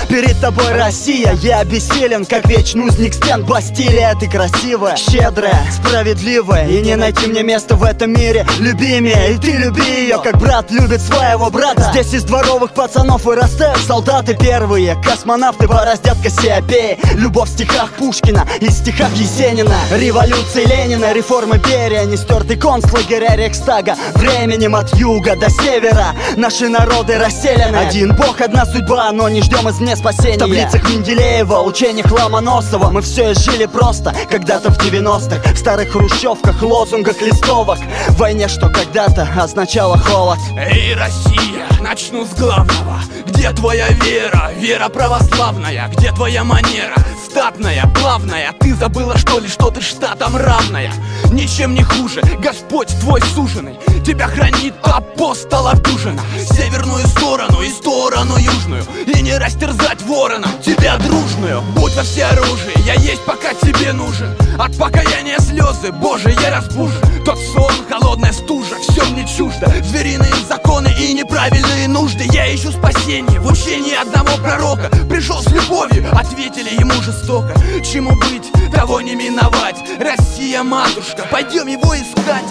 Перед 0.10 0.40
тобой 0.40 0.72
Россия, 0.72 1.34
я 1.42 1.64
бессилен, 1.64 2.26
как 2.26 2.48
вечный 2.48 2.86
узник 2.86 3.14
стен. 3.14 3.44
Бастилия 3.44 4.16
Ты 4.20 4.30
красивая, 4.30 4.96
щедрая, 4.96 5.60
справедливая. 5.72 6.68
И 6.68 6.82
не 6.82 6.96
найти 6.96 7.28
мне 7.28 7.44
места 7.44 7.76
в 7.76 7.84
этом 7.84 8.12
мире 8.14 8.46
любимее. 8.60 9.34
И 9.34 9.38
ты 9.38 9.52
люби 9.52 9.82
ее, 9.82 10.20
как 10.24 10.38
брат 10.38 10.70
любит 10.72 11.02
своего 11.02 11.50
брата. 11.50 11.90
Здесь 11.92 12.14
из 12.14 12.24
дворовых 12.24 12.72
пацанов 12.74 13.26
вырастают 13.26 13.80
солдаты 13.80 14.36
первые. 14.36 14.96
Космонавты 15.04 15.68
бороздят 15.68 16.18
Кассиопеи. 16.22 17.00
Любовь 17.16 17.50
в 17.50 17.54
стихах 17.54 17.92
Пушкина 17.94 18.48
и 18.62 18.70
стихах 18.70 19.12
Есенина. 19.16 19.76
Революции 19.92 20.66
Ленина, 20.66 21.14
реформы 21.14 21.58
Берия. 21.58 22.06
Нестертый 22.06 22.58
концлагеря 22.58 23.36
Рейхстага. 23.36 23.96
Временем 24.16 24.76
от 24.76 24.96
юга 24.96 25.36
до 25.36 25.50
севера. 25.50 26.16
Наши 26.38 26.70
народы 26.70 27.18
расселены. 27.18 27.76
Один 27.76 28.16
бог, 28.16 28.40
одна 28.40 28.66
судьба, 28.66 29.12
но 29.12 29.30
не 29.30 29.42
ждем 29.42 29.68
из 29.68 29.80
мне 29.80 29.95
спасения. 29.96 30.36
В 30.36 30.40
таблицах 30.40 30.90
Менделеева, 30.90 31.62
учениях 31.62 32.12
Ломоносова 32.12 32.90
Мы 32.90 33.02
все 33.02 33.32
и 33.32 33.34
жили 33.34 33.66
просто, 33.66 34.14
когда-то 34.30 34.72
в 34.72 34.78
90-х 34.78 35.54
В 35.54 35.58
старых 35.58 35.92
хрущевках, 35.92 36.62
лозунгах, 36.62 37.22
листовок. 37.22 37.80
В 38.10 38.18
войне, 38.18 38.48
что 38.48 38.70
когда-то 38.70 39.28
означало 39.38 39.98
холод. 39.98 40.40
Эй, 40.58 40.96
Россия, 40.96 41.66
начну 41.82 42.26
с 42.26 42.34
главного. 42.34 43.00
Где 43.26 43.52
твоя 43.52 43.90
вера, 43.90 44.52
вера 44.58 44.90
православная. 44.90 45.90
Где 45.96 46.12
твоя 46.12 46.44
манера, 46.44 46.96
статная, 47.36 47.86
плавная 48.00 48.54
Ты 48.62 48.74
забыла, 48.76 49.18
что 49.18 49.40
ли, 49.40 49.50
что 49.50 49.70
ты 49.70 49.82
штатом 49.82 50.38
равная? 50.38 50.90
Ничем 51.32 51.74
не 51.74 51.84
хуже, 51.84 52.22
Господь 52.40 52.88
твой 53.02 53.22
суженый. 53.22 53.78
Тебя 54.06 54.28
хранит 54.28 54.74
апостолов 54.84 55.82
дюжина 55.84 56.22
Северную 56.38 57.06
сторону 57.08 57.62
и 57.62 57.70
сторону 57.70 58.38
южную. 58.38 58.84
И 59.06 59.22
не 59.22 59.38
растерзать 59.38 60.02
вороном 60.04 60.50
тебя 60.64 60.96
дружную. 60.98 61.62
Будь 61.76 61.94
во 61.96 62.04
все 62.04 62.26
оружие, 62.26 62.76
я 62.86 62.94
есть 62.94 63.26
пока 63.26 63.54
тебе 63.54 63.92
нужен. 63.92 64.34
От 64.58 64.78
покаяния 64.78 65.38
слезы, 65.40 65.92
Боже, 65.92 66.34
я 66.42 66.56
разбужен. 66.56 67.02
Тот 67.26 67.38
сон, 67.54 67.74
холодная 67.90 68.32
стужа, 68.32 68.76
все 68.88 69.04
мне 69.06 69.28
чуждо. 69.28 69.68
Звериные 69.84 70.34
законы 70.48 70.90
и 70.98 71.14
неправильные 71.14 71.90
нужды. 71.90 72.26
Я 72.32 72.54
ищу 72.56 72.72
спасение 72.72 73.40
в 73.42 73.52
учении 73.52 73.94
одного 73.94 74.38
пророка. 74.38 74.90
Пришел 75.10 75.42
с 75.42 75.48
любовью, 75.48 76.06
ответили 76.14 76.80
ему 76.80 76.94
жестоко 77.26 77.54
Чему 77.84 78.12
быть, 78.16 78.52
того 78.72 79.02
не 79.02 79.16
миновать. 79.16 79.78
Россия, 80.00 80.64
матушка, 80.64 81.26
пойдем 81.32 81.68
его 81.68 81.96
искать. 81.96 82.44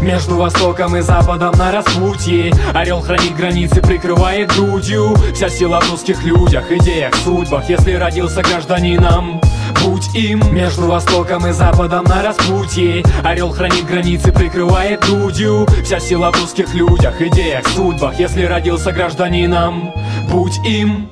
Между 0.00 0.36
Востоком 0.36 0.96
и 0.96 1.00
Западом 1.00 1.54
на 1.56 1.70
распутье. 1.70 2.52
Орел 2.74 3.00
хранит 3.00 3.36
границы, 3.36 3.82
прикрывает 3.82 4.52
грудью. 4.54 5.14
Вся 5.34 5.48
сила 5.48 5.80
в 5.80 5.90
русских 5.90 6.24
людях, 6.24 6.70
идеях, 6.72 7.14
судьбах. 7.24 7.68
Если 7.68 7.92
родился 7.92 8.42
гражданином, 8.42 9.40
будь 9.84 10.14
им. 10.14 10.42
Между 10.52 10.86
Востоком 10.86 11.46
и 11.46 11.52
Западом 11.52 12.04
на 12.04 12.22
распутье. 12.22 13.04
Орел 13.22 13.50
хранит 13.50 13.86
границы, 13.86 14.32
прикрывает 14.32 15.00
грудью. 15.06 15.66
Вся 15.84 16.00
сила 16.00 16.32
в 16.32 16.40
русских 16.40 16.74
людях, 16.74 17.20
идеях, 17.20 17.66
судьбах. 17.68 18.18
Если 18.18 18.44
родился 18.44 18.92
гражданином, 18.92 19.92
будь 20.30 20.58
им 20.66 21.10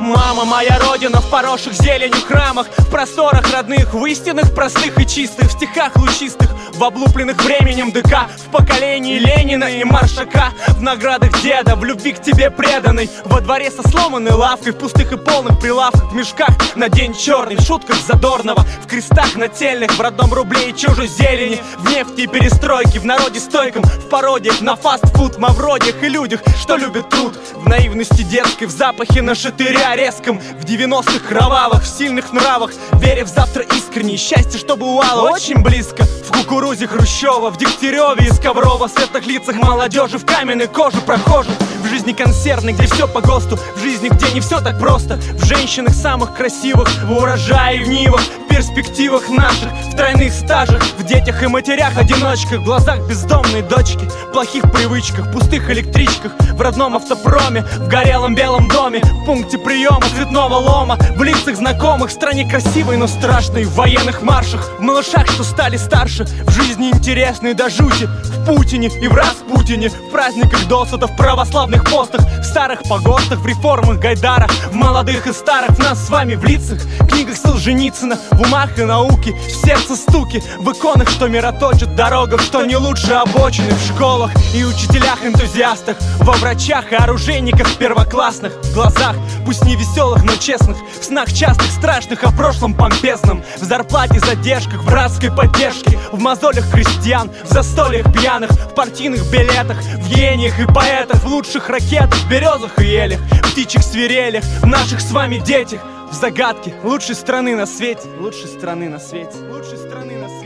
Мама 0.00 0.46
моя 0.46 0.78
родина 0.78 1.20
в 1.20 1.30
поросших 1.30 1.74
зеленью 1.74 2.22
храмах 2.22 2.66
В 2.78 2.90
просторах 2.90 3.52
родных, 3.52 3.92
в 3.92 4.06
истинных, 4.06 4.54
простых 4.54 4.98
и 4.98 5.06
чистых 5.06 5.48
В 5.48 5.52
стихах 5.52 5.94
лучистых, 5.96 6.48
в 6.72 6.82
облупленных 6.82 7.36
временем 7.44 7.92
ДК 7.92 8.26
В 8.38 8.50
поколении 8.50 9.18
Ленина 9.18 9.64
и 9.64 9.84
Маршака 9.84 10.52
В 10.68 10.80
наградах 10.80 11.42
деда, 11.42 11.76
в 11.76 11.84
любви 11.84 12.12
к 12.12 12.22
тебе 12.22 12.50
преданной 12.50 13.10
Во 13.26 13.42
дворе 13.42 13.70
со 13.70 13.86
сломанной 13.86 14.32
лавкой 14.32 14.72
В 14.72 14.78
пустых 14.78 15.12
и 15.12 15.18
полных 15.18 15.60
прилавках 15.60 16.10
В 16.10 16.14
мешках 16.14 16.48
на 16.76 16.88
день 16.88 17.14
черный 17.14 17.56
В 17.56 17.60
шутках 17.60 17.96
задорного 17.96 18.64
В 18.82 18.86
крестах 18.86 19.36
нательных 19.36 19.92
В 19.92 20.00
родном 20.00 20.32
рубле 20.32 20.70
и 20.70 20.74
чужой 20.74 21.08
зелени 21.08 21.60
В 21.78 21.90
нефти 21.90 22.22
и 22.22 22.26
перестройке 22.26 23.00
В 23.00 23.04
народе 23.04 23.38
стойком 23.38 23.82
В 23.82 24.08
пародиях 24.08 24.62
на 24.62 24.76
фастфуд 24.76 25.36
Мавродиях 25.36 26.02
и 26.02 26.08
людях, 26.08 26.40
что 26.58 26.76
любят 26.76 27.10
труд 27.10 27.34
В 27.54 27.68
наивности 27.68 28.22
детской 28.22 28.64
В 28.64 28.70
запахе 28.70 29.20
на 29.20 29.34
шатыря 29.34 29.89
резком 29.96 30.38
В 30.38 30.64
90-х 30.64 31.28
кровавых, 31.28 31.82
в 31.82 31.86
сильных 31.86 32.32
нравах 32.32 32.72
Веря 32.92 33.24
в 33.24 33.28
завтра 33.28 33.62
искренне, 33.62 34.16
счастье, 34.16 34.58
что 34.58 34.76
бывало 34.76 35.30
очень 35.30 35.62
близко 35.62 36.04
В 36.04 36.32
кукурузе 36.32 36.86
Хрущева, 36.86 37.50
в 37.50 37.58
Дегтяреве 37.58 38.28
из 38.28 38.38
Коврова 38.38 38.88
В 38.88 38.90
светлых 38.90 39.26
лицах 39.26 39.56
молодежи, 39.56 40.18
в 40.18 40.24
каменной 40.24 40.68
коже 40.68 41.00
прохожих 41.00 41.54
В 41.82 41.88
жизни 41.88 42.12
консервной, 42.12 42.72
где 42.72 42.86
все 42.86 43.08
по 43.08 43.20
ГОСТу 43.20 43.58
В 43.76 43.80
жизни, 43.80 44.08
где 44.08 44.30
не 44.32 44.40
все 44.40 44.60
так 44.60 44.78
просто 44.78 45.16
В 45.16 45.44
женщинах 45.44 45.94
самых 45.94 46.34
красивых, 46.34 46.88
в 47.04 47.12
урожае, 47.12 47.82
в 47.82 47.88
нивах 47.88 48.20
В 48.20 48.48
перспективах 48.48 49.28
наших, 49.28 49.70
в 49.92 49.96
тройных 49.96 50.32
стажах 50.32 50.82
В 50.98 51.04
детях 51.04 51.42
и 51.42 51.46
матерях, 51.46 51.96
одиночках 51.96 52.60
В 52.60 52.64
глазах 52.64 53.00
бездомной 53.08 53.62
дочки 53.62 54.08
Плохих 54.32 54.62
привычках, 54.70 55.32
пустых 55.32 55.70
электричках 55.70 56.32
В 56.52 56.60
родном 56.60 56.96
автопроме, 56.96 57.62
в 57.62 57.88
горелом 57.88 58.34
белом 58.34 58.68
доме 58.68 59.00
В 59.02 59.24
пункте 59.24 59.58
приема 59.58 59.79
цветного 60.14 60.54
лома 60.54 60.98
лицах 61.22 61.56
знакомых, 61.56 62.10
в 62.10 62.12
стране 62.12 62.48
красивой, 62.48 62.96
но 62.96 63.06
страшной 63.06 63.64
В 63.64 63.74
военных 63.74 64.22
маршах, 64.22 64.68
в 64.78 64.82
малышах, 64.82 65.26
что 65.28 65.44
стали 65.44 65.76
старше 65.76 66.24
В 66.24 66.50
жизни 66.50 66.88
интересной 66.90 67.54
до 67.54 67.70
жути 67.70 68.06
В 68.06 68.46
Путине 68.46 68.88
и 68.88 69.08
в 69.08 69.14
Распутине 69.14 69.50
Путине 69.70 69.88
В 69.88 70.10
праздниках 70.10 70.66
досута, 70.66 71.06
в 71.06 71.16
православных 71.16 71.84
постах 71.84 72.20
В 72.40 72.44
старых 72.44 72.82
погостах, 72.82 73.38
в 73.38 73.46
реформах 73.46 73.98
Гайдара 73.98 74.48
В 74.70 74.74
молодых 74.74 75.26
и 75.26 75.32
старых, 75.32 75.76
в 75.76 75.78
нас 75.78 76.06
с 76.06 76.10
вами 76.10 76.34
в 76.34 76.44
лицах 76.44 76.80
книгах 77.08 77.36
Солженицына, 77.36 78.18
в 78.32 78.40
умах 78.40 78.78
и 78.78 78.84
науке 78.84 79.32
В 79.32 79.66
сердце 79.66 79.96
стуки, 79.96 80.42
в 80.58 80.72
иконах, 80.72 81.08
что 81.08 81.28
мироточат 81.28 81.94
Дорогах, 81.94 82.40
что 82.40 82.64
не 82.64 82.76
лучше 82.76 83.12
обочины 83.12 83.70
В 83.70 83.94
школах 83.94 84.30
и 84.54 84.64
учителях-энтузиастах 84.64 85.96
Во 86.20 86.32
врачах 86.32 86.90
и 86.90 86.96
оружейниках 86.96 87.76
первоклассных 87.76 88.52
В 88.64 88.74
глазах, 88.74 89.14
пусть 89.44 89.64
не 89.64 89.69
веселых, 89.76 90.22
но 90.24 90.36
честных. 90.36 90.76
В 91.00 91.04
снах 91.04 91.32
частых, 91.32 91.70
страшных, 91.70 92.24
о 92.24 92.32
прошлом 92.32 92.74
помпезном. 92.74 93.42
В 93.56 93.64
зарплате, 93.64 94.20
задержках, 94.20 94.82
в 94.82 94.86
братской 94.86 95.30
поддержке. 95.30 95.98
В 96.12 96.20
мозолях 96.20 96.70
крестьян, 96.70 97.30
в 97.44 97.52
застольях 97.52 98.12
пьяных. 98.12 98.50
В 98.50 98.74
партийных 98.74 99.30
билетах, 99.30 99.78
в 99.80 100.08
гениях 100.08 100.58
и 100.58 100.66
поэтах. 100.66 101.22
В 101.22 101.26
лучших 101.26 101.68
ракетах, 101.68 102.18
березах 102.28 102.78
и 102.78 102.84
елях. 102.84 103.20
В 103.20 103.52
птичьих 103.52 103.82
свирелях, 103.82 104.44
в 104.62 104.66
наших 104.66 105.00
с 105.00 105.10
вами 105.10 105.38
детях. 105.38 105.80
В 106.10 106.14
загадке 106.14 106.74
лучшей 106.82 107.14
страны 107.14 107.54
на 107.54 107.66
свете 107.66 108.08
Лучшей 108.18 108.48
страны 108.48 108.88
на 108.88 108.98
свете 108.98 109.36
Лучшей 109.48 109.78
страны 109.78 110.16
на 110.16 110.28
свете 110.28 110.39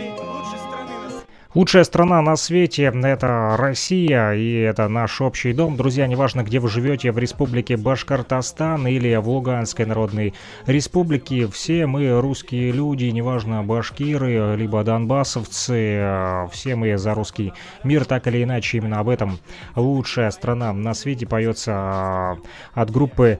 Лучшая 1.54 1.84
страна 1.84 2.20
на 2.20 2.34
свете– 2.34 2.82
это 3.04 3.54
Россия, 3.56 4.32
и 4.32 4.54
это 4.54 4.88
наш 4.88 5.20
общий 5.20 5.52
дом. 5.52 5.76
Друзья, 5.76 6.08
неважно, 6.08 6.42
где 6.42 6.58
вы 6.58 6.68
живете, 6.68 7.12
в 7.12 7.18
республике 7.18 7.76
Башкортостан 7.76 8.88
или 8.88 9.14
в 9.14 9.28
Луганской 9.28 9.86
Народной 9.86 10.34
Республике, 10.66 11.46
все 11.46 11.86
мы 11.86 12.20
русские 12.20 12.72
люди, 12.72 13.04
неважно, 13.04 13.62
башкиры, 13.62 14.56
либо 14.56 14.82
донбассовцы, 14.82 16.48
все 16.50 16.74
мы 16.74 16.98
за 16.98 17.14
русский 17.14 17.52
мир, 17.84 18.04
так 18.04 18.26
или 18.26 18.42
иначе, 18.42 18.78
именно 18.78 18.98
об 18.98 19.08
этом 19.08 19.38
лучшая 19.76 20.32
страна 20.32 20.72
на 20.72 20.92
свете 20.92 21.24
поется 21.24 21.72
а, 21.72 22.36
от 22.72 22.90
группы 22.90 23.38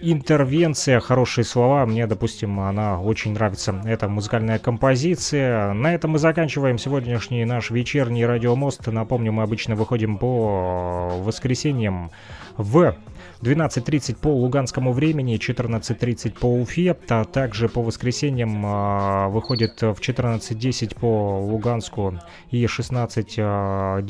интервенция, 0.00 1.00
хорошие 1.00 1.44
слова. 1.44 1.86
Мне, 1.86 2.06
допустим, 2.06 2.60
она 2.60 3.00
очень 3.00 3.32
нравится. 3.32 3.80
Это 3.84 4.08
музыкальная 4.08 4.58
композиция. 4.58 5.72
На 5.72 5.94
этом 5.94 6.12
мы 6.12 6.18
заканчиваем 6.18 6.78
сегодняшний 6.78 7.44
наш 7.44 7.70
вечерний 7.70 8.24
радиомост. 8.24 8.86
Напомню, 8.86 9.32
мы 9.32 9.42
обычно 9.42 9.74
выходим 9.74 10.18
по 10.18 11.20
воскресеньям 11.22 12.10
в 12.56 12.96
12.30 13.42 14.16
по 14.16 14.28
луганскому 14.28 14.92
времени, 14.92 15.36
14.30 15.38 16.38
по 16.38 16.46
Уфе, 16.46 16.96
а 17.08 17.24
также 17.24 17.68
по 17.68 17.82
воскресеньям 17.82 18.64
э, 18.64 19.28
выходит 19.28 19.80
в 19.82 20.00
14.10 20.00 20.98
по 20.98 21.40
Луганску 21.40 22.18
и 22.50 22.64
16.10 22.64 23.38
а 23.38 24.02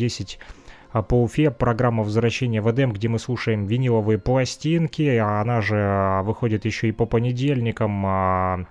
по 1.02 1.22
Уфе 1.22 1.50
программа 1.50 2.02
«Возвращение 2.02 2.60
в 2.60 2.70
Эдем», 2.70 2.92
где 2.92 3.08
мы 3.08 3.18
слушаем 3.18 3.66
виниловые 3.66 4.18
пластинки. 4.18 5.16
Она 5.16 5.60
же 5.60 5.76
а, 5.76 6.22
выходит 6.22 6.64
еще 6.64 6.88
и 6.88 6.92
по 6.92 7.06
понедельникам 7.06 8.04
а, 8.06 8.66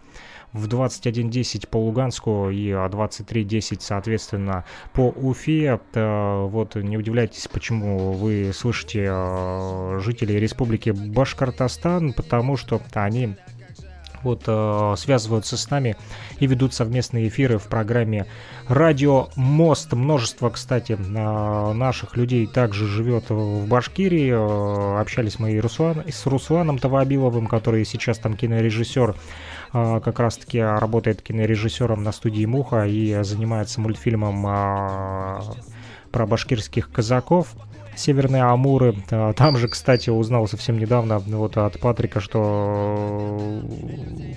в 0.54 0.68
21.10 0.68 1.68
по 1.68 1.78
Луганску 1.78 2.50
и 2.50 2.70
23.10, 2.70 3.78
соответственно, 3.82 4.66
по 4.94 5.10
Уфе. 5.10 5.80
Вот 5.94 6.76
не 6.76 6.98
удивляйтесь, 6.98 7.48
почему 7.48 8.14
вы 8.14 8.52
слышите 8.54 9.04
жителей 10.00 10.40
Республики 10.40 10.92
Башкортостан, 10.92 12.14
потому 12.14 12.56
что 12.56 12.82
они 12.94 13.36
вот 14.26 14.44
э, 14.48 14.96
связываются 14.98 15.56
с 15.56 15.70
нами 15.70 15.96
и 16.40 16.48
ведут 16.48 16.74
совместные 16.74 17.30
эфиры 17.30 17.58
в 17.58 17.68
программе 17.68 18.26
«Радио 18.68 19.30
Мост». 19.36 19.94
Множество, 19.94 20.50
кстати, 20.50 20.94
э, 20.94 21.74
наших 21.74 22.18
людей 22.18 22.48
также 22.48 22.88
живет 22.88 23.30
в 23.30 23.68
Башкирии. 23.68 24.32
Э, 24.32 25.00
общались 25.00 25.40
мы 25.40 25.54
и 25.54 25.60
Руслан, 25.60 26.04
с 26.08 26.26
Русланом 26.26 26.80
Тавабиловым, 26.80 27.48
который 27.48 27.86
сейчас 27.86 28.18
там 28.18 28.36
кинорежиссер 28.36 29.16
как 29.72 30.20
раз-таки 30.20 30.60
работает 30.62 31.22
кинорежиссером 31.22 32.02
на 32.02 32.14
студии 32.14 32.46
«Муха» 32.46 32.86
и 32.86 33.24
занимается 33.24 33.82
мультфильмом 33.82 34.44
про 36.12 36.26
башкирских 36.26 36.90
казаков 36.92 37.54
Северные 37.96 38.44
Амуры. 38.44 38.96
А, 39.12 39.34
там 39.34 39.58
же, 39.58 39.68
кстати, 39.68 40.10
узнал 40.10 40.48
совсем 40.48 40.78
недавно 40.78 41.20
вот 41.20 41.58
от 41.58 41.80
Патрика, 41.80 42.20
что 42.20 43.62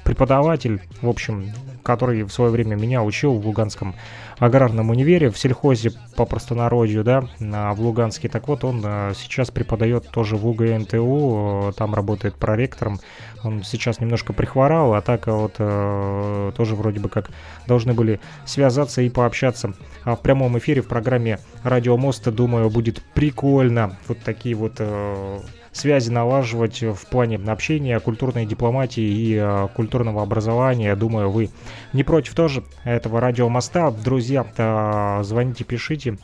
преподаватель, 0.04 0.80
в 1.02 1.08
общем, 1.08 1.52
который 1.82 2.22
в 2.22 2.30
свое 2.30 2.50
время 2.50 2.76
меня 2.76 3.02
учил 3.02 3.34
в 3.34 3.46
Луганском 3.46 3.94
аграрном 4.38 4.90
универе, 4.90 5.30
в 5.30 5.38
сельхозе 5.38 5.92
по 6.16 6.24
простонародью, 6.24 7.04
да, 7.04 7.28
в 7.38 7.80
Луганске. 7.80 8.28
Так 8.28 8.48
вот, 8.48 8.64
он 8.64 8.82
а, 8.84 9.12
сейчас 9.14 9.50
преподает 9.50 10.08
тоже 10.08 10.36
в 10.36 10.46
УГНТУ, 10.46 11.74
там 11.76 11.94
работает 11.94 12.34
проректором. 12.36 13.00
Он 13.44 13.62
сейчас 13.62 14.00
немножко 14.00 14.32
прихворал, 14.32 14.94
а 14.94 15.00
так 15.00 15.26
вот 15.28 15.54
э, 15.58 16.52
тоже 16.56 16.74
вроде 16.74 16.98
бы 16.98 17.08
как 17.08 17.30
должны 17.66 17.94
были 17.94 18.20
связаться 18.44 19.00
и 19.02 19.10
пообщаться 19.10 19.74
а 20.04 20.16
в 20.16 20.22
прямом 20.22 20.58
эфире 20.58 20.82
в 20.82 20.88
программе 20.88 21.38
«Радио 21.62 21.96
Моста». 21.96 22.30
Думаю, 22.30 22.70
будет 22.70 23.02
прикольно 23.14 23.96
вот 24.08 24.18
такие 24.20 24.54
вот 24.54 24.76
э, 24.78 25.40
связи 25.78 26.10
налаживать 26.10 26.82
в 26.82 27.06
плане 27.10 27.36
общения, 27.36 28.00
культурной 28.00 28.46
дипломатии 28.46 29.02
и 29.02 29.34
э, 29.36 29.68
культурного 29.74 30.22
образования. 30.22 30.94
Думаю, 30.96 31.30
вы 31.30 31.50
не 31.92 32.04
против 32.04 32.34
тоже 32.34 32.64
этого 32.84 33.20
радиомоста. 33.20 33.90
Друзья, 33.90 34.46
э, 34.56 35.20
звоните, 35.22 35.64
пишите. 35.64 36.18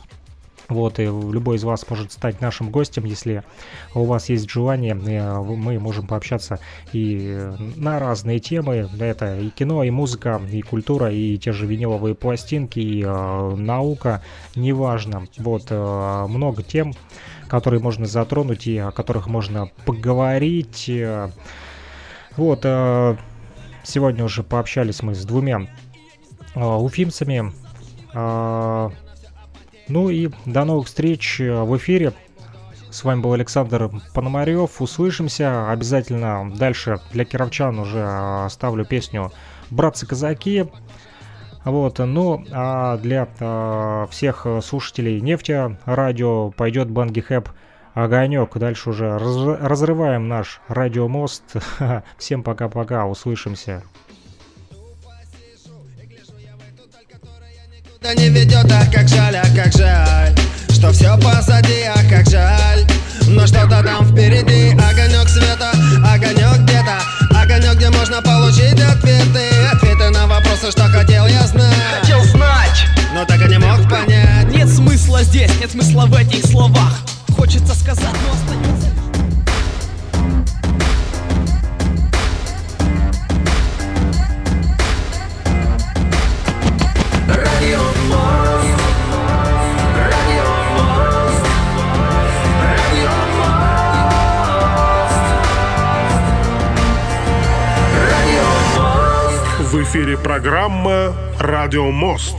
Вот, 0.67 0.99
и 0.99 1.03
любой 1.03 1.57
из 1.57 1.63
вас 1.63 1.87
может 1.89 2.11
стать 2.11 2.41
нашим 2.41 2.71
гостем, 2.71 3.05
если 3.05 3.43
у 3.93 4.05
вас 4.05 4.29
есть 4.29 4.49
желание. 4.49 4.95
Э, 4.95 5.41
мы 5.41 5.79
можем 5.79 6.07
пообщаться 6.07 6.59
и 6.91 7.51
на 7.75 7.99
разные 7.99 8.39
темы. 8.39 8.89
Это 8.99 9.37
и 9.37 9.49
кино, 9.49 9.83
и 9.83 9.91
музыка, 9.91 10.41
и 10.51 10.61
культура, 10.61 11.11
и 11.11 11.37
те 11.37 11.51
же 11.51 11.65
виниловые 11.65 12.15
пластинки, 12.15 12.79
и 12.79 13.03
э, 13.03 13.55
наука, 13.55 14.23
неважно. 14.55 15.27
Вот, 15.37 15.67
э, 15.69 16.25
много 16.27 16.63
тем, 16.63 16.93
которые 17.47 17.79
можно 17.79 18.05
затронуть 18.05 18.67
и 18.67 18.77
о 18.77 18.91
которых 18.91 19.27
можно 19.27 19.69
поговорить. 19.85 20.89
Вот, 22.37 22.61
э, 22.63 23.15
сегодня 23.83 24.25
уже 24.25 24.43
пообщались 24.43 25.01
мы 25.01 25.15
с 25.15 25.23
двумя 25.25 25.67
э, 26.53 26.63
уфимцами. 26.63 27.53
Ну 29.87 30.09
и 30.09 30.29
до 30.45 30.65
новых 30.65 30.87
встреч 30.87 31.39
э, 31.39 31.61
в 31.61 31.77
эфире. 31.77 32.13
С 32.89 33.03
вами 33.03 33.21
был 33.21 33.33
Александр 33.33 33.91
Пономарев. 34.13 34.81
Услышимся. 34.81 35.69
Обязательно 35.69 36.51
дальше 36.55 36.99
для 37.11 37.25
кировчан 37.25 37.77
уже 37.77 37.99
э, 37.99 38.47
ставлю 38.49 38.85
песню 38.85 39.31
«Братцы-казаки». 39.69 40.65
Вот, 41.65 41.97
ну, 41.97 42.45
а 42.51 42.97
для 42.97 43.27
а, 43.39 44.05
всех 44.11 44.45
слушателей 44.63 45.19
нефти 45.19 45.75
радио 45.85 46.51
пойдет 46.51 46.91
Банги 46.91 47.21
Хэп 47.21 47.49
Огонек. 47.95 48.55
Дальше 48.55 48.91
уже 48.91 49.17
раз, 49.17 49.59
разрываем 49.61 50.27
наш 50.27 50.61
радиомост. 50.67 51.55
Всем 52.19 52.43
пока-пока, 52.43 53.07
услышимся. 53.07 53.81
Это 58.05 58.21
не 58.21 58.29
ведет, 58.29 58.71
ах, 58.71 58.91
как 58.91 59.07
жаль, 59.07 59.35
ах, 59.35 59.47
как 59.55 59.73
жаль. 59.73 60.31
Что 60.69 60.91
все 60.91 61.17
позади, 61.17 61.85
ах, 61.85 62.07
как 62.07 62.29
жаль. 62.29 62.85
Но 63.27 63.47
что-то 63.47 63.81
там 63.81 64.05
впереди. 64.05 64.73
Огонек 64.73 65.27
света, 65.27 65.71
огонек 66.05 66.59
где-то 66.59 66.99
Огонек, 67.35 67.77
где 67.77 67.89
можно 67.89 68.21
получить 68.21 68.79
ответы. 68.79 69.49
Ответы 69.73 70.11
на 70.11 70.27
вопросы, 70.27 70.69
что 70.69 70.83
хотел 70.83 71.25
я 71.25 71.47
знать. 71.47 71.73
Хотел 72.01 72.23
знать. 72.25 72.85
Но 73.15 73.25
так 73.25 73.41
и 73.41 73.49
не 73.49 73.57
мог 73.57 73.89
понять. 73.89 74.53
Нет 74.53 74.69
смысла 74.69 75.23
здесь, 75.23 75.49
нет 75.59 75.71
смысла 75.71 76.05
в 76.05 76.13
этих 76.13 76.45
словах. 76.45 76.99
Хочется 77.35 77.73
сказать, 77.73 78.13
но 78.23 78.33
остается 78.33 78.84
эфире 99.95 100.17
программа 100.17 101.15
«Радио 101.39 101.89
Мост». 101.89 102.35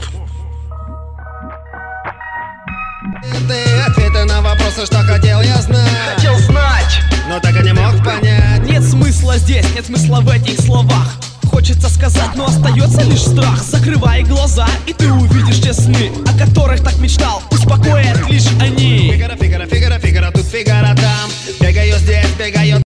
Ответы 3.87 4.25
на 4.25 4.43
вопросы, 4.43 4.85
что 4.85 4.99
хотел 4.99 5.41
я 5.41 5.55
знать 5.61 5.89
Хотел 6.15 6.37
знать. 6.37 7.01
Но 7.27 7.39
так 7.39 7.59
и 7.59 7.63
не 7.63 7.73
мог 7.73 7.97
понять. 8.03 8.61
Нет 8.61 8.83
смысла 8.83 9.37
здесь, 9.37 9.65
нет 9.73 9.87
смысла 9.87 10.19
в 10.21 10.29
этих 10.29 10.59
словах. 10.59 11.15
Хочется 11.45 11.89
сказать, 11.89 12.35
но 12.35 12.45
остается 12.45 13.01
лишь 13.01 13.23
страх. 13.23 13.63
Закрывай 13.63 14.21
глаза, 14.21 14.67
и 14.85 14.93
ты 14.93 15.11
увидишь 15.11 15.59
те 15.59 15.73
сны 15.73 16.11
О 16.27 16.37
которых 16.37 16.83
так 16.83 16.99
мечтал, 16.99 17.41
успокоят 17.49 18.29
лишь 18.29 18.47
они. 18.61 19.13
Фигара, 19.13 19.35
фигара, 19.35 19.65
фигара, 19.65 19.97
фигара 19.97 20.31
тут, 20.31 20.45
фигара 20.45 20.95
там. 20.95 21.31
Бегаю 21.59 21.97
здесь, 21.97 22.29
бегаю 22.37 22.75